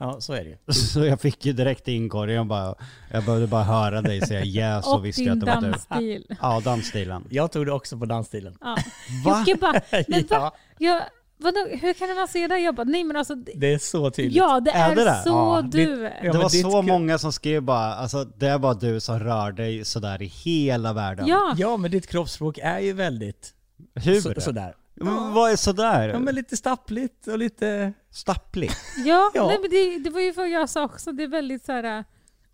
Ja, 0.00 0.20
så 0.20 0.32
är 0.32 0.44
det 0.44 0.50
ju. 0.50 0.72
så 0.72 1.04
jag 1.04 1.20
fick 1.20 1.46
ju 1.46 1.52
direkt 1.52 1.88
i 1.88 1.92
inkorgen 1.92 2.40
och 2.40 2.46
bara, 2.46 2.74
jag 3.10 3.24
behövde 3.24 3.46
bara 3.46 3.62
höra 3.62 4.02
dig 4.02 4.20
säga 4.20 4.44
yeah 4.44 4.82
så 4.82 4.96
och 4.96 5.04
visste 5.04 5.22
jag 5.22 5.36
din 5.40 5.48
att 5.48 5.60
det 5.60 5.66
var 5.66 5.66
du. 5.66 5.70
dansstil. 5.70 6.36
Ja, 6.40 6.60
dansstilen. 6.64 7.24
Jag 7.30 7.52
tog 7.52 7.66
det 7.66 7.72
också 7.72 7.98
på 7.98 8.06
dansstilen. 8.06 8.56
Ja. 8.60 8.76
Va? 9.24 9.38
Jocke 9.38 9.60
bara, 9.60 9.80
men 10.08 10.20
va? 10.20 10.26
Ja. 10.30 10.54
Jag, 10.78 11.02
vadå, 11.38 11.66
hur 11.80 11.92
kan 11.92 12.14
man 12.16 12.28
se 12.28 12.46
det? 12.46 12.58
Jag 12.58 12.74
bara, 12.74 12.84
nej 12.84 13.04
men 13.04 13.16
alltså, 13.16 13.34
det- 13.34 13.52
Det 13.56 13.74
är 13.74 13.78
så 13.78 14.10
tydligt. 14.10 14.36
ja 14.36 14.60
det 14.60 14.70
Är 14.70 14.90
är, 14.90 14.96
det 14.96 15.04
det? 15.04 15.20
så 15.24 15.28
Ja, 15.28 15.62
du 15.62 15.86
det- 15.86 15.92
är. 15.92 16.02
Ja, 16.04 16.22
det 16.22 16.28
men 16.32 16.38
var 16.42 16.48
så 16.48 16.70
kul- 16.70 16.82
många 16.86 17.18
som 17.18 17.32
skrev 17.32 17.62
bara, 17.62 17.94
alltså 17.94 18.24
det 18.24 18.58
var 18.58 18.74
du 18.74 19.00
som 19.00 19.20
rör 19.20 19.52
dig 19.52 19.84
sådär 19.84 20.22
i 20.22 20.26
hela 20.26 20.92
världen. 20.92 21.26
Ja, 21.26 21.54
Ja, 21.56 21.76
men 21.76 21.90
ditt 21.90 22.06
kroppsspråk 22.06 22.58
är 22.62 22.78
ju 22.78 22.92
väldigt 22.92 23.54
Hur? 23.94 24.20
så, 24.20 24.40
sådär. 24.40 24.74
Men 24.94 25.32
Vad 25.32 25.50
är 25.52 25.56
sådär? 25.56 26.08
Ja, 26.08 26.18
men 26.18 26.34
lite 26.34 26.56
stappligt 26.56 27.26
och 27.26 27.38
lite... 27.38 27.92
Stapplig? 28.10 28.70
ja, 29.04 29.30
Ja. 29.34 29.46
Nej, 29.46 29.58
men 29.62 29.70
det, 29.70 29.98
det 29.98 30.10
var 30.10 30.20
ju 30.20 30.32
vad 30.32 30.48
jag 30.48 30.68
sa 30.68 30.84
också. 30.84 31.12
Det 31.12 31.22
är 31.22 31.28
väldigt 31.28 31.64
så 31.64 31.72
här. 31.72 31.84
äh, 31.98 32.04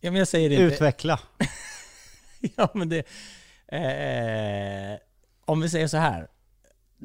Ja, 0.01 0.11
men 0.11 0.15
jag 0.19 0.29
säger 0.29 0.51
det. 0.51 0.57
Utveckla. 0.57 1.21
Ja, 2.57 2.69
men 2.75 2.89
det... 2.89 2.99
Eh, 3.69 4.99
om 5.45 5.61
vi 5.61 5.69
säger 5.69 5.87
så 5.89 5.97
här. 5.97 6.29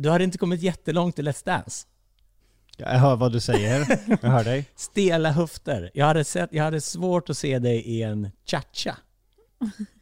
Du 0.02 0.10
hade 0.10 0.24
inte 0.24 0.38
kommit 0.38 0.62
jättelångt 0.62 1.20
i 1.20 1.22
Let's 1.22 1.45
Dance. 1.45 1.88
Jag 2.78 2.88
hör 2.89 3.16
vad 3.16 3.32
du 3.32 3.39
säger. 3.39 4.00
Jag 4.22 4.30
hör 4.30 4.43
dig. 4.43 4.66
Stela 4.76 5.32
höfter. 5.32 5.91
Jag 5.93 6.06
hade, 6.06 6.24
sett, 6.24 6.50
jag 6.54 6.64
hade 6.64 6.82
svårt 6.82 7.30
att 7.30 7.38
se 7.38 7.60
dig 7.60 7.80
i 7.82 8.04
en 8.04 8.32
cha-cha. 8.45 8.97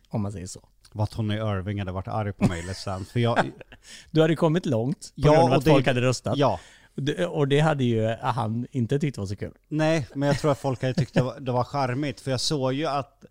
Om 0.10 0.22
man 0.22 0.32
säger 0.32 0.48
så. 0.48 0.68
Vad 0.92 1.10
Tony 1.10 1.36
Irving 1.36 1.80
hade 1.80 1.92
varit 1.92 2.08
arg 2.08 2.34
på 2.34 2.48
mig 2.48 2.64
Dance. 2.64 3.06
För 3.12 3.20
jag, 3.20 3.52
Du 4.12 4.22
hade 4.22 4.36
kommit 4.36 4.66
långt 4.66 5.00
på 5.00 5.12
Ja, 5.16 5.32
grund 5.32 5.44
av 5.44 5.50
och 5.50 5.56
att 5.56 5.64
det- 5.66 5.72
folk 5.72 5.88
hade 5.88 6.02
röstat. 6.02 6.38
ja. 6.38 6.60
Och 6.96 7.04
det- 7.04 7.26
Och 7.26 7.48
det 7.48 7.60
hade 7.60 7.84
ju 7.84 8.08
han 8.22 8.68
inte 8.72 9.00
tyckt 9.00 9.18
var 9.18 9.26
så 9.26 9.36
kul. 9.36 9.54
Nej, 9.68 10.08
men 10.16 10.28
jag 10.28 10.40
tror 10.40 10.52
att 10.52 10.60
folk 10.60 10.82
hade 10.82 10.94
tyckt 10.94 11.14
det 11.14 11.22
var, 11.22 11.40
det 11.40 11.52
var 11.52 11.64
charmigt. 11.64 12.20
För 12.22 12.32
jag 12.32 12.42
såg 12.42 12.74
ju 12.74 12.86
att 12.86 13.26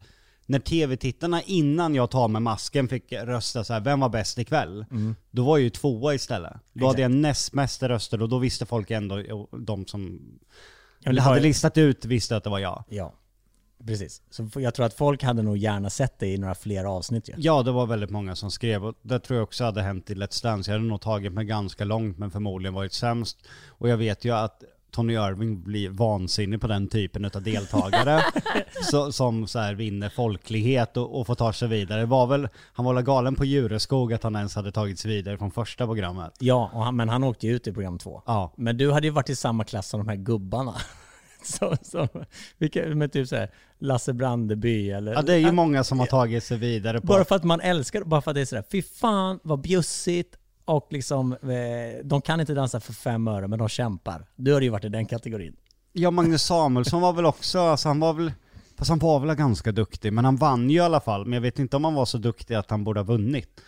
när 0.46 0.58
tv-tittarna 0.58 1.42
innan 1.42 1.94
jag 1.94 2.10
tar 2.10 2.28
med 2.28 2.42
masken 2.42 2.88
fick 2.88 3.12
rösta 3.12 3.64
så 3.64 3.72
här, 3.72 3.80
vem 3.80 4.00
var 4.00 4.08
bäst 4.08 4.38
ikväll? 4.38 4.86
Då 5.30 5.44
var 5.44 5.58
jag 5.58 5.64
ju 5.64 5.70
tvåa 5.70 6.14
istället. 6.14 6.52
Då 6.72 6.86
hade 6.86 7.02
jag 7.02 7.10
näst 7.10 7.52
mest 7.52 7.82
röster 7.82 8.22
och 8.22 8.28
då 8.28 8.38
visste 8.38 8.66
folk 8.66 8.90
ändå, 8.90 9.46
de 9.58 9.86
som 9.86 10.20
det 11.00 11.20
hade 11.20 11.40
listat 11.40 11.78
ut 11.78 12.04
visste 12.04 12.36
att 12.36 12.44
det 12.44 12.50
var 12.50 12.58
jag. 12.58 12.84
Ja, 12.88 13.14
precis. 13.86 14.22
Så 14.30 14.48
jag 14.54 14.74
tror 14.74 14.86
att 14.86 14.94
folk 14.94 15.22
hade 15.22 15.42
nog 15.42 15.56
gärna 15.56 15.90
sett 15.90 16.18
dig 16.18 16.34
i 16.34 16.38
några 16.38 16.54
fler 16.54 16.84
avsnitt 16.84 17.28
ju. 17.28 17.34
Ja, 17.36 17.62
det 17.62 17.72
var 17.72 17.86
väldigt 17.86 18.10
många 18.10 18.36
som 18.36 18.50
skrev 18.50 18.84
och 18.84 18.94
det 19.02 19.18
tror 19.18 19.36
jag 19.36 19.44
också 19.44 19.64
hade 19.64 19.82
hänt 19.82 20.10
i 20.10 20.14
Let's 20.14 20.42
Dance. 20.42 20.70
Jag 20.70 20.78
hade 20.78 20.88
nog 20.88 21.00
tagit 21.00 21.32
mig 21.32 21.44
ganska 21.44 21.84
långt 21.84 22.18
men 22.18 22.30
förmodligen 22.30 22.74
varit 22.74 22.92
sämst. 22.92 23.38
Och 23.66 23.88
jag 23.88 23.96
vet 23.96 24.24
ju 24.24 24.30
att 24.30 24.62
Tony 24.90 25.12
Irving 25.12 25.62
blir 25.62 25.90
vansinnig 25.90 26.60
på 26.60 26.66
den 26.66 26.88
typen 26.88 27.24
av 27.24 27.42
deltagare 27.42 28.22
så, 28.90 29.12
som 29.12 29.46
så 29.46 29.58
här 29.58 29.74
vinner 29.74 30.08
folklighet 30.08 30.96
och, 30.96 31.20
och 31.20 31.26
får 31.26 31.34
ta 31.34 31.52
sig 31.52 31.68
vidare. 31.68 32.00
Det 32.00 32.06
var 32.06 32.26
väl, 32.26 32.48
han 32.72 32.84
var 32.84 32.94
väl 32.94 33.04
galen 33.04 33.34
på 33.34 33.44
Djureskog 33.44 34.12
att 34.12 34.22
han 34.22 34.36
ens 34.36 34.54
hade 34.54 34.72
tagit 34.72 34.98
sig 34.98 35.10
vidare 35.10 35.38
från 35.38 35.50
första 35.50 35.86
programmet. 35.86 36.32
Ja, 36.38 36.70
och 36.74 36.84
han, 36.84 36.96
men 36.96 37.08
han 37.08 37.24
åkte 37.24 37.46
ju 37.46 37.56
ut 37.56 37.66
i 37.66 37.72
program 37.72 37.98
två. 37.98 38.22
Ja. 38.26 38.52
Men 38.56 38.76
du 38.76 38.92
hade 38.92 39.06
ju 39.06 39.10
varit 39.10 39.30
i 39.30 39.36
samma 39.36 39.64
klass 39.64 39.88
som 39.88 40.00
de 40.00 40.08
här 40.08 40.16
gubbarna. 40.16 40.74
Så, 41.42 41.76
så, 41.82 42.08
vilka, 42.58 42.86
med 42.86 43.12
typ 43.12 43.28
såhär 43.28 43.50
Lasse 43.78 44.12
Brandeby 44.12 44.90
eller... 44.90 45.12
Ja, 45.12 45.22
det 45.22 45.34
är 45.34 45.38
ju 45.38 45.52
många 45.52 45.84
som 45.84 45.98
har 46.00 46.06
tagit 46.06 46.44
sig 46.44 46.58
vidare 46.58 47.00
på... 47.00 47.06
Bara 47.06 47.24
för 47.24 47.36
att 47.36 47.44
man 47.44 47.60
älskar 47.60 48.04
bara 48.04 48.22
för 48.22 48.30
att 48.30 48.34
det 48.34 48.40
är 48.40 48.44
sådär, 48.44 48.64
fy 48.72 48.82
fan 48.82 49.38
vad 49.42 49.60
bjussigt 49.60 50.36
och 50.66 50.86
liksom, 50.90 51.32
eh, 51.32 52.04
de 52.04 52.20
kan 52.22 52.40
inte 52.40 52.54
dansa 52.54 52.80
för 52.80 52.92
fem 52.92 53.28
öre 53.28 53.48
men 53.48 53.58
de 53.58 53.68
kämpar. 53.68 54.26
Du 54.36 54.52
hade 54.54 54.64
ju 54.64 54.70
varit 54.70 54.84
i 54.84 54.88
den 54.88 55.06
kategorin. 55.06 55.56
Ja, 55.92 56.10
Magnus 56.10 56.42
Samuelsson 56.42 57.00
var 57.02 57.12
väl 57.12 57.26
också, 57.26 57.58
alltså 57.58 57.88
han 57.88 58.00
var 58.00 58.12
väl, 58.12 58.32
fast 58.76 58.90
han 58.90 58.98
var 58.98 59.20
väl 59.20 59.36
ganska 59.36 59.72
duktig, 59.72 60.12
men 60.12 60.24
han 60.24 60.36
vann 60.36 60.70
ju 60.70 60.76
i 60.76 60.80
alla 60.80 61.00
fall. 61.00 61.24
Men 61.24 61.32
jag 61.32 61.40
vet 61.40 61.58
inte 61.58 61.76
om 61.76 61.84
han 61.84 61.94
var 61.94 62.04
så 62.04 62.18
duktig 62.18 62.54
att 62.54 62.70
han 62.70 62.84
borde 62.84 63.00
ha 63.00 63.04
vunnit. 63.04 63.60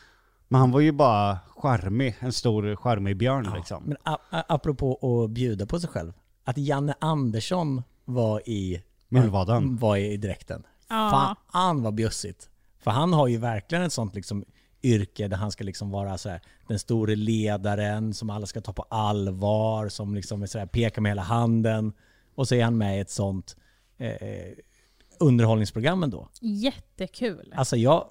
Men 0.49 0.61
han 0.61 0.71
var 0.71 0.81
ju 0.81 0.93
bara 0.93 1.39
charmig, 1.57 2.17
en 2.21 2.33
stor 2.33 2.77
charmig 2.77 3.17
björn 3.17 3.53
liksom. 3.57 3.83
Men 3.85 3.97
apropå 4.31 4.99
att 5.25 5.31
bjuda 5.31 5.67
på 5.67 5.81
sig 5.81 5.89
själv, 5.91 6.13
att 6.45 6.59
Janne 6.59 6.95
Andersson 6.99 7.83
var 8.05 8.49
i, 8.49 8.83
Mullvaden. 9.09 9.77
var 9.77 9.97
i 9.97 10.17
dräkten. 10.17 10.67
Ja. 10.89 11.37
Fan 11.53 11.83
vad 11.83 11.95
bjussigt. 11.95 12.49
För 12.81 12.91
han 12.91 13.13
har 13.13 13.29
ju 13.29 13.39
verkligen 13.39 13.85
ett 13.85 13.93
sånt 13.93 14.15
liksom 14.15 14.45
yrke 14.83 15.29
där 15.29 15.37
han 15.37 15.51
ska 15.51 15.65
liksom 15.65 15.91
vara 15.91 16.19
så 16.19 16.29
här, 16.29 16.41
den 16.69 16.79
store 16.79 17.17
ledaren 17.17 18.15
som 18.15 18.31
alla 18.31 18.47
ska 18.47 18.61
ta 18.61 18.73
på 18.73 18.83
allvar, 18.83 19.89
som 19.89 20.15
liksom 20.15 20.49
så 20.49 20.59
här, 20.59 20.67
pekar 20.67 21.03
med 21.03 21.11
hela 21.11 21.23
handen. 21.23 21.93
Och 22.35 22.49
så 22.49 22.55
är 22.55 22.65
han 22.65 22.79
med 22.79 22.99
i 22.99 23.01
ett 23.01 23.11
sånt 23.11 23.57
eh, 23.99 24.11
underhållningsprogram 25.21 26.03
ändå. 26.03 26.29
Jättekul. 26.41 27.55
Alltså 27.57 27.77
jag... 27.77 28.09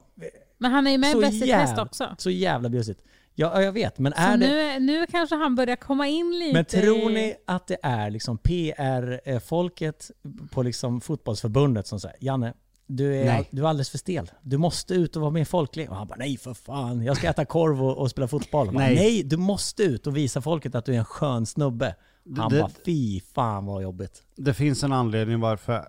Men 0.58 0.72
han 0.72 0.88
är 0.88 0.92
ju 0.92 0.98
med 0.98 1.10
i 1.10 1.14
så 1.14 1.20
Bäst 1.20 1.44
i 1.44 1.48
test 1.48 1.78
också. 1.78 2.16
Så 2.18 2.30
jävla 2.30 2.70
bjussigt. 2.70 3.04
Ja, 3.40 3.52
ja, 3.54 3.62
jag 3.62 3.72
vet, 3.72 4.00
men 4.00 4.14
Så 4.14 4.20
är 4.20 4.38
det... 4.38 4.48
nu, 4.48 4.80
nu 4.80 5.08
kanske 5.08 5.36
han 5.36 5.56
börjar 5.56 5.76
komma 5.76 6.08
in 6.08 6.40
lite 6.40 6.54
Men 6.54 6.66
tror 6.66 7.10
ni 7.10 7.36
att 7.46 7.68
det 7.68 7.78
är 7.84 8.10
liksom 8.10 8.38
PR-folket 8.38 10.12
på 10.52 10.64
liksom 10.64 11.02
fotbollsförbundet 11.02 11.88
som 11.88 12.00
säger 12.00 12.18
Janne, 12.20 12.54
du 12.88 13.16
är, 13.16 13.26
Nej. 13.26 13.48
du 13.52 13.64
är 13.64 13.68
alldeles 13.70 13.90
för 13.90 13.98
stel. 13.98 14.32
Du 14.42 14.58
måste 14.58 14.94
ut 14.94 15.16
och 15.16 15.22
vara 15.22 15.32
mer 15.32 15.46
folklig. 15.46 15.90
Och 15.90 15.96
han 15.96 16.08
bara 16.08 16.16
nej 16.16 16.38
för 16.38 16.54
fan, 16.54 17.04
jag 17.04 17.18
ska 17.18 17.30
äta 17.30 17.46
korv 17.46 17.84
och, 17.84 17.98
och 17.98 18.10
spela 18.10 18.28
fotboll. 18.28 18.66
Nej. 18.68 18.76
Nej. 18.76 18.96
nej, 18.96 19.24
du 19.24 19.38
måste 19.38 19.84
ut 19.84 20.08
och 20.08 20.18
visa 20.18 20.42
folket 20.42 20.76
att 20.76 20.86
du 20.86 20.94
är 20.94 20.98
en 21.00 21.06
skön 21.06 21.46
snubbe. 21.46 21.96
Han 22.38 22.52
Det- 22.52 22.60
bara 22.60 22.72
fy 22.86 23.20
fan 23.20 23.66
vad 23.66 23.84
jobbigt. 23.84 24.24
Det 24.36 24.54
finns 24.54 24.84
en 24.84 24.94
anledning 24.94 25.40
varför 25.40 25.86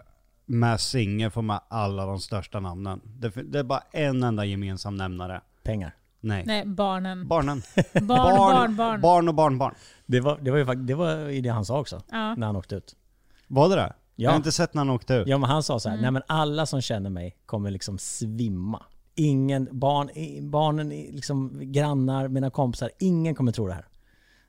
Mass 0.47 0.83
Singer 0.89 1.31
får 1.31 1.43
med 1.43 1.61
alla 1.69 2.07
de 2.07 2.19
största 2.21 2.61
namnen. 2.61 3.01
Det, 3.05 3.29
det 3.29 3.59
är 3.59 3.63
bara 3.65 3.83
en 3.93 4.23
enda 4.23 4.45
gemensam 4.45 4.97
nämnare. 4.97 5.41
Pengar. 5.63 5.95
Nej. 6.21 6.45
Nej, 6.47 6.67
barnen. 6.67 7.29
Barnen. 7.29 7.63
Barn, 7.93 8.07
barn, 8.07 8.77
barn. 8.77 9.01
barn 9.01 9.29
och 9.29 9.35
barnbarn. 9.35 9.75
Det 10.07 10.21
var, 10.21 10.39
det 10.43 10.51
var 10.51 10.59
ju 10.59 10.65
fakt- 10.65 10.87
det 10.87 10.95
var 10.95 11.17
ju 11.17 11.41
det 11.41 11.49
han 11.49 11.65
sa 11.65 11.81
också, 11.81 12.03
Ja. 12.11 12.35
när 12.35 12.47
han 12.47 12.57
åkte 12.57 12.75
ut. 12.75 12.97
Var 13.47 13.69
det 13.69 13.75
det? 13.75 13.93
Ja. 14.21 14.25
Jag 14.25 14.31
har 14.31 14.37
inte 14.37 14.53
sett 14.53 14.75
när 14.75 14.81
han 14.81 14.91
åkte 14.91 15.15
ut. 15.15 15.29
Ja 15.29 15.39
men 15.39 15.51
han 15.51 15.63
sa 15.63 15.79
så 15.81 15.89
här, 15.89 15.97
Mm. 15.97 16.03
nej 16.03 16.11
men 16.11 16.23
alla 16.27 16.67
som 16.67 16.81
känner 16.81 17.11
mig 17.11 17.37
kommer 17.47 17.71
liksom 17.71 17.99
svimma. 17.99 18.83
Ingen, 19.15 19.69
barn, 19.73 20.11
barnen, 20.51 20.89
liksom 20.89 21.53
grannar, 21.73 22.29
mina 22.29 22.51
kompisar, 22.51 22.91
ingen 22.99 23.35
kommer 23.35 23.53
tro 23.53 23.67
det 23.67 23.73
här. 23.75 23.85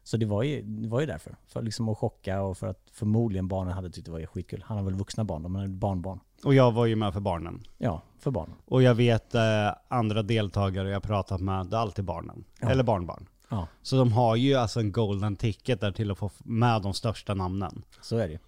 Så 0.04 0.18
det 0.18 0.26
var 0.26 0.44
ju, 0.44 0.62
det 0.62 0.88
var 0.88 1.00
ju 1.00 1.06
därför. 1.06 1.36
För 1.48 1.62
liksom 1.62 1.90
att 1.90 1.98
chocka 1.98 2.42
och 2.42 2.58
för 2.58 2.68
att 2.68 2.84
förmodligen 2.92 3.48
barnen 3.48 3.74
hade 3.74 3.90
tyckt 3.90 4.06
det 4.06 4.12
var 4.12 4.26
skitkul. 4.26 4.64
Han 4.68 4.78
har 4.78 4.84
väl 4.86 4.94
vuxna 4.96 5.24
barn, 5.24 5.44
de 5.44 5.56
har 5.56 5.68
barnbarn. 5.68 6.20
Och 6.44 6.54
jag 6.54 6.72
var 6.72 6.86
ju 6.86 6.96
med 6.96 7.14
för 7.14 7.20
barnen. 7.20 7.64
Ja, 7.78 8.02
för 8.20 8.32
barn. 8.32 8.50
Och 8.66 8.82
jag 8.84 8.96
vet 8.96 9.36
eh, 9.36 9.42
andra 9.88 10.24
deltagare 10.24 10.90
jag 10.90 11.04
pratat 11.04 11.42
med, 11.42 11.66
det 11.68 11.76
är 11.76 11.80
alltid 11.82 12.06
barnen. 12.06 12.44
Ja. 12.62 12.70
Eller 12.70 12.84
barnbarn. 12.84 13.26
Ja, 13.50 13.68
Så 13.82 13.96
de 13.98 14.12
har 14.14 14.36
ju 14.36 14.56
alltså 14.56 14.80
en 14.80 14.92
golden 14.92 15.36
ticket 15.36 15.82
där 15.82 15.92
till 15.92 16.12
att 16.12 16.18
få 16.18 16.32
med 16.44 16.82
de 16.82 16.94
största 16.94 17.34
namnen. 17.34 17.82
så 18.02 18.18
är 18.18 18.28
det 18.28 18.34
ju. 18.34 18.40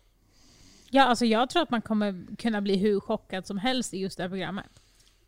Ja, 0.94 1.04
alltså 1.04 1.26
jag 1.26 1.50
tror 1.50 1.64
att 1.64 1.70
man 1.70 1.82
kommer 1.82 2.36
kunna 2.38 2.62
bli 2.62 2.78
hur 2.78 3.00
chockad 3.00 3.48
som 3.48 3.58
helst 3.58 3.94
i 3.94 3.98
just 3.98 4.18
det 4.18 4.24
här 4.24 4.30
programmet. 4.30 4.70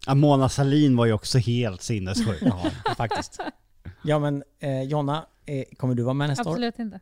Ja, 0.05 0.15
Mona 0.15 0.49
Salin 0.49 0.95
var 0.97 1.05
ju 1.05 1.13
också 1.13 1.37
helt 1.37 1.81
sinnessjuk. 1.81 2.37
Ja, 2.41 2.65
faktiskt. 2.97 3.39
Ja 4.01 4.19
men 4.19 4.43
eh, 4.59 4.81
Jonna, 4.83 5.25
eh, 5.45 5.63
kommer 5.77 5.95
du 5.95 6.03
vara 6.03 6.13
med 6.13 6.29
nästa 6.29 6.49
år? 6.49 6.53
Absolut 6.53 6.79
inte. 6.79 6.99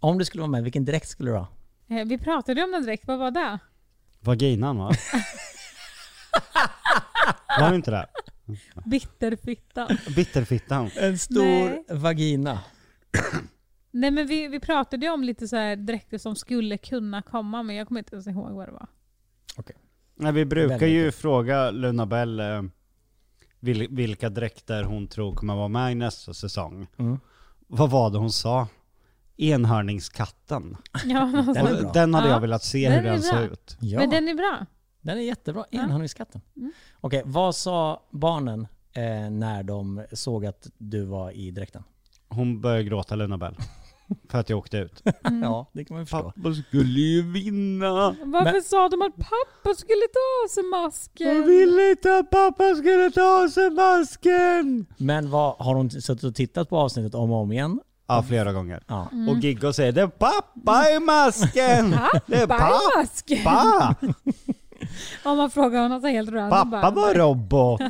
Om 0.00 0.18
du 0.18 0.24
skulle 0.24 0.40
vara 0.40 0.50
med, 0.50 0.62
vilken 0.64 0.84
dräkt 0.84 1.08
skulle 1.08 1.30
du 1.30 1.36
ha? 1.36 1.48
Eh, 1.88 2.04
Vi 2.06 2.18
pratade 2.18 2.62
om 2.64 2.72
den 2.72 2.82
direkt, 2.82 3.06
vad 3.06 3.18
var 3.18 3.30
det? 3.30 3.58
Vaginan 4.20 4.78
va? 4.78 4.90
var 7.60 7.70
det 7.70 7.76
inte 7.76 7.90
det? 7.90 8.06
Bitterfitta. 8.86 9.88
Bitterfittan. 10.16 10.90
En 10.96 11.18
stor 11.18 11.42
Nej. 11.44 11.84
vagina. 11.88 12.60
Nej 13.90 14.10
men 14.10 14.26
vi, 14.26 14.48
vi 14.48 14.60
pratade 14.60 15.06
ju 15.06 15.12
om 15.12 15.24
lite 15.24 15.48
så 15.48 15.56
här 15.56 15.76
dräkter 15.76 16.18
som 16.18 16.36
skulle 16.36 16.78
kunna 16.78 17.22
komma, 17.22 17.62
men 17.62 17.76
jag 17.76 17.88
kommer 17.88 17.98
inte 17.98 18.14
ens 18.14 18.26
ihåg 18.26 18.50
vad 18.50 18.68
det 18.68 18.72
var. 18.72 18.86
Nej, 20.14 20.32
vi 20.32 20.44
brukar 20.44 20.68
Väldigt 20.78 20.88
ju 20.88 21.12
fråga 21.12 21.70
Luna 21.70 22.06
Bell 22.06 22.40
eh, 22.40 22.62
vil, 23.60 23.88
vilka 23.90 24.28
dräkter 24.28 24.82
hon 24.82 25.08
tror 25.08 25.34
kommer 25.34 25.54
vara 25.54 25.68
med 25.68 25.92
i 25.92 25.94
nästa 25.94 26.34
säsong. 26.34 26.86
Mm. 26.96 27.18
Vad 27.66 27.90
var 27.90 28.10
det 28.10 28.18
hon 28.18 28.32
sa? 28.32 28.68
Enhörningskatten. 29.36 30.76
Ja, 31.04 31.20
Den 31.54 31.56
är 31.56 31.74
Och 31.74 31.82
bra. 31.82 31.92
den 31.92 32.14
hade 32.14 32.28
Ja, 32.28 32.34
jag 32.34 32.40
velat 32.40 32.62
se 32.64 32.88
den 32.88 32.98
hur 32.98 33.06
är 33.06 33.12
den 33.12 33.22
såg 33.22 33.42
ut. 33.42 33.76
Ja. 33.80 33.98
Men 33.98 34.10
den 34.10 34.28
är 34.28 34.34
bra. 34.34 34.66
Den 35.00 35.18
är 35.18 35.22
jättebra, 35.22 35.64
enhörningskatten. 35.70 36.40
Mm. 36.56 36.72
Okej, 37.00 37.22
vad 37.24 37.54
sa 37.56 38.02
barnen 38.10 38.66
eh, 38.92 39.30
när 39.30 39.62
de 39.62 40.04
såg 40.12 40.46
att 40.46 40.66
du 40.78 41.04
var 41.04 41.30
i 41.30 41.50
dräkten? 41.50 41.82
Hon 42.28 42.60
började 42.60 42.84
gråta 42.84 43.14
Luna 43.14 43.38
Bell. 43.38 43.56
För 44.30 44.38
att 44.38 44.48
jag 44.50 44.58
åkte 44.58 44.76
ut. 44.76 45.02
Ja, 45.42 45.70
det 45.72 45.84
kan 45.84 45.96
man 45.96 46.06
förstå. 46.06 46.22
Pappa 46.36 46.54
skulle 46.68 47.00
ju 47.00 47.32
vinna. 47.32 47.90
Varför 48.24 48.52
Men- 48.52 48.62
sa 48.62 48.88
de 48.88 49.02
att 49.02 49.16
pappa 49.16 49.74
skulle 49.76 50.02
ta 50.12 50.44
av 50.44 50.48
sig 50.48 50.62
masken? 50.62 51.26
Jag 51.36 51.42
ville 51.46 51.90
inte 51.90 52.18
att 52.18 52.30
pappa 52.30 52.74
skulle 52.74 53.10
ta 53.10 53.42
av 53.44 53.48
sig 53.48 53.70
masken. 53.70 54.86
Men 54.96 55.30
vad, 55.30 55.54
har 55.58 55.74
hon 55.74 55.90
suttit 55.90 56.24
och 56.24 56.34
tittat 56.34 56.68
på 56.68 56.78
avsnittet 56.78 57.14
om 57.14 57.30
och 57.30 57.36
om 57.38 57.52
igen? 57.52 57.80
Ja, 58.08 58.22
flera 58.28 58.52
gånger. 58.52 58.82
Ja. 58.86 59.08
Och 59.30 59.36
Giggo 59.38 59.72
säger 59.72 59.92
det 59.92 60.00
är 60.02 60.06
pappa 60.06 60.84
i 60.96 60.98
masken! 61.00 61.90
Det 62.26 62.36
är 62.36 62.46
Pappa 62.46 62.68
i 62.68 62.98
masken! 62.98 63.44
pappa! 63.44 63.94
Om 65.24 65.36
man 65.36 65.50
frågar 65.50 65.82
honom 65.82 66.00
så 66.00 66.06
helt 66.06 66.30
random 66.30 66.50
Pappa 66.70 66.70
bara, 66.70 66.90
var 66.90 67.14
robot! 67.14 67.80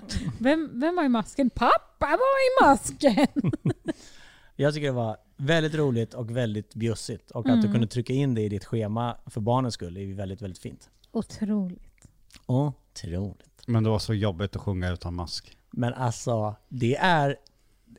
vem, 0.40 0.70
vem 0.80 0.96
var 0.96 1.04
i 1.04 1.08
masken? 1.08 1.50
Pappa 1.50 2.06
var 2.06 2.16
i 2.16 2.64
masken! 2.64 3.26
Jag 4.56 4.74
tycker 4.74 4.86
det 4.86 4.92
var 4.92 5.16
väldigt 5.40 5.74
roligt 5.74 6.14
och 6.14 6.30
väldigt 6.36 6.74
bjussigt. 6.74 7.30
Och 7.30 7.48
att 7.48 7.62
du 7.62 7.72
kunde 7.72 7.86
trycka 7.86 8.12
in 8.12 8.34
det 8.34 8.42
i 8.42 8.48
ditt 8.48 8.64
schema 8.64 9.16
för 9.26 9.40
barnens 9.40 9.74
skull 9.74 9.96
är 9.96 10.00
ju 10.00 10.14
väldigt, 10.14 10.42
väldigt 10.42 10.58
fint. 10.58 10.90
Otroligt. 11.12 12.08
Otroligt. 12.46 13.62
Men 13.66 13.84
det 13.84 13.90
var 13.90 13.98
så 13.98 14.14
jobbigt 14.14 14.56
att 14.56 14.62
sjunga 14.62 14.92
utan 14.92 15.14
mask. 15.14 15.56
Men 15.70 15.94
alltså, 15.94 16.54
det 16.68 16.96
är, 16.96 17.36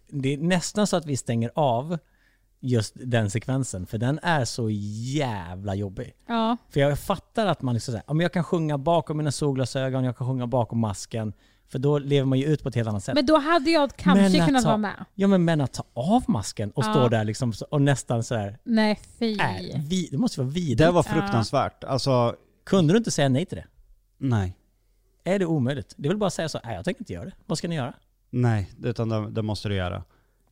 det 0.08 0.34
är 0.34 0.38
nästan 0.38 0.88
så 0.88 0.98
att 0.98 1.06
vi 1.06 1.18
stänger 1.18 1.52
av 1.56 1.98
just 2.60 2.94
den 2.96 3.30
sekvensen. 3.30 3.86
För 3.86 3.98
den 3.98 4.20
är 4.24 4.46
så 4.46 4.70
jävla 4.70 5.76
jobbig. 5.76 6.14
Ja, 6.28 6.58
För 6.70 6.80
jag 6.80 7.00
fattar 7.00 7.46
att 7.48 7.62
man 7.62 7.74
liksom 7.74 7.92
säger, 7.92 8.12
om 8.12 8.22
jag 8.22 8.34
kan 8.34 8.44
sjunga 8.44 8.78
bakom 8.78 9.18
mina 9.18 9.32
solglasögon, 9.32 10.04
jag 10.04 10.18
kan 10.18 10.28
sjunga 10.28 10.48
bakom 10.48 10.80
masken. 10.80 11.34
För 11.72 11.80
då 11.80 12.00
lever 12.00 12.26
man 12.26 12.40
ju 12.40 12.46
ut 12.46 12.64
på 12.64 12.70
ett 12.70 12.76
helt 12.76 12.88
annat 12.90 13.04
sätt. 13.04 13.16
Men 13.16 13.26
då 13.26 13.38
hade 13.38 13.70
jag 13.72 13.96
kanske 13.96 14.46
kunnat 14.46 14.64
ta- 14.64 14.70
vara 14.70 14.78
med. 14.78 15.06
Ja 15.16 15.28
men, 15.28 15.46
men 15.46 15.62
att 15.62 15.74
ta 15.74 15.84
av 15.94 16.24
masken 16.28 16.72
och 16.72 16.84
Ja. 16.86 16.94
stå 16.94 17.08
där 17.10 17.24
liksom 17.24 17.54
och 17.70 17.82
nästan 17.82 18.24
så 18.24 18.36
här, 18.36 18.58
Nej, 18.64 19.00
fy. 19.20 19.34
äh, 19.40 19.48
vi, 19.88 20.08
det 20.12 20.18
måste 20.18 20.40
vara 20.42 20.50
vidrigt. 20.50 20.78
Det 20.78 20.92
var 20.92 21.04
fruktansvärt. 21.04 21.84
Alltså, 21.84 22.36
Kunde 22.64 22.94
du 22.94 22.98
inte 22.98 23.12
säga 23.12 23.30
nej 23.30 23.46
till 23.46 23.58
det? 23.58 23.66
nej. 24.18 24.58
Är 25.24 25.40
det 25.40 25.46
omöjligt? 25.46 25.94
Det 25.98 26.08
är 26.08 26.10
väl 26.10 26.18
bara 26.18 26.28
att 26.28 26.34
säga 26.34 26.50
så, 26.50 26.60
nej 26.64 26.76
jag 26.76 26.86
tänker 26.86 27.02
inte 27.02 27.14
göra 27.14 27.26
det. 27.26 27.32
Vad 27.46 27.58
ska 27.58 27.68
ni 27.68 27.76
göra? 27.76 27.94
Nej, 28.30 28.72
utan 28.84 29.10
det, 29.10 29.30
det 29.32 29.42
måste 29.42 29.70
du 29.70 29.76
göra. 29.76 30.04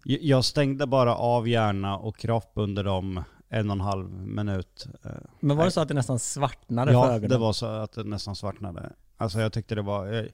Jag 0.04 0.46
stängde 0.46 0.88
bara 0.88 1.16
av 1.16 1.48
hjärna 1.48 1.98
och 1.98 2.18
kropp 2.18 2.52
under 2.54 2.84
de 2.84 3.24
en 3.50 3.70
och 3.70 3.76
en 3.76 3.82
halv 3.82 4.10
minut. 4.12 4.88
eh, 5.06 5.12
Men 5.40 5.58
var 5.58 5.66
det 5.66 5.72
så 5.72 5.82
att 5.82 5.88
det 5.88 5.94
nästan 5.94 6.20
svartnade 6.20 6.92
för 6.92 7.00
Ja, 7.00 7.08
ögonen? 7.12 7.30
det 7.30 7.38
var 7.38 7.54
så 7.54 7.66
att 7.66 7.92
det 7.92 8.04
nästan 8.04 8.36
svartnade. 8.36 8.90
Alltså 9.18 9.40
jag 9.40 9.54
tyckte 9.54 9.76
det 9.76 9.82
var... 9.82 10.14
eh, 10.14 10.26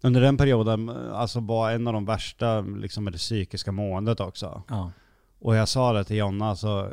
Under 0.00 0.20
den 0.20 0.36
perioden, 0.36 0.88
alltså 0.88 1.40
var 1.40 1.70
en 1.70 1.86
av 1.86 1.92
de 1.92 2.04
värsta 2.04 2.60
liksom 2.60 3.04
med 3.04 3.12
det 3.12 3.18
psykiska 3.18 3.72
måendet 3.72 4.20
också. 4.20 4.62
Ja. 4.68 4.92
Och 5.38 5.56
jag 5.56 5.68
sa 5.68 5.92
det 5.92 6.04
till 6.04 6.16
Jonna, 6.16 6.56
så 6.56 6.90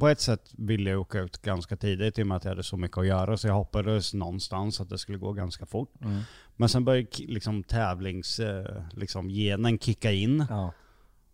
på 0.00 0.08
ett 0.08 0.20
sätt 0.20 0.52
ville 0.52 0.90
jag 0.90 1.00
åka 1.00 1.20
ut 1.20 1.42
ganska 1.42 1.76
tidigt 1.76 2.18
i 2.18 2.22
och 2.22 2.26
med 2.26 2.36
att 2.36 2.44
jag 2.44 2.50
hade 2.50 2.62
så 2.62 2.76
mycket 2.76 2.98
att 2.98 3.06
göra. 3.06 3.36
Så 3.36 3.46
jag 3.48 3.54
hoppades 3.54 4.14
någonstans 4.14 4.80
att 4.80 4.88
det 4.88 4.98
skulle 4.98 5.18
gå 5.18 5.32
ganska 5.32 5.66
fort. 5.66 5.92
Mm. 6.00 6.20
Men 6.56 6.68
sen 6.68 6.84
började 6.84 7.08
liksom 7.18 7.62
tävlings, 7.62 8.40
eh, 8.40 8.82
liksom 8.92 9.30
kicka 9.80 10.12
in. 10.12 10.46
ja. 10.50 10.72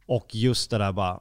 Och 0.07 0.34
just 0.34 0.70
det 0.70 0.78
där 0.78 0.93
bara, 0.93 1.20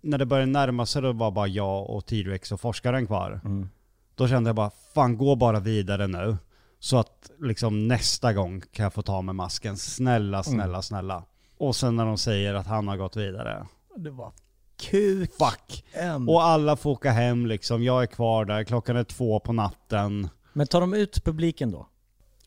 när 0.00 0.18
det 0.18 0.26
började 0.26 0.52
närma 0.52 0.86
sig 0.86 1.02
då 1.02 1.12
var 1.12 1.30
bara 1.30 1.46
jag 1.46 1.90
och 1.90 2.06
T-Rex 2.06 2.52
och 2.52 2.60
forskaren 2.60 3.06
kvar. 3.06 3.40
Mm. 3.44 3.68
Då 4.14 4.28
kände 4.28 4.48
jag 4.48 4.56
bara, 4.56 4.70
fan 4.94 5.16
gå 5.16 5.36
bara 5.36 5.60
vidare 5.60 6.06
nu. 6.06 6.36
Så 6.78 6.98
att 6.98 7.30
liksom 7.38 7.88
nästa 7.88 8.32
gång 8.32 8.60
kan 8.60 8.82
jag 8.82 8.92
få 8.92 9.02
ta 9.02 9.22
med 9.22 9.34
masken. 9.34 9.76
Snälla, 9.76 10.42
snälla, 10.42 10.82
snälla. 10.82 11.24
Och 11.58 11.76
sen 11.76 11.96
när 11.96 12.06
de 12.06 12.18
säger 12.18 12.54
att 12.54 12.66
han 12.66 12.88
har 12.88 12.96
gått 12.96 13.16
vidare. 13.16 13.66
Det 13.96 14.10
var 14.10 14.32
kuk. 14.76 15.32
Fuck! 15.38 15.84
En. 15.92 16.28
Och 16.28 16.42
alla 16.42 16.76
får 16.76 16.90
åka 16.90 17.10
hem 17.10 17.46
liksom. 17.46 17.82
Jag 17.82 18.02
är 18.02 18.06
kvar 18.06 18.44
där, 18.44 18.64
klockan 18.64 18.96
är 18.96 19.04
två 19.04 19.40
på 19.40 19.52
natten. 19.52 20.28
Men 20.52 20.66
tar 20.66 20.80
de 20.80 20.94
ut 20.94 21.24
publiken 21.24 21.70
då? 21.70 21.88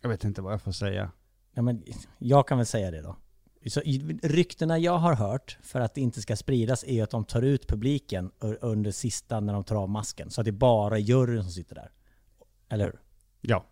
Jag 0.01 0.09
vet 0.09 0.23
inte 0.23 0.41
vad 0.41 0.53
jag 0.53 0.61
får 0.61 0.71
säga. 0.71 1.11
Ja, 1.53 1.61
men 1.61 1.83
jag 2.17 2.47
kan 2.47 2.57
väl 2.57 2.67
säga 2.67 2.91
det 2.91 3.01
då. 3.01 3.15
Så 3.69 3.81
ryktena 4.23 4.77
jag 4.79 4.97
har 4.97 5.15
hört 5.15 5.57
för 5.63 5.79
att 5.79 5.93
det 5.93 6.01
inte 6.01 6.21
ska 6.21 6.35
spridas 6.35 6.83
är 6.83 7.03
att 7.03 7.09
de 7.09 7.25
tar 7.25 7.41
ut 7.41 7.67
publiken 7.67 8.31
under 8.61 8.91
sista 8.91 9.39
när 9.39 9.53
de 9.53 9.63
tar 9.63 9.75
av 9.75 9.89
masken. 9.89 10.31
Så 10.31 10.41
att 10.41 10.45
det 10.45 10.49
är 10.49 10.51
bara 10.51 10.97
juryn 10.97 11.43
som 11.43 11.51
sitter 11.51 11.75
där. 11.75 11.91
Eller 12.69 12.85
hur? 12.85 12.99
Ja. 13.41 13.65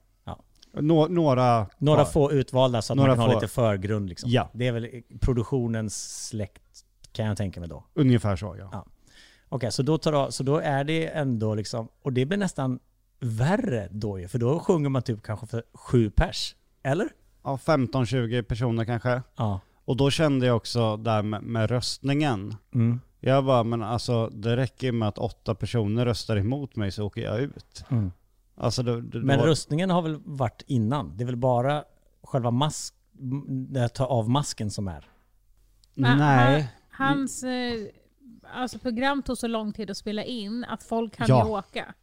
Nå- 0.74 1.08
några 1.08 1.68
Några 1.78 2.06
få 2.06 2.32
utvalda 2.32 2.82
så 2.82 2.94
att 2.94 2.98
Några 2.98 3.10
man 3.10 3.18
kan 3.18 3.26
ha 3.26 3.32
få. 3.34 3.40
lite 3.42 3.54
förgrund 3.54 4.10
liksom. 4.10 4.30
Ja. 4.30 4.50
Det 4.54 4.68
är 4.68 4.72
väl 4.72 4.88
produktionens 5.20 6.28
släkt 6.28 6.62
kan 7.12 7.26
jag 7.26 7.38
tänka 7.38 7.60
mig 7.60 7.70
då. 7.70 7.84
Ungefär 7.94 8.36
så 8.36 8.56
ja. 8.60 8.70
Ja. 8.72 8.86
Okej, 9.50 9.72
så, 9.72 9.84
då 9.84 9.98
tar 9.98 10.30
så 10.30 10.44
då 10.44 10.58
är 10.58 10.84
det 10.84 11.08
ändå 11.08 11.56
liksom, 11.56 11.88
och 12.02 12.14
det 12.14 12.26
blir 12.26 12.38
nästan 12.38 12.80
värre 13.20 13.88
då 13.92 14.20
ju, 14.20 14.28
för 14.28 14.40
då 14.40 14.60
sjunger 14.60 14.90
man 14.90 15.02
typ 15.02 15.24
kanske 15.24 15.48
för 15.48 15.64
sju 15.74 16.10
pers. 16.10 16.56
Eller? 16.84 17.10
Ja, 17.44 17.60
15-20 17.66 18.42
personer 18.44 18.86
kanske. 18.86 19.22
Ja. 19.36 19.60
Och 19.86 19.98
då 19.98 20.10
kände 20.12 20.46
jag 20.46 20.56
också 20.58 20.98
där 20.98 21.22
med, 21.22 21.44
med 21.44 21.70
röstningen. 21.70 22.56
Mm. 22.74 23.00
Jag 23.20 23.46
bara, 23.46 23.64
men 23.64 23.84
alltså 23.84 24.28
det 24.28 24.58
räcker 24.58 24.92
med 24.92 25.08
att 25.08 25.18
åtta 25.18 25.56
personer 25.56 26.06
röstar 26.06 26.38
emot 26.38 26.76
mig 26.76 26.92
så 26.92 27.06
åker 27.06 27.22
jag 27.22 27.40
ut. 27.40 27.84
Mm. 27.90 28.12
Alltså 28.60 28.84
det, 28.84 29.02
det, 29.02 29.20
Men 29.20 29.40
då, 29.40 29.46
röstningen 29.46 29.90
har 29.90 30.02
väl 30.02 30.18
varit 30.26 30.64
innan? 30.68 31.18
Det 31.18 31.24
är 31.24 31.26
väl 31.26 31.36
bara 31.36 31.84
själva 32.24 32.52
mask, 32.52 32.94
det 33.48 33.86
att 33.86 33.96
ta 33.96 34.06
av 34.06 34.30
masken 34.30 34.72
som 34.72 34.88
är? 34.88 35.08
Men 35.94 36.18
Nej. 36.18 36.62
han- 36.90 37.08
Hans 37.08 37.44
eh, 37.44 37.74
alltså 38.56 38.80
program 38.80 39.24
tog 39.24 39.38
så 39.38 39.48
lång 39.48 39.74
tid 39.74 39.90
att 39.92 39.98
spela 39.98 40.24
in 40.24 40.64
att 40.70 40.84
folk 40.84 41.18
hann 41.20 41.28
Ja. 41.30 41.46
åka. 41.46 41.94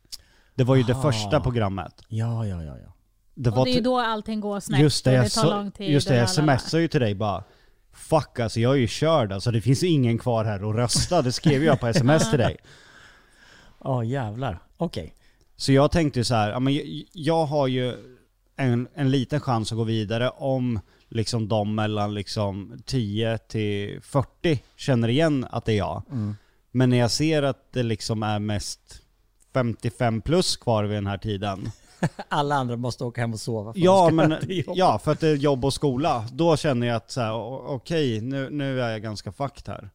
Det 0.54 0.64
var 0.64 0.76
ju 0.76 0.82
det 0.82 0.96
Ah. 0.96 1.02
första 1.02 1.40
programmet. 1.40 2.02
Ja, 2.08 2.46
ja, 2.46 2.62
ja, 2.62 2.78
ja. 2.78 2.92
Det 3.34 3.50
Och 3.50 3.56
var 3.56 3.64
det 3.64 3.70
är 3.70 3.74
ju 3.74 3.80
då 3.80 3.98
allting 3.98 4.40
går 4.40 4.60
snett 4.60 4.80
just 4.80 5.04
det, 5.04 5.10
och 5.10 5.16
jag, 5.16 5.24
det 5.24 5.30
tar 5.30 5.42
så, 5.42 5.50
lång 5.50 5.70
tid. 5.70 5.90
just 5.90 6.08
det, 6.08 6.16
jag 6.16 6.30
smsade 6.30 6.82
ju 6.82 6.88
till 6.88 7.00
dig 7.00 7.14
bara 7.14 7.44
Fuck 7.92 8.40
alltså 8.40 8.60
jag 8.60 8.72
är 8.72 8.76
ju 8.76 8.86
körd 8.86 9.32
alltså, 9.32 9.50
det 9.50 9.60
finns 9.60 9.82
ingen 9.82 10.18
kvar 10.18 10.44
här 10.44 10.64
och 10.64 10.74
rösta. 10.74 11.22
Det 11.22 11.32
skrev 11.32 11.64
jag 11.64 11.80
på 11.80 11.86
sms 11.86 12.30
till 12.30 12.38
dig. 12.38 12.56
Ja, 13.84 14.04
jävlar. 14.04 14.58
Okej. 14.76 15.14
Så 15.56 15.72
jag 15.72 15.90
tänkte 15.90 16.24
så 16.24 16.34
här, 16.34 16.50
ja, 16.50 16.60
men 16.60 16.80
jag, 17.12 17.46
har 17.46 17.66
ju 17.66 17.94
en, 18.56 18.88
en 18.94 19.10
liten 19.10 19.40
chans 19.40 19.72
att 19.72 19.78
gå 19.78 19.84
vidare 19.84 20.30
om 20.30 20.80
liksom 21.08 21.48
de 21.48 21.74
mellan 21.74 22.14
liksom 22.14 22.78
10 22.84 23.38
till 23.38 24.00
40 24.02 24.62
känner 24.76 25.08
igen 25.08 25.46
att 25.50 25.64
det 25.64 25.72
är 25.72 25.76
jag. 25.76 26.02
Men 26.70 26.90
när 26.90 26.96
jag 26.96 27.10
ser 27.10 27.42
att 27.42 27.72
det 27.72 27.82
liksom 27.82 28.22
är 28.22 28.38
mest 28.38 29.02
55 29.54 30.20
plus 30.20 30.56
kvar 30.56 30.84
vid 30.84 30.96
den 30.96 31.06
här 31.06 31.18
tiden. 31.18 31.70
Alla 32.28 32.54
andra 32.54 32.76
måste 32.76 33.04
åka 33.04 33.20
hem 33.20 33.32
och 33.32 33.40
sova. 33.40 33.72
för 33.72 33.80
Ja, 33.80 34.10
men, 34.10 34.36
ja, 34.74 34.98
för 34.98 35.12
att 35.12 35.20
det 35.20 35.28
är 35.28 35.34
jobb 35.34 35.64
och 35.64 35.74
skola. 35.74 36.26
Då 36.32 36.56
känner 36.56 36.86
jag 36.86 36.96
att 36.96 37.10
så 37.10 37.20
här, 37.20 37.32
okej, 37.70 38.20
nu, 38.20 38.50
nu 38.50 38.80
är 38.80 38.90
jag 38.90 39.02
ganska 39.02 39.32
fucked 39.32 39.68
här. 39.68 39.90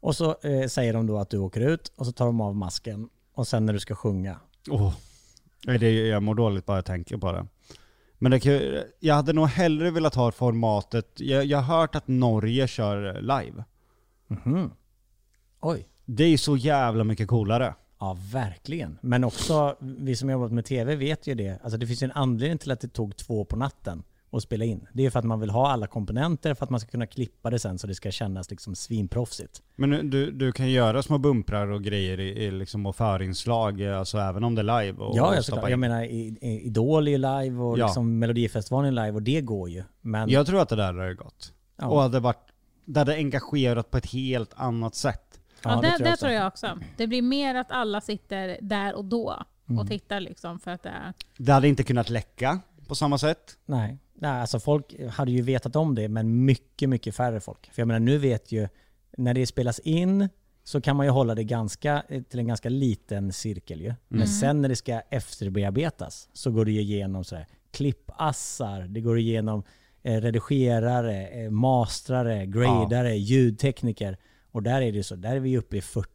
Och 0.00 0.16
så 0.16 0.36
eh, 0.42 0.68
säger 0.68 0.92
de 0.92 1.06
då 1.06 1.18
att 1.18 1.30
du 1.30 1.38
åker 1.38 1.60
ut 1.60 1.92
och 1.96 2.06
så 2.06 2.12
tar 2.12 2.26
de 2.26 2.40
av 2.40 2.56
masken. 2.56 3.08
Och 3.34 3.48
sen 3.48 3.66
när 3.66 3.72
du 3.72 3.80
ska 3.80 3.94
sjunga. 3.94 4.40
Oh. 4.70 4.94
Det, 5.64 6.06
jag 6.06 6.22
mår 6.22 6.34
dåligt 6.34 6.66
bara 6.66 6.76
jag 6.76 6.84
tänker 6.84 7.16
på 7.16 7.32
det. 7.32 7.46
Men 8.18 8.30
det 8.30 8.84
jag 9.00 9.14
hade 9.14 9.32
nog 9.32 9.48
hellre 9.48 9.90
velat 9.90 10.14
ha 10.14 10.32
formatet, 10.32 11.20
jag, 11.20 11.44
jag 11.44 11.58
har 11.58 11.78
hört 11.78 11.94
att 11.94 12.08
Norge 12.08 12.68
kör 12.68 13.20
live. 13.20 13.64
Mhm. 14.26 14.70
Oj. 15.60 15.88
Det 16.04 16.24
är 16.24 16.28
ju 16.28 16.38
så 16.38 16.56
jävla 16.56 17.04
mycket 17.04 17.28
coolare. 17.28 17.74
Ja, 17.98 18.18
verkligen. 18.32 18.98
Men 19.02 19.24
också, 19.24 19.76
vi 19.80 20.16
som 20.16 20.30
jobbat 20.30 20.52
med 20.52 20.64
TV 20.64 20.96
vet 20.96 21.26
ju 21.26 21.34
det. 21.34 21.58
Alltså 21.62 21.78
det 21.78 21.86
finns 21.86 22.02
ju 22.02 22.04
en 22.04 22.12
anledning 22.12 22.58
till 22.58 22.70
att 22.70 22.80
det 22.80 22.88
tog 22.88 23.16
två 23.16 23.44
på 23.44 23.56
natten 23.56 24.02
att 24.32 24.42
spela 24.42 24.64
in. 24.64 24.86
Det 24.92 25.06
är 25.06 25.10
för 25.10 25.18
att 25.18 25.24
man 25.24 25.40
vill 25.40 25.50
ha 25.50 25.70
alla 25.70 25.86
komponenter 25.86 26.54
för 26.54 26.64
att 26.64 26.70
man 26.70 26.80
ska 26.80 26.90
kunna 26.90 27.06
klippa 27.06 27.50
det 27.50 27.58
sen 27.58 27.78
så 27.78 27.86
det 27.86 27.94
ska 27.94 28.10
kännas 28.10 28.50
liksom 28.50 28.74
svinproffsigt. 28.74 29.62
Men 29.76 30.10
du, 30.10 30.30
du 30.30 30.52
kan 30.52 30.70
göra 30.70 31.02
små 31.02 31.18
bumprar 31.18 31.66
och 31.68 31.82
grejer 31.84 32.20
i, 32.20 32.28
i 32.44 32.50
liksom 32.50 32.86
och 32.86 32.96
förinslag, 32.96 33.80
eh, 33.80 33.98
alltså 33.98 34.18
även 34.18 34.44
om 34.44 34.54
det 34.54 34.60
är 34.60 34.82
live. 34.82 34.98
Och, 34.98 35.16
ja, 35.16 35.40
och 35.62 35.70
jag, 35.70 35.78
menar 35.78 36.02
i, 36.04 36.38
i, 36.40 36.60
Idol 36.66 37.08
är 37.08 37.18
live 37.18 37.58
och 37.62 37.78
Ja. 37.78 37.86
liksom 37.86 38.18
Melodifestivalen 38.18 38.98
är 38.98 39.04
live 39.04 39.14
och 39.16 39.22
det 39.22 39.40
går 39.40 39.70
ju. 39.70 39.82
Men 40.00 40.28
Jag 40.30 40.46
tror 40.46 40.60
att 40.62 40.68
det 40.68 40.76
där 40.76 40.94
hade 40.94 41.14
gått. 41.14 41.52
Ja. 41.76 41.86
Och 41.86 42.00
hade 42.02 42.20
varit, 42.20 42.46
det 42.84 43.00
hade 43.00 43.14
engagerat 43.14 43.90
på 43.90 43.98
ett 43.98 44.06
helt 44.12 44.50
annat 44.56 44.94
sätt. 44.94 45.40
Ja, 45.62 45.70
Ja, 45.70 45.80
det 45.80 46.04
det, 46.04 46.16
tror 46.16 46.28
det 46.28 46.34
jag 46.34 46.46
också. 46.46 46.66
tror 46.66 46.72
jag 46.72 46.78
också. 46.78 46.86
Det 46.96 47.06
blir 47.06 47.22
mer 47.22 47.54
att 47.54 47.70
alla 47.70 48.00
sitter 48.00 48.58
där 48.62 48.94
och 48.94 49.04
då 49.04 49.42
Mm. 49.68 49.80
och 49.80 49.88
tittar 49.88 50.20
liksom 50.20 50.58
för 50.58 50.70
att 50.70 50.82
det 50.82 50.88
är... 50.88 51.12
Det 51.36 51.52
hade 51.52 51.68
inte 51.68 51.84
kunnat 51.84 52.10
läcka 52.10 52.60
på 52.88 52.94
samma 52.94 53.18
sätt. 53.18 53.58
Nej. 53.66 53.98
Nej, 54.22 54.40
alltså 54.40 54.60
folk 54.60 54.94
hade 55.10 55.32
ju 55.32 55.42
vetat 55.42 55.76
om 55.76 55.94
det, 55.94 56.08
men 56.08 56.44
mycket, 56.44 56.88
mycket 56.88 57.14
färre 57.14 57.40
folk. 57.40 57.70
För 57.72 57.82
jag 57.82 57.86
menar, 57.88 58.00
nu 58.00 58.18
vet 58.18 58.52
ju, 58.52 58.68
när 59.16 59.34
det 59.34 59.46
spelas 59.46 59.78
in 59.78 60.28
så 60.64 60.80
kan 60.80 60.96
man 60.96 61.06
ju 61.06 61.12
hålla 61.12 61.34
det 61.34 61.44
ganska, 61.44 62.02
till 62.28 62.38
en 62.38 62.46
ganska 62.46 62.68
liten 62.68 63.32
cirkel 63.32 63.80
ju. 63.80 63.94
Men 64.08 64.28
sen 64.28 64.62
när 64.62 64.68
det 64.68 64.76
ska 64.76 65.00
efterbearbetas 65.00 66.28
så 66.32 66.50
går 66.50 66.64
det 66.64 66.72
ju 66.72 66.80
igenom 66.80 67.24
sådär 67.24 67.46
klippassar, 67.70 68.80
det 68.80 69.00
går 69.00 69.18
igenom 69.18 69.62
eh, 70.02 70.20
redigerare, 70.20 71.26
eh, 71.26 71.50
mastrare, 71.50 72.46
gradare, 72.46 73.16
ljudtekniker. 73.16 74.16
Och 74.50 74.62
där 74.62 74.82
är 74.82 74.92
det 74.92 75.02
så, 75.02 75.16
där 75.16 75.36
är 75.36 75.40
vi 75.40 75.58
uppe 75.58 75.76
i 75.76 75.80
40 75.80 76.10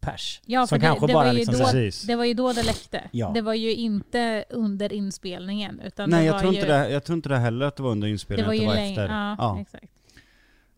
pers. 0.00 0.40
Ja, 0.46 0.66
som 0.66 0.78
det, 0.78 0.86
kanske 0.86 1.06
det, 1.06 1.12
bara 1.12 1.24
var 1.26 1.32
ju 1.32 1.38
liksom 1.38 1.58
då, 1.58 1.64
Precis. 1.64 2.02
det 2.02 2.16
var 2.16 2.24
ju 2.24 2.34
då 2.34 2.52
det 2.52 2.62
läckte. 2.62 3.08
Ja. 3.12 3.30
Det 3.34 3.40
var 3.40 3.54
ju 3.54 3.74
inte 3.74 4.44
under 4.50 4.92
inspelningen. 4.92 5.80
Utan 5.80 6.10
Nej 6.10 6.20
det 6.20 6.26
jag 6.26 6.32
var 6.32 6.40
tror, 6.40 6.52
ju, 6.52 6.60
inte 6.60 6.72
det, 6.78 6.90
jag 6.90 7.04
tror 7.04 7.16
inte 7.16 7.28
det 7.28 7.38
heller 7.38 7.66
att 7.66 7.76
det 7.76 7.82
var 7.82 7.90
under 7.90 8.06
Det 8.08 8.12
inspelningen, 8.12 8.46
var 8.46 8.54
ju 8.54 8.60
det 8.60 8.66
var 8.66 8.74
länge. 8.74 8.90
efter. 8.90 9.08
Ja, 9.08 9.36
Ja. 9.38 9.60
exakt. 9.60 9.92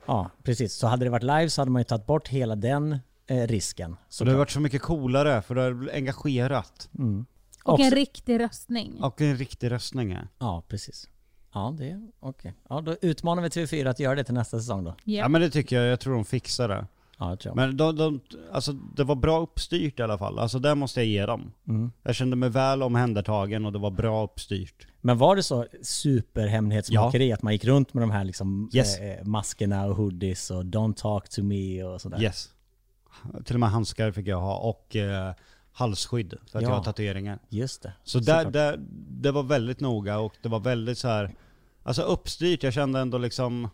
Ja, 0.07 0.31
precis. 0.43 0.75
Så 0.75 0.87
hade 0.87 1.05
det 1.05 1.11
varit 1.11 1.23
live 1.23 1.51
så 1.51 1.61
hade 1.61 1.71
man 1.71 1.81
ju 1.81 1.85
tagit 1.85 2.07
bort 2.07 2.29
hela 2.29 2.57
den 2.57 2.99
eh, 3.27 3.47
risken. 3.47 3.97
Så 4.09 4.25
det 4.25 4.31
har 4.31 4.39
varit 4.39 4.51
så 4.51 4.61
mycket 4.61 4.83
coolare, 4.83 5.43
för 5.43 5.55
det 5.55 5.61
har 5.63 5.91
engagerat. 5.95 6.89
Mm. 6.99 7.27
Och 7.65 7.73
Också- 7.73 7.85
en 7.85 7.91
riktig 7.91 8.41
röstning. 8.41 8.99
Och 9.03 9.21
en 9.21 9.37
riktig 9.37 9.71
röstning 9.71 10.13
är. 10.13 10.29
Ja, 10.39 10.63
precis. 10.69 11.09
Ja, 11.55 11.75
det 11.79 11.91
är 11.91 12.01
okej. 12.21 12.55
Ja, 12.69 12.81
då 12.81 12.97
utmanar 13.03 13.43
vi 13.43 13.49
TV4 13.49 13.89
att 13.91 14.01
göra 14.01 14.15
det 14.15 14.25
till 14.25 14.35
nästa 14.35 14.59
säsong 14.59 14.85
då. 14.85 14.91
Ja. 14.91 15.19
Ja 15.19 15.29
men 15.29 15.41
det 15.41 15.51
tycker 15.51 15.77
jag, 15.77 15.87
jag 15.93 16.01
tror 16.01 16.15
de 16.15 16.25
fixar 16.25 16.69
det. 16.69 16.87
Ja, 17.23 17.37
det. 17.43 17.55
Men 17.55 17.77
de, 17.77 17.97
de, 17.97 18.21
alltså, 18.53 18.73
det 18.73 19.05
var 19.05 19.15
bra 19.15 19.41
uppstyrt 19.41 20.01
i 20.01 20.03
alla 20.03 20.19
fall, 20.19 20.39
alltså 20.39 20.59
det 20.59 20.75
måste 20.75 21.01
jag 21.01 21.07
ge 21.07 21.27
dem. 21.27 21.53
Mm. 21.69 21.93
Jag 22.03 22.15
kände 22.15 22.37
mig 22.37 22.49
väl 22.51 22.83
omhändertagen 22.83 23.67
och 23.67 23.73
det 23.73 23.79
var 23.79 23.91
bra 23.91 24.25
uppstyrt. 24.25 24.87
Men 25.01 25.19
var 25.19 25.37
det 25.37 25.43
så 25.43 25.67
superhemlighetsmakeri 25.83 27.33
att 27.33 27.43
man 27.43 27.53
gick 27.53 27.65
runt 27.65 27.95
med 27.95 28.03
de 28.03 28.11
här 28.11 28.25
liksom 28.25 28.71
Yes. 28.75 28.99
eh, 28.99 29.25
maskerna 29.25 29.87
och 29.87 29.97
hoodies 29.97 30.51
och 30.51 30.63
don't 30.63 30.95
talk 30.95 31.29
to 31.29 31.43
me 31.43 31.83
och 31.85 32.01
sådär? 32.01 32.23
Yes. 32.23 32.49
Till 33.45 33.57
och 33.57 33.61
med 33.61 33.71
handskar 33.71 34.13
fick 34.13 34.27
jag 34.27 34.41
ha 34.41 34.57
och 34.57 34.97
eh, 34.97 35.33
halsskydd 35.73 36.35
för 36.51 36.59
att 36.59 36.63
Ja. 36.63 36.69
jag 36.69 36.77
har 36.77 36.85
tatueringar. 36.85 37.39
Just 37.49 37.83
det. 37.83 37.93
Så 38.05 38.19
där, 38.19 38.35
Såklart. 38.37 38.53
där, 38.53 38.77
det 39.11 39.31
var 39.33 39.43
väldigt 39.43 39.81
noga 39.81 40.19
och 40.19 40.33
det 40.43 40.49
var 40.49 40.61
väldigt 40.61 40.99
så 40.99 41.09
här. 41.09 41.35
alltså 41.83 42.03
uppstyrt. 42.03 42.63
Jag 42.63 42.73
kände 42.73 43.01
ändå 43.01 43.19
liksom, 43.19 43.69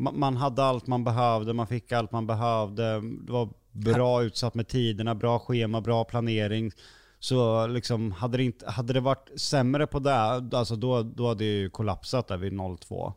man 0.00 0.36
hade 0.36 0.64
allt 0.64 0.86
man 0.86 1.04
behövde, 1.04 1.52
man 1.52 1.66
fick 1.66 1.92
allt 1.92 2.12
man 2.12 2.26
behövde. 2.26 3.00
Det 3.00 3.32
var 3.32 3.48
bra 3.72 4.22
utsatt 4.22 4.54
med 4.54 4.68
tiderna, 4.68 5.14
bra 5.14 5.38
schema, 5.38 5.80
bra 5.80 6.04
planering. 6.04 6.72
Så 7.18 7.66
liksom, 7.66 8.12
hade 8.12 8.36
det, 8.36 8.44
inte, 8.44 8.70
hade 8.70 8.92
det 8.92 9.00
varit 9.00 9.28
sämre 9.36 9.86
på 9.86 9.98
det, 9.98 10.14
alltså 10.52 10.76
då, 10.76 11.02
då 11.02 11.28
hade 11.28 11.44
det 11.44 11.50
ju 11.50 11.70
kollapsat 11.70 12.28
där 12.28 12.36
vid 12.36 12.52
02. 12.80 13.14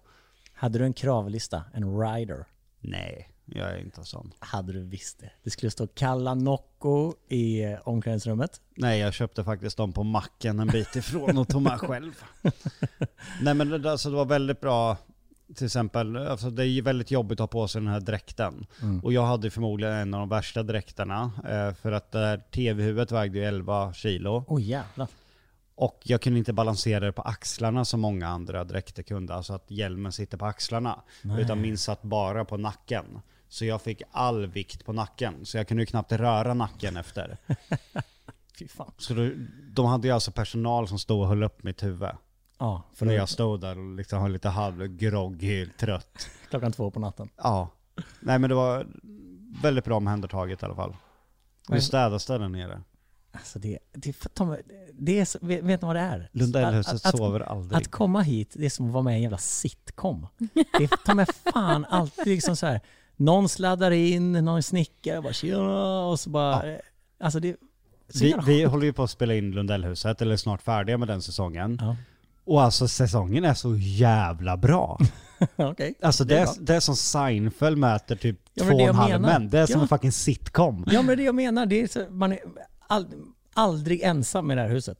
Hade 0.53 0.79
du 0.79 0.85
en 0.85 0.93
kravlista, 0.93 1.63
en 1.73 1.99
rider? 1.99 2.45
Nej, 2.79 3.29
jag 3.45 3.71
är 3.71 3.77
inte 3.77 4.03
sån. 4.03 4.31
Hade 4.39 4.73
du 4.73 4.83
visst 4.83 5.19
det. 5.19 5.31
Det 5.43 5.49
skulle 5.49 5.71
stå 5.71 5.87
Kalla 5.87 6.33
Nocco 6.33 7.13
i 7.27 7.63
eh, 7.63 7.79
omklädningsrummet. 7.83 8.61
Nej, 8.75 8.99
jag 8.99 9.13
köpte 9.13 9.43
faktiskt 9.43 9.77
dem 9.77 9.93
på 9.93 10.03
macken 10.03 10.59
en 10.59 10.67
bit 10.67 10.95
ifrån 10.95 11.37
och 11.37 11.47
tog 11.47 11.61
med 11.61 11.79
själv. 11.79 12.23
Nej 13.41 13.53
men 13.53 13.69
det, 13.69 13.91
alltså, 13.91 14.09
det 14.09 14.15
var 14.15 14.25
väldigt 14.25 14.61
bra, 14.61 14.97
till 15.55 15.65
exempel, 15.65 16.17
alltså, 16.17 16.49
det 16.49 16.63
är 16.63 16.67
ju 16.67 16.81
väldigt 16.81 17.11
jobbigt 17.11 17.39
att 17.39 17.39
ha 17.39 17.47
på 17.47 17.67
sig 17.67 17.81
den 17.81 17.91
här 17.91 17.99
dräkten. 17.99 18.65
Och 19.03 19.13
jag 19.13 19.25
hade 19.25 19.51
förmodligen 19.51 19.93
en 19.93 20.13
av 20.13 20.19
de 20.19 20.29
värsta 20.29 20.63
dräkterna, 20.63 21.31
eh, 21.49 21.73
för 21.73 21.91
att 21.91 22.11
det 22.11 22.19
här 22.19 22.37
tv-huvudet 22.51 23.11
vägde 23.11 23.39
ju 23.39 23.45
11 23.45 23.93
kilo. 23.93 24.45
Oj 24.47 24.63
jävlar. 24.63 25.07
Och 25.75 26.01
jag 26.03 26.21
kunde 26.21 26.39
inte 26.39 26.53
balansera 26.53 27.05
det 27.05 27.11
på 27.11 27.21
axlarna 27.21 27.85
som 27.85 27.99
många 28.01 28.27
andra 28.27 28.63
dräkter 28.63 29.03
kunde, 29.03 29.33
alltså 29.33 29.53
att 29.53 29.71
hjälmen 29.71 30.11
sitter 30.11 30.37
på 30.37 30.45
axlarna. 30.45 31.01
Utan 31.39 31.61
min 31.61 31.77
satt 31.77 32.01
bara 32.01 32.45
på 32.45 32.57
nacken. 32.57 33.05
Så 33.49 33.65
jag 33.65 33.81
fick 33.81 34.01
all 34.11 34.45
vikt 34.45 34.85
på 34.85 34.93
nacken, 34.93 35.45
så 35.45 35.57
jag 35.57 35.67
kunde 35.67 35.83
ju 35.83 35.87
knappt 35.87 36.11
röra 36.11 36.53
nacken 36.53 36.97
efter. 36.97 37.37
Fy 38.59 38.67
fan. 38.67 38.91
Så 38.97 39.13
då, 39.13 39.29
de 39.73 39.85
hade 39.85 40.07
ju 40.07 40.13
alltså 40.13 40.31
personal 40.31 40.87
som 40.87 40.99
stod 40.99 41.21
och 41.21 41.27
höll 41.27 41.43
upp 41.43 41.63
mitt 41.63 41.83
huvud. 41.83 42.09
Ja, 42.63 42.83
för 42.93 43.05
När 43.05 43.13
jag 43.13 43.29
stod 43.29 43.61
där 43.61 43.77
och 43.77 43.95
liksom 43.95 44.21
var 44.21 44.29
lite 44.29 44.49
halvgroggy, 44.49 45.65
trött. 45.65 46.29
klockan 46.49 46.71
två 46.71 46.91
på 46.91 46.99
natten. 46.99 47.29
Ja. 47.37 47.69
Nej 48.19 48.39
men 48.39 48.49
det 48.49 48.55
var 48.55 48.87
väldigt 49.61 49.85
bra 49.85 49.97
omhändertaget 49.97 50.61
i 50.61 50.65
alla 50.65 50.75
fall. 50.75 50.95
Vi 51.69 51.81
städas 51.81 52.25
där 52.25 52.49
nere. 52.49 52.81
Alltså 53.31 53.59
det, 53.59 53.79
det, 53.93 54.33
Tom, 54.33 54.57
det 54.93 55.19
är 55.19 55.45
vet, 55.45 55.63
vet 55.63 55.81
ni 55.81 55.87
vad 55.87 55.95
det 55.95 56.01
är? 56.01 56.29
Lundellhuset 56.31 57.01
sover 57.01 57.39
aldrig. 57.39 57.77
Att 57.81 57.91
komma 57.91 58.21
hit, 58.21 58.53
det 58.57 58.65
är 58.65 58.69
som 58.69 58.87
att 58.87 58.93
vara 58.93 59.03
med 59.03 59.13
i 59.13 59.15
en 59.15 59.21
jävla 59.21 59.37
sitcom. 59.37 60.27
Det 60.53 60.83
är 60.83 61.05
ta 61.05 61.13
mig 61.13 61.25
fan 61.53 61.85
alltid 61.85 62.27
liksom 62.27 62.55
så 62.55 62.65
här. 62.65 62.81
Någon 63.15 63.49
sladdar 63.49 63.91
in, 63.91 64.31
någon 64.31 64.63
snickare 64.63 65.21
bara 65.21 65.33
tjena 65.33 66.05
och 66.05 66.19
så 66.19 66.29
bara... 66.29 66.77
Alltså 67.19 67.39
det 67.39 67.55
vi, 68.21 68.35
vi 68.45 68.63
håller 68.63 68.85
ju 68.85 68.93
på 68.93 69.03
att 69.03 69.09
spela 69.09 69.33
in 69.33 69.51
Lundellhuset, 69.51 70.21
eller 70.21 70.33
är 70.33 70.37
snart 70.37 70.61
färdiga 70.61 70.97
med 70.97 71.07
den 71.07 71.21
säsongen. 71.21 71.77
Ja. 71.81 71.95
Och 72.45 72.61
alltså 72.63 72.87
säsongen 72.87 73.43
är 73.45 73.53
så 73.53 73.75
jävla 73.77 74.57
bra. 74.57 74.99
Okej. 75.55 75.95
Alltså 76.01 76.23
det, 76.23 76.35
Det 76.35 76.41
är 76.41 76.45
bra. 76.45 76.53
det 76.59 76.75
är 76.75 76.79
som 76.79 76.95
Seinfeld 76.95 77.77
möter 77.77 78.15
typ 78.15 78.39
Ja, 78.53 78.63
två 78.63 78.77
det 78.77 78.83
och 78.83 78.89
en 78.89 78.95
halv 78.95 79.21
män. 79.21 79.49
Det 79.49 79.59
är 79.59 79.65
som 79.65 79.75
Ja. 79.75 79.81
en 79.81 79.87
fucking 79.87 80.11
sitcom. 80.11 80.85
Ja 80.91 81.01
men 81.01 81.07
det 81.07 81.13
är 81.13 81.17
det 81.17 81.23
jag 81.23 81.35
menar, 81.35 81.65
det 81.65 81.81
är 81.81 81.87
så, 81.87 82.05
man 82.09 82.31
är 82.31 82.39
all, 82.87 83.05
aldrig 83.53 84.01
ensam 84.01 84.51
i 84.51 84.55
det 84.55 84.61
här 84.61 84.69
huset. 84.69 84.97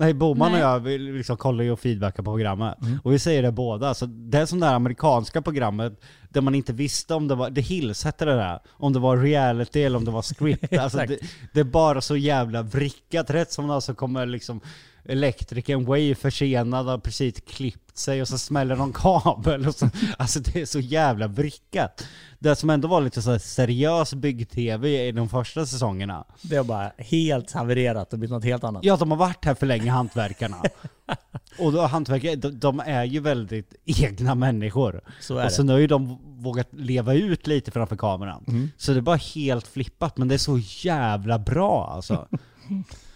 Nej, 0.00 0.14
Boman 0.14 0.52
och 0.52 0.58
jag 0.58 0.80
vi 0.80 0.98
liksom 0.98 1.36
kollar 1.36 1.64
ju 1.64 1.70
och 1.70 1.80
feedbackar 1.80 2.22
på 2.22 2.30
programmet. 2.32 2.74
Och 3.04 3.12
vi 3.12 3.18
säger 3.18 3.42
det 3.42 3.52
båda. 3.52 3.88
Alltså, 3.88 4.06
det 4.06 4.38
är 4.38 4.46
som 4.46 4.60
det 4.60 4.66
här 4.66 4.74
amerikanska 4.74 5.42
programmet 5.42 6.00
där 6.28 6.40
man 6.40 6.54
inte 6.54 6.72
visste 6.72 7.14
om 7.14 7.28
det 7.28 7.34
var, 7.34 7.50
The 7.50 7.60
Hills 7.60 8.04
hette 8.04 8.24
det 8.24 8.34
där, 8.34 8.60
om 8.68 8.92
det 8.92 8.98
var 8.98 9.16
reality 9.16 9.82
eller 9.82 9.96
om 9.98 10.04
det 10.04 10.10
var 10.10 10.22
script. 10.22 10.72
alltså, 10.78 10.98
det, 10.98 11.18
det 11.54 11.60
är 11.60 11.64
bara 11.64 12.00
så 12.00 12.16
jävla 12.16 12.62
vrickat. 12.62 13.30
Rätt 13.30 13.52
som 13.52 13.70
alltså 13.70 13.94
kommer 13.94 14.26
liksom 14.26 14.60
elektrikern 15.08 15.84
way 15.84 16.14
försenad 16.14 16.86
har 16.86 16.98
precis 16.98 17.40
klippt 17.40 17.98
sig 17.98 18.22
och 18.22 18.28
så 18.28 18.38
smäller 18.38 18.76
någon 18.76 18.92
kabel. 18.92 19.68
Och 19.68 19.74
så, 19.74 19.90
alltså 20.18 20.40
det 20.40 20.60
är 20.60 20.66
så 20.66 20.80
jävla 20.80 21.26
vrickat. 21.26 22.06
Det 22.38 22.56
som 22.56 22.70
ändå 22.70 22.88
var 22.88 23.00
lite 23.00 23.22
så 23.22 23.38
seriös 23.38 24.14
bygg-tv 24.14 25.08
i 25.08 25.12
de 25.12 25.28
första 25.28 25.66
säsongerna. 25.66 26.24
Det 26.42 26.56
är 26.56 26.62
bara 26.62 26.92
helt 26.98 27.52
havererat 27.52 28.12
och 28.12 28.18
blivit 28.18 28.32
något 28.32 28.44
helt 28.44 28.64
annat. 28.64 28.84
Ja, 28.84 28.96
de 28.96 29.10
har 29.10 29.18
varit 29.18 29.44
här 29.44 29.54
för 29.54 29.66
länge, 29.66 29.90
hantverkarna. 29.90 30.62
och 31.58 31.72
då, 31.72 31.86
hantverkare, 31.86 32.36
de, 32.36 32.58
de 32.58 32.80
är 32.80 33.04
ju 33.04 33.20
väldigt 33.20 33.74
egna 33.84 34.34
människor. 34.34 35.00
Så 35.20 35.38
är 35.38 35.46
och 35.46 35.52
så 35.52 35.62
det. 35.62 35.66
nu 35.66 35.72
har 35.72 35.80
ju 35.80 35.86
de 35.86 36.18
vågat 36.42 36.68
leva 36.70 37.14
ut 37.14 37.46
lite 37.46 37.70
framför 37.70 37.96
kameran. 37.96 38.70
Så 38.76 38.92
det 38.92 38.98
är 38.98 39.02
bara 39.02 39.16
helt 39.16 39.66
flippat, 39.66 40.16
men 40.16 40.28
det 40.28 40.34
är 40.34 40.38
så 40.38 40.58
jävla 40.58 41.38
bra 41.38 41.90
alltså. 41.94 42.28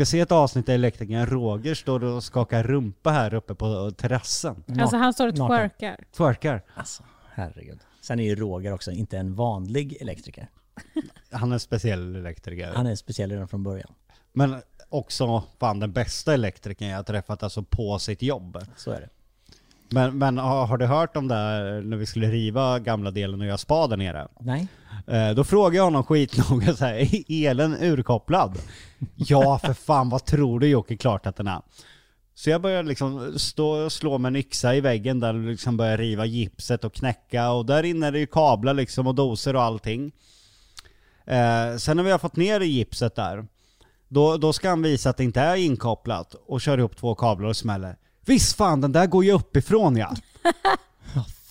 Ska 0.00 0.04
se 0.06 0.20
ett 0.20 0.32
avsnitt 0.32 0.66
där 0.66 0.74
elektrikern 0.74 1.26
Roger 1.26 1.74
står 1.74 2.04
och 2.04 2.24
skakar 2.24 2.62
rumpa 2.62 3.10
här 3.10 3.34
uppe 3.34 3.54
på 3.54 3.90
terrassen. 3.90 4.64
Alltså 4.80 4.96
han 4.96 5.12
står 5.12 5.28
och 5.28 5.36
twerkar. 5.36 6.04
Twerkar. 6.16 6.62
Alltså, 6.74 7.02
herregud. 7.32 7.78
Sen 8.00 8.20
är 8.20 8.24
ju 8.24 8.36
Roger 8.36 8.72
också 8.72 8.90
inte 8.90 9.18
en 9.18 9.34
vanlig 9.34 9.96
elektriker. 10.00 10.50
Han 11.30 11.50
är 11.50 11.54
en 11.54 11.60
speciell 11.60 12.16
elektriker. 12.16 12.72
Han 12.74 12.86
är 12.86 12.94
speciell 12.94 13.30
redan 13.30 13.48
från 13.48 13.62
början. 13.62 13.94
Men 14.32 14.62
också 14.88 15.42
fan 15.58 15.80
den 15.80 15.92
bästa 15.92 16.34
elektrikern 16.34 16.88
jag 16.88 16.96
har 16.96 17.04
träffat 17.04 17.42
alltså 17.42 17.62
på 17.62 17.98
sitt 17.98 18.22
jobb. 18.22 18.58
Så 18.76 18.90
är 18.90 19.00
det. 19.00 19.08
Men, 19.90 20.18
men 20.18 20.38
har, 20.38 20.66
har 20.66 20.78
du 20.78 20.86
hört 20.86 21.16
om 21.16 21.28
det 21.28 21.34
här 21.34 21.82
när 21.82 21.96
vi 21.96 22.06
skulle 22.06 22.30
riva 22.30 22.78
gamla 22.78 23.10
delen 23.10 23.40
och 23.40 23.46
göra 23.46 23.58
spa 23.58 23.86
där 23.86 23.96
nere? 23.96 24.28
Nej. 24.40 24.68
Eh, 25.06 25.30
då 25.30 25.44
frågade 25.44 25.76
jag 25.76 25.84
honom 25.84 26.04
skitnoga 26.04 26.74
så 26.74 26.84
här, 26.84 26.94
är 26.94 27.50
elen 27.50 27.76
urkopplad? 27.80 28.58
ja 29.16 29.58
för 29.58 29.72
fan, 29.72 30.08
vad 30.08 30.24
tror 30.24 30.60
du 30.60 30.68
Jocke, 30.68 30.96
klart 30.96 31.26
att 31.26 31.36
den 31.36 31.46
är. 31.46 31.62
Så 32.34 32.50
jag 32.50 32.62
började 32.62 32.88
liksom 32.88 33.38
stå 33.38 33.84
och 33.84 33.92
slå 33.92 34.18
med 34.18 34.28
en 34.28 34.36
yxa 34.36 34.74
i 34.74 34.80
väggen 34.80 35.20
där 35.20 35.34
och 35.34 35.40
liksom 35.40 35.76
börja 35.76 35.96
riva 35.96 36.24
gipset 36.24 36.84
och 36.84 36.94
knäcka 36.94 37.50
och 37.50 37.66
där 37.66 37.82
inne 37.82 38.06
är 38.06 38.12
det 38.12 38.18
ju 38.18 38.26
kablar 38.26 38.74
liksom 38.74 39.06
och 39.06 39.14
doser 39.14 39.56
och 39.56 39.62
allting. 39.62 40.12
Eh, 41.24 41.76
sen 41.76 41.96
när 41.96 42.02
vi 42.02 42.10
har 42.10 42.18
fått 42.18 42.36
ner 42.36 42.60
gipset 42.60 43.14
där, 43.14 43.46
då, 44.08 44.36
då 44.36 44.52
ska 44.52 44.68
han 44.68 44.82
visa 44.82 45.10
att 45.10 45.16
det 45.16 45.24
inte 45.24 45.40
är 45.40 45.56
inkopplat 45.56 46.34
och 46.46 46.60
kör 46.60 46.78
ihop 46.78 46.96
två 46.96 47.14
kablar 47.14 47.48
och 47.48 47.56
smäller. 47.56 47.96
Visst 48.30 48.56
fan, 48.56 48.80
den 48.80 48.92
där 48.92 49.06
går 49.06 49.24
ju 49.24 49.32
uppifrån 49.32 49.96
ja. 49.96 50.16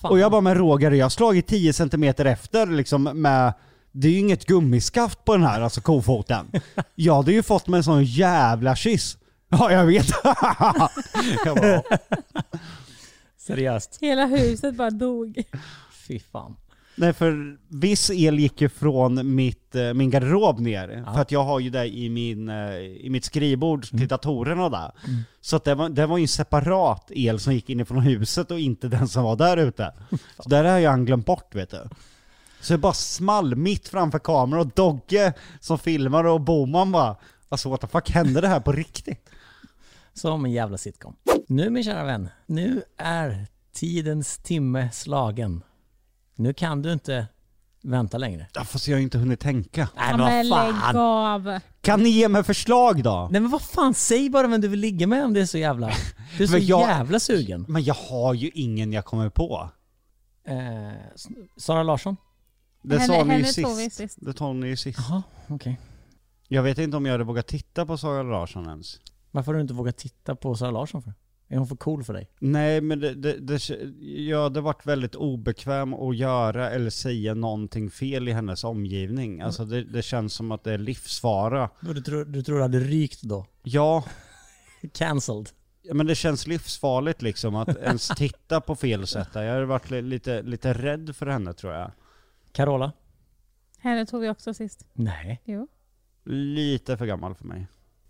Fan. 0.01 0.11
Och 0.11 0.19
jag 0.19 0.32
bara, 0.32 0.41
men 0.41 0.55
Roger, 0.55 0.91
jag 0.91 1.05
har 1.05 1.09
slagit 1.09 1.47
10 1.47 1.73
cm 1.73 2.03
efter 2.03 2.67
liksom 2.67 3.03
med 3.03 3.53
det 3.91 4.07
är 4.07 4.11
ju 4.11 4.19
inget 4.19 4.45
gummiskaft 4.45 5.25
på 5.25 5.34
den 5.34 5.45
här, 5.45 5.61
alltså 5.61 5.82
kofoten. 5.82 6.51
Jag 6.95 7.15
hade 7.15 7.32
ju 7.32 7.43
fått 7.43 7.67
mig 7.67 7.77
en 7.77 7.84
sån 7.84 8.03
jävla 8.03 8.75
kyss. 8.75 9.17
Ja, 9.49 9.71
jag 9.71 9.86
vet. 9.86 10.07
jag 11.45 11.57
bara, 11.57 11.82
Seriöst. 13.38 13.97
Hela 14.01 14.25
huset 14.25 14.75
bara 14.75 14.89
dog. 14.89 15.43
Fy 16.07 16.19
fan. 16.19 16.55
Nej 17.00 17.14
för 17.14 17.58
viss 17.68 18.10
el 18.10 18.39
gick 18.39 18.62
ju 18.62 18.70
från 18.70 19.36
mitt, 19.36 19.76
eh, 19.76 19.93
min 19.93 20.10
garderob 20.10 20.60
ner. 20.60 21.04
Ja. 21.06 21.14
För 21.14 21.22
att 21.22 21.32
jag 21.32 21.43
har 21.43 21.60
ju 21.60 21.70
det 21.70 21.86
i, 21.86 22.10
min, 22.10 22.50
eh, 22.50 22.76
i 22.78 23.08
mitt 23.10 23.26
skrivbord 23.26 23.86
till 23.86 24.08
datorerna 24.08 24.70
där. 24.70 24.91
Så 25.41 25.56
att 25.56 25.64
det, 25.64 25.76
var, 25.76 25.89
det 25.89 26.06
var 26.06 26.18
ju 26.18 26.22
en 26.22 26.28
separat 26.28 27.12
el 27.12 27.39
som 27.39 27.54
gick 27.54 27.70
inifrån 27.70 28.00
huset 28.00 28.52
och 28.52 28.60
inte 28.60 28.88
den 28.88 29.08
som 29.08 29.24
var 29.24 29.36
där 29.36 29.58
ute. 29.58 29.93
Så 30.39 30.50
där 30.50 30.64
har 30.64 30.80
ju 30.80 30.88
han 30.88 31.06
glömt 31.06 31.26
bort 31.26 31.56
vet 31.56 31.70
du. 31.70 31.89
Så 32.62 32.74
det 32.74 32.78
bara 32.78 32.93
small 32.93 33.56
mitt 33.56 33.88
framför 33.88 34.20
kameran 34.20 34.62
och 34.62 34.72
Dogge 34.76 35.34
som 35.60 35.80
filmar 35.80 36.24
och 36.24 36.41
Boman 36.41 36.91
bara 36.91 37.16
Alltså 37.50 37.70
what 37.70 37.82
the 37.82 37.88
fuck, 37.88 38.10
hände 38.10 38.41
det 38.41 38.47
här 38.47 38.60
på 38.60 38.72
riktigt? 38.72 39.30
Som 40.14 40.45
en 40.45 40.52
jävla 40.52 40.78
sitcom. 40.78 41.16
Nu 41.47 41.70
min 41.70 41.84
kära 41.84 42.04
vän, 42.04 42.30
nu 42.45 42.84
är 42.97 43.47
tidens 43.74 44.38
timme 44.38 44.89
slagen. 44.91 45.64
Nu 46.40 46.54
kan 46.54 46.82
du 46.82 46.94
inte 46.94 47.28
vänta 47.84 48.18
längre. 48.18 48.48
Ja, 48.54 48.64
fast 48.64 48.88
jag 48.88 48.96
har 48.96 49.00
ju 49.00 49.04
inte 49.04 49.18
hunnit 49.18 49.40
tänka. 49.40 49.90
Nej 49.96 50.18
men 50.18 50.50
lägg 50.50 50.96
av. 50.96 51.60
Kan 51.82 52.04
ni 52.04 52.10
ge 52.10 52.28
mig 52.30 52.44
förslag 52.44 53.04
då? 53.04 53.30
Nej 53.32 53.42
men 53.42 53.52
vad 53.52 53.62
fan, 53.62 53.94
säg 53.94 54.30
bara 54.30 54.48
vem 54.48 54.62
du 54.62 54.68
vill 54.68 54.80
ligga 54.80 55.08
med 55.08 55.26
om 55.26 55.34
det 55.34 55.42
är 55.42 55.46
så 55.46 55.58
jävla... 55.58 55.92
Du 56.38 56.44
är 56.44 56.48
så 56.48 56.54
Men 56.54 56.66
jag- 56.66 56.82
jävla 56.90 57.20
sugen. 57.20 57.66
Men 57.68 57.84
jag 57.84 57.94
har 57.94 58.34
ju 58.34 58.50
ingen 58.54 58.94
jag 58.94 59.06
kommer 59.06 59.30
på. 59.30 59.70
Eh, 60.48 60.56
Sara 61.58 61.84
Larsson? 61.84 62.18
Det 62.84 62.98
Henne- 62.98 63.08
sa 63.08 63.24
ni 63.24 63.34
ju 63.36 63.42
henne 63.44 63.54
tog 63.54 63.76
vi 63.78 63.84
sist. 63.84 63.98
sist. 63.98 64.18
Det 64.22 64.34
tog 64.34 64.56
ni 64.56 64.68
ju 64.68 64.78
sist. 64.78 65.00
Jaha, 65.10 65.24
okej. 65.48 65.80
Jag 66.48 66.64
vet 66.64 66.78
inte 66.78 66.98
om 66.98 67.06
jag 67.06 67.14
hade 67.14 67.24
vågat 67.24 67.48
titta 67.48 67.86
på 67.86 67.98
Sara 67.98 68.24
Larsson 68.24 68.66
ens. 68.70 69.00
Varför 69.32 69.52
har 69.52 69.56
du 69.56 69.62
inte 69.62 69.74
vågat 69.74 69.98
titta 69.98 70.36
på 70.36 70.56
Sara 70.56 70.72
Larsson 70.72 71.02
för? 71.02 71.14
Är 71.52 71.58
hon 71.58 71.68
för 71.68 71.76
cool 71.76 72.04
för 72.04 72.14
dig? 72.14 72.30
Nej 72.39 72.82
men 72.82 73.00
det, 73.00 73.14
det, 73.14 73.34
det, 73.39 73.70
jag 74.02 74.43
hade 74.43 74.62
varit 74.62 74.86
väldigt 74.86 75.16
obekväm 75.16 75.93
att 75.93 76.16
göra 76.18 76.70
eller 76.72 76.89
säga 76.89 77.34
någonting 77.34 77.89
fel 77.91 78.28
i 78.28 78.32
hennes 78.32 78.64
omgivning. 78.64 79.41
Alltså 79.41 79.66
det, 79.66 79.84
det 79.84 80.02
känns 80.02 80.34
som 80.34 80.52
att 80.52 80.64
det 80.64 80.74
är 80.74 80.78
livsfara. 80.78 81.70
Du 81.82 82.02
tror, 82.02 82.26
du 82.26 82.43
tror 82.43 82.56
du 82.56 82.62
hade 82.62 82.80
rykt 82.80 83.22
då? 83.22 83.45
Ja, 83.64 84.04
Cancelled. 84.93 85.50
Ja, 85.82 85.93
men 85.93 86.08
det 86.08 86.16
känns 86.16 86.47
livsfarligt 86.47 87.22
liksom 87.22 87.56
att 87.56 87.78
ens 87.78 88.08
titta 88.08 88.62
på 88.62 88.76
fel 88.76 89.08
sätt. 89.08 89.28
Jag 89.34 89.54
hade 89.54 89.66
varit 89.66 89.91
li- 89.91 90.02
lite, 90.02 90.41
lite 90.41 90.74
rädd 90.74 91.16
för 91.16 91.26
henne 91.28 91.54
tror 91.54 91.74
jag. 91.74 91.91
Carola? 92.52 92.91
Henne 93.78 94.06
tog 94.06 94.22
vi 94.22 94.30
också 94.30 94.54
sist. 94.54 94.86
Nej. 94.93 95.41
Jo. 95.45 95.68
Lite 96.26 96.97
för 96.97 97.06
gammal 97.06 97.36
för 97.36 97.45
mig. 97.45 97.68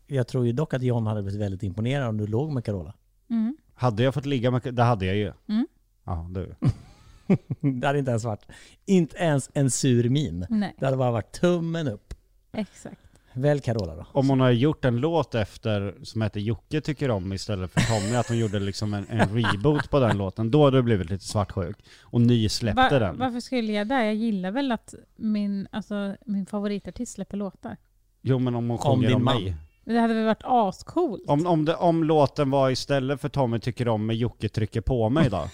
Jag 0.07 0.27
tror 0.27 0.45
ju 0.45 0.51
dock 0.51 0.73
att 0.73 0.81
John 0.81 1.07
hade 1.07 1.21
blivit 1.21 1.41
väldigt 1.41 1.63
imponerad 1.63 2.07
om 2.09 2.17
du 2.17 2.27
låg 2.27 2.51
med 2.51 2.65
Carola. 2.65 2.93
Mm. 3.29 3.57
Hade 3.73 4.03
jag 4.03 4.13
fått 4.13 4.25
ligga 4.25 4.51
med... 4.51 4.61
Det 4.73 4.83
hade 4.83 5.05
jag 5.05 5.15
ju. 5.15 5.33
Mm. 5.49 5.67
Ja, 6.05 6.27
du. 6.31 6.55
Det 7.81 7.87
hade 7.87 7.99
inte 7.99 8.11
ens 8.11 8.23
varit, 8.23 8.45
inte 8.85 9.17
ens 9.17 9.49
en 9.53 9.71
sur 9.71 10.09
min. 10.09 10.45
Nej, 10.49 10.75
Det 10.79 10.85
hade 10.85 10.97
bara 10.97 11.11
varit 11.11 11.31
tummen 11.31 11.87
upp. 11.87 12.13
exakt. 12.53 13.01
Välj 13.33 13.61
Carola 13.61 13.95
då. 13.95 14.05
Om 14.11 14.29
hon 14.29 14.39
har 14.39 14.51
gjort 14.51 14.85
en 14.85 14.97
låt 14.97 15.35
efter, 15.35 15.95
som 16.03 16.21
heter 16.21 16.39
Jocke 16.39 16.81
tycker 16.81 17.11
om 17.11 17.33
istället 17.33 17.71
för 17.71 17.81
Tommy, 17.81 18.15
att 18.15 18.27
hon 18.27 18.37
gjorde 18.37 18.59
liksom 18.59 18.93
en, 18.93 19.05
en 19.09 19.29
reboot 19.43 19.89
på 19.89 19.99
den 19.99 20.17
låten, 20.17 20.51
då 20.51 20.65
hade 20.65 20.77
det 20.77 20.83
blivit 20.83 21.09
lite 21.09 21.25
svartsjuk. 21.25 21.77
Och 22.01 22.21
nysläppte 22.21 22.81
Va- 22.81 22.99
den. 22.99 23.17
Varför 23.19 23.39
skulle 23.39 23.71
jag 23.73 23.87
det? 23.87 24.05
Jag 24.05 24.15
gillar 24.15 24.51
väl 24.51 24.71
att 24.71 24.93
min, 25.15 25.67
alltså, 25.71 26.15
min 26.25 26.45
favoritartist 26.45 27.13
släpper 27.13 27.37
låtar. 27.37 27.77
Jo 28.21 28.39
men 28.39 28.55
om 28.55 28.69
hon 28.69 28.77
sjunger 28.77 29.07
din 29.07 29.15
om, 29.17 29.23
man. 29.25 29.53
Mig. 29.89 29.95
Det 29.95 30.01
hade 30.01 30.13
väl 30.13 30.25
varit 30.25 30.43
ascoolt? 30.43 31.23
Om, 31.27 31.47
om, 31.47 31.65
det, 31.65 31.75
om 31.75 32.03
låten 32.03 32.51
var 32.51 32.69
istället 32.69 33.21
för 33.21 33.29
Tommy 33.29 33.59
tycker 33.59 33.87
om 33.87 34.05
mig, 34.05 34.15
Jocke 34.15 34.49
trycker 34.49 34.81
på 34.81 35.09
mig 35.09 35.29
då? 35.29 35.49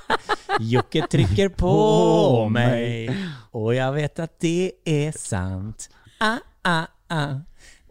Jocke 0.60 1.06
trycker 1.10 1.48
på 1.48 2.48
mig 2.48 3.16
och 3.50 3.74
jag 3.74 3.92
vet 3.92 4.18
att 4.18 4.40
det 4.40 4.72
är 4.84 5.12
sant. 5.12 5.90
Ah, 6.20 6.36
ah, 6.62 6.82
ah. 7.08 7.26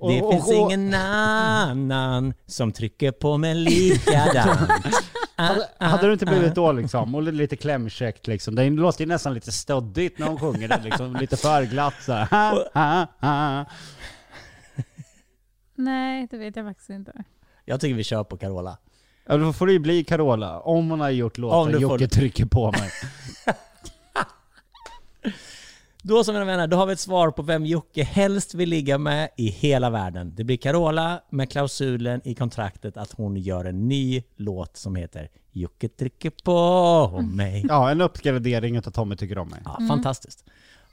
Det 0.01 0.21
Och- 0.21 0.33
finns 0.33 0.47
och- 0.47 0.53
ingen 0.53 0.93
annan 0.93 2.33
som 2.47 2.71
trycker 2.71 3.11
på 3.11 3.37
mig 3.37 3.55
likadant. 3.55 4.59
Ah, 5.35 5.43
Hade, 5.43 5.69
ah, 5.77 5.85
hade 5.85 6.07
det 6.07 6.13
inte 6.13 6.25
blivit 6.25 6.51
ah. 6.51 6.55
då 6.55 6.71
liksom? 6.71 7.15
Och 7.15 7.23
lite 7.23 7.55
klämkäckt 7.55 8.27
liksom. 8.27 8.55
Det 8.55 8.69
låter 8.69 9.01
ju 9.01 9.05
nästan 9.07 9.33
lite 9.33 9.51
stöddigt 9.51 10.19
när 10.19 10.27
hon 10.27 10.39
sjunger 10.39 10.67
det 10.67 10.81
liksom. 10.83 11.15
Lite 11.15 11.37
för 11.37 11.63
glatt 11.63 12.07
ha, 12.07 13.07
ha. 13.21 13.65
Nej, 15.79 16.27
det 16.31 16.37
vet 16.37 16.55
jag 16.55 16.65
faktiskt 16.65 16.89
inte. 16.89 17.23
Jag 17.65 17.81
tycker 17.81 17.95
vi 17.95 18.03
kör 18.03 18.23
på 18.23 18.37
Carola. 18.37 18.77
Ja 19.25 19.37
då 19.37 19.53
får 19.53 19.67
det 19.67 19.73
ju 19.73 19.79
bli 19.79 20.03
Carola. 20.03 20.59
Om 20.59 20.89
hon 20.89 20.99
har 20.99 21.09
gjort 21.09 21.37
Om 21.37 21.41
låten 21.41 21.71
du 21.71 21.79
får- 21.87 22.01
Jocke 22.01 22.07
trycker 22.15 22.45
på 22.45 22.71
mig. 22.71 22.89
Då 26.03 26.23
så 26.23 26.33
mina 26.33 26.45
vänner, 26.45 26.67
då 26.67 26.77
har 26.77 26.85
vi 26.85 26.93
ett 26.93 26.99
svar 26.99 27.31
på 27.31 27.41
vem 27.41 27.65
Jocke 27.65 28.03
helst 28.03 28.53
vill 28.53 28.69
ligga 28.69 28.97
med 28.97 29.29
i 29.37 29.47
hela 29.47 29.89
världen. 29.89 30.33
Det 30.35 30.43
blir 30.43 30.57
Carola 30.57 31.21
med 31.29 31.51
klausulen 31.51 32.21
i 32.23 32.35
kontraktet 32.35 32.97
att 32.97 33.11
hon 33.11 33.37
gör 33.37 33.65
en 33.65 33.87
ny 33.87 34.23
låt 34.35 34.77
som 34.77 34.95
heter 34.95 35.29
Jocke 35.51 35.89
trycker 35.89 36.29
på 36.43 37.21
mig. 37.21 37.65
Ja, 37.69 37.91
en 37.91 38.01
uppgradering 38.01 38.75
utav 38.75 38.91
Tommy 38.91 39.15
tycker 39.15 39.37
om 39.37 39.49
mig. 39.49 39.61
Ja, 39.65 39.79
Fantastiskt. 39.87 40.45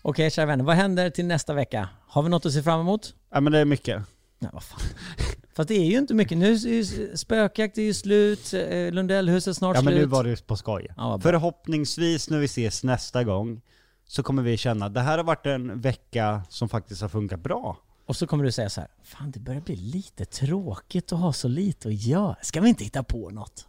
Okej 0.03 0.31
kära 0.31 0.47
vänner, 0.47 0.65
vad 0.65 0.77
händer 0.77 1.11
till 1.11 1.27
nästa 1.27 1.55
vecka? 1.55 1.89
Har 2.09 2.23
vi 2.23 2.29
något 2.29 2.47
att 2.47 2.53
se 2.53 2.63
fram 2.63 2.81
emot? 2.81 3.15
Ja 3.31 3.41
men 3.41 3.53
det 3.53 3.59
är 3.59 3.65
mycket. 3.65 4.03
Nej, 4.39 4.51
vad 4.55 4.63
fan. 4.63 4.81
Fast 5.55 5.69
det 5.69 5.75
är 5.75 5.85
ju 5.85 5.99
inte 5.99 6.15
mycket. 6.15 6.39
Nu 6.39 6.53
är 6.53 6.67
ju 6.67 7.17
spökjakt 7.17 7.79
är 7.79 7.83
ju 7.83 7.95
slut, 7.95 8.55
eh, 8.55 8.93
Lundellhuset 8.93 9.49
är 9.49 9.53
snart 9.53 9.77
Ja 9.77 9.83
men 9.83 9.93
slut. 9.93 10.01
nu 10.01 10.07
var 10.07 10.25
det 10.25 10.31
ju 10.31 10.37
på 10.37 10.57
skoj. 10.57 10.89
Ja. 10.97 11.21
Förhoppningsvis 11.23 12.31
när 12.31 12.39
vi 12.39 12.45
ses 12.45 12.85
nästa 12.85 13.25
gång 13.25 13.61
så 14.07 14.23
kommer 14.23 14.43
vi 14.43 14.57
känna 14.57 14.87
att 14.87 14.95
det 14.95 15.01
här 15.01 15.19
har 15.19 15.25
varit 15.25 15.47
en 15.47 15.81
vecka 15.81 16.43
som 16.49 16.69
faktiskt 16.69 17.03
har 17.03 17.09
funkat 17.09 17.41
bra. 17.41 17.79
Och 18.07 18.17
så 18.17 18.27
kommer 18.27 18.45
du 18.45 18.53
säga 18.53 18.71
så 18.71 18.81
här, 18.81 18.91
fan 19.03 19.31
det 19.31 19.41
börjar 19.41 19.61
bli 19.61 19.77
lite 19.77 20.25
tråkigt 20.25 21.13
att 21.13 21.19
ha 21.19 21.33
så 21.33 21.49
lite 21.49 21.89
att 21.89 21.95
göra. 21.95 22.37
Ska 22.43 22.61
vi 22.61 22.69
inte 22.69 22.85
hitta 22.85 23.03
på 23.03 23.31
något? 23.31 23.67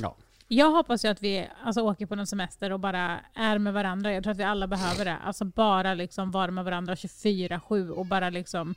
Ja. 0.00 0.16
Jag 0.48 0.70
hoppas 0.70 1.04
ju 1.04 1.08
att 1.08 1.22
vi 1.22 1.48
alltså, 1.64 1.80
åker 1.80 2.06
på 2.06 2.14
någon 2.14 2.26
semester 2.26 2.72
och 2.72 2.80
bara 2.80 3.20
är 3.34 3.58
med 3.58 3.72
varandra. 3.72 4.12
Jag 4.12 4.22
tror 4.22 4.30
att 4.30 4.38
vi 4.38 4.44
alla 4.44 4.66
behöver 4.66 5.04
det. 5.04 5.16
Alltså 5.16 5.44
bara 5.44 5.94
liksom 5.94 6.30
vara 6.30 6.50
med 6.50 6.64
varandra 6.64 6.94
24-7 6.94 7.88
och 7.88 8.06
bara 8.06 8.30
liksom 8.30 8.74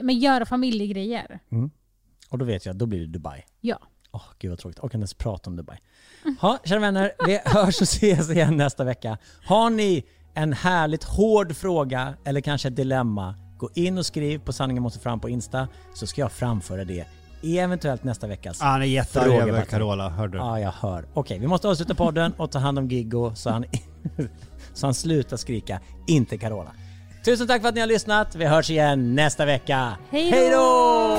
men 0.00 0.18
göra 0.18 0.46
familjegrejer. 0.46 1.40
Och 2.30 2.38
då 2.38 2.44
vet 2.44 2.66
jag, 2.66 2.76
då 2.76 2.86
blir 2.86 3.00
det 3.00 3.06
Dubai. 3.06 3.44
Ja. 3.60 3.78
Åh 4.12 4.22
gud 4.38 4.50
vad 4.50 4.58
tråkigt, 4.58 4.78
jag 4.82 4.86
inte 4.86 4.96
ens 4.96 5.14
prata 5.14 5.50
om 5.50 5.56
Dubai. 5.56 5.78
Ja, 6.42 6.58
kära 6.64 6.78
vänner, 6.78 7.12
vi 7.26 7.40
hörs 7.44 7.80
och 7.80 7.82
ses 7.82 8.30
igen 8.30 8.56
nästa 8.56 8.84
vecka. 8.84 9.18
Har 9.44 9.70
ni 9.70 10.04
en 10.34 10.52
härligt 10.52 11.04
hård 11.04 11.56
fråga 11.56 12.14
eller 12.24 12.40
kanske 12.40 12.68
ett 12.68 12.76
dilemma, 12.76 13.34
gå 13.58 13.70
in 13.74 13.98
och 13.98 14.06
skriv 14.06 14.38
på 14.38 14.52
sanningen 14.52 14.82
måste 14.82 15.00
fram 15.00 15.20
på 15.20 15.28
Insta 15.28 15.68
så 15.94 16.06
ska 16.06 16.20
jag 16.20 16.32
framföra 16.32 16.84
det 16.84 17.06
i 17.42 17.58
eventuellt 17.58 18.04
nästa 18.04 18.26
veckas 18.26 18.60
Han 18.60 18.82
är 18.82 18.86
jättearg 18.86 19.26
Fråga 19.26 19.42
över. 19.42 19.62
Carola, 19.62 20.08
hörde 20.08 20.32
du? 20.32 20.38
Ja, 20.38 20.60
jag 20.60 20.72
hör. 20.72 21.08
Okej, 21.14 21.38
vi 21.38 21.46
måste 21.46 21.68
avsluta 21.68 21.94
podden 21.94 22.32
och 22.36 22.50
ta 22.50 22.58
hand 22.58 22.78
om 22.78 22.88
Giggo 22.88 23.34
så 23.34 23.50
han, 23.50 23.64
så 24.74 24.86
han 24.86 24.94
slutar 24.94 25.36
skrika, 25.36 25.80
inte 26.06 26.38
Carola. 26.38 26.72
Tusen 27.24 27.46
tack 27.46 27.62
för 27.62 27.68
att 27.68 27.74
ni 27.74 27.80
har 27.80 27.88
lyssnat. 27.88 28.34
Vi 28.34 28.44
hörs 28.44 28.70
igen 28.70 29.14
nästa 29.14 29.44
vecka. 29.44 29.98
Hej 30.10 30.50
då! 30.50 31.16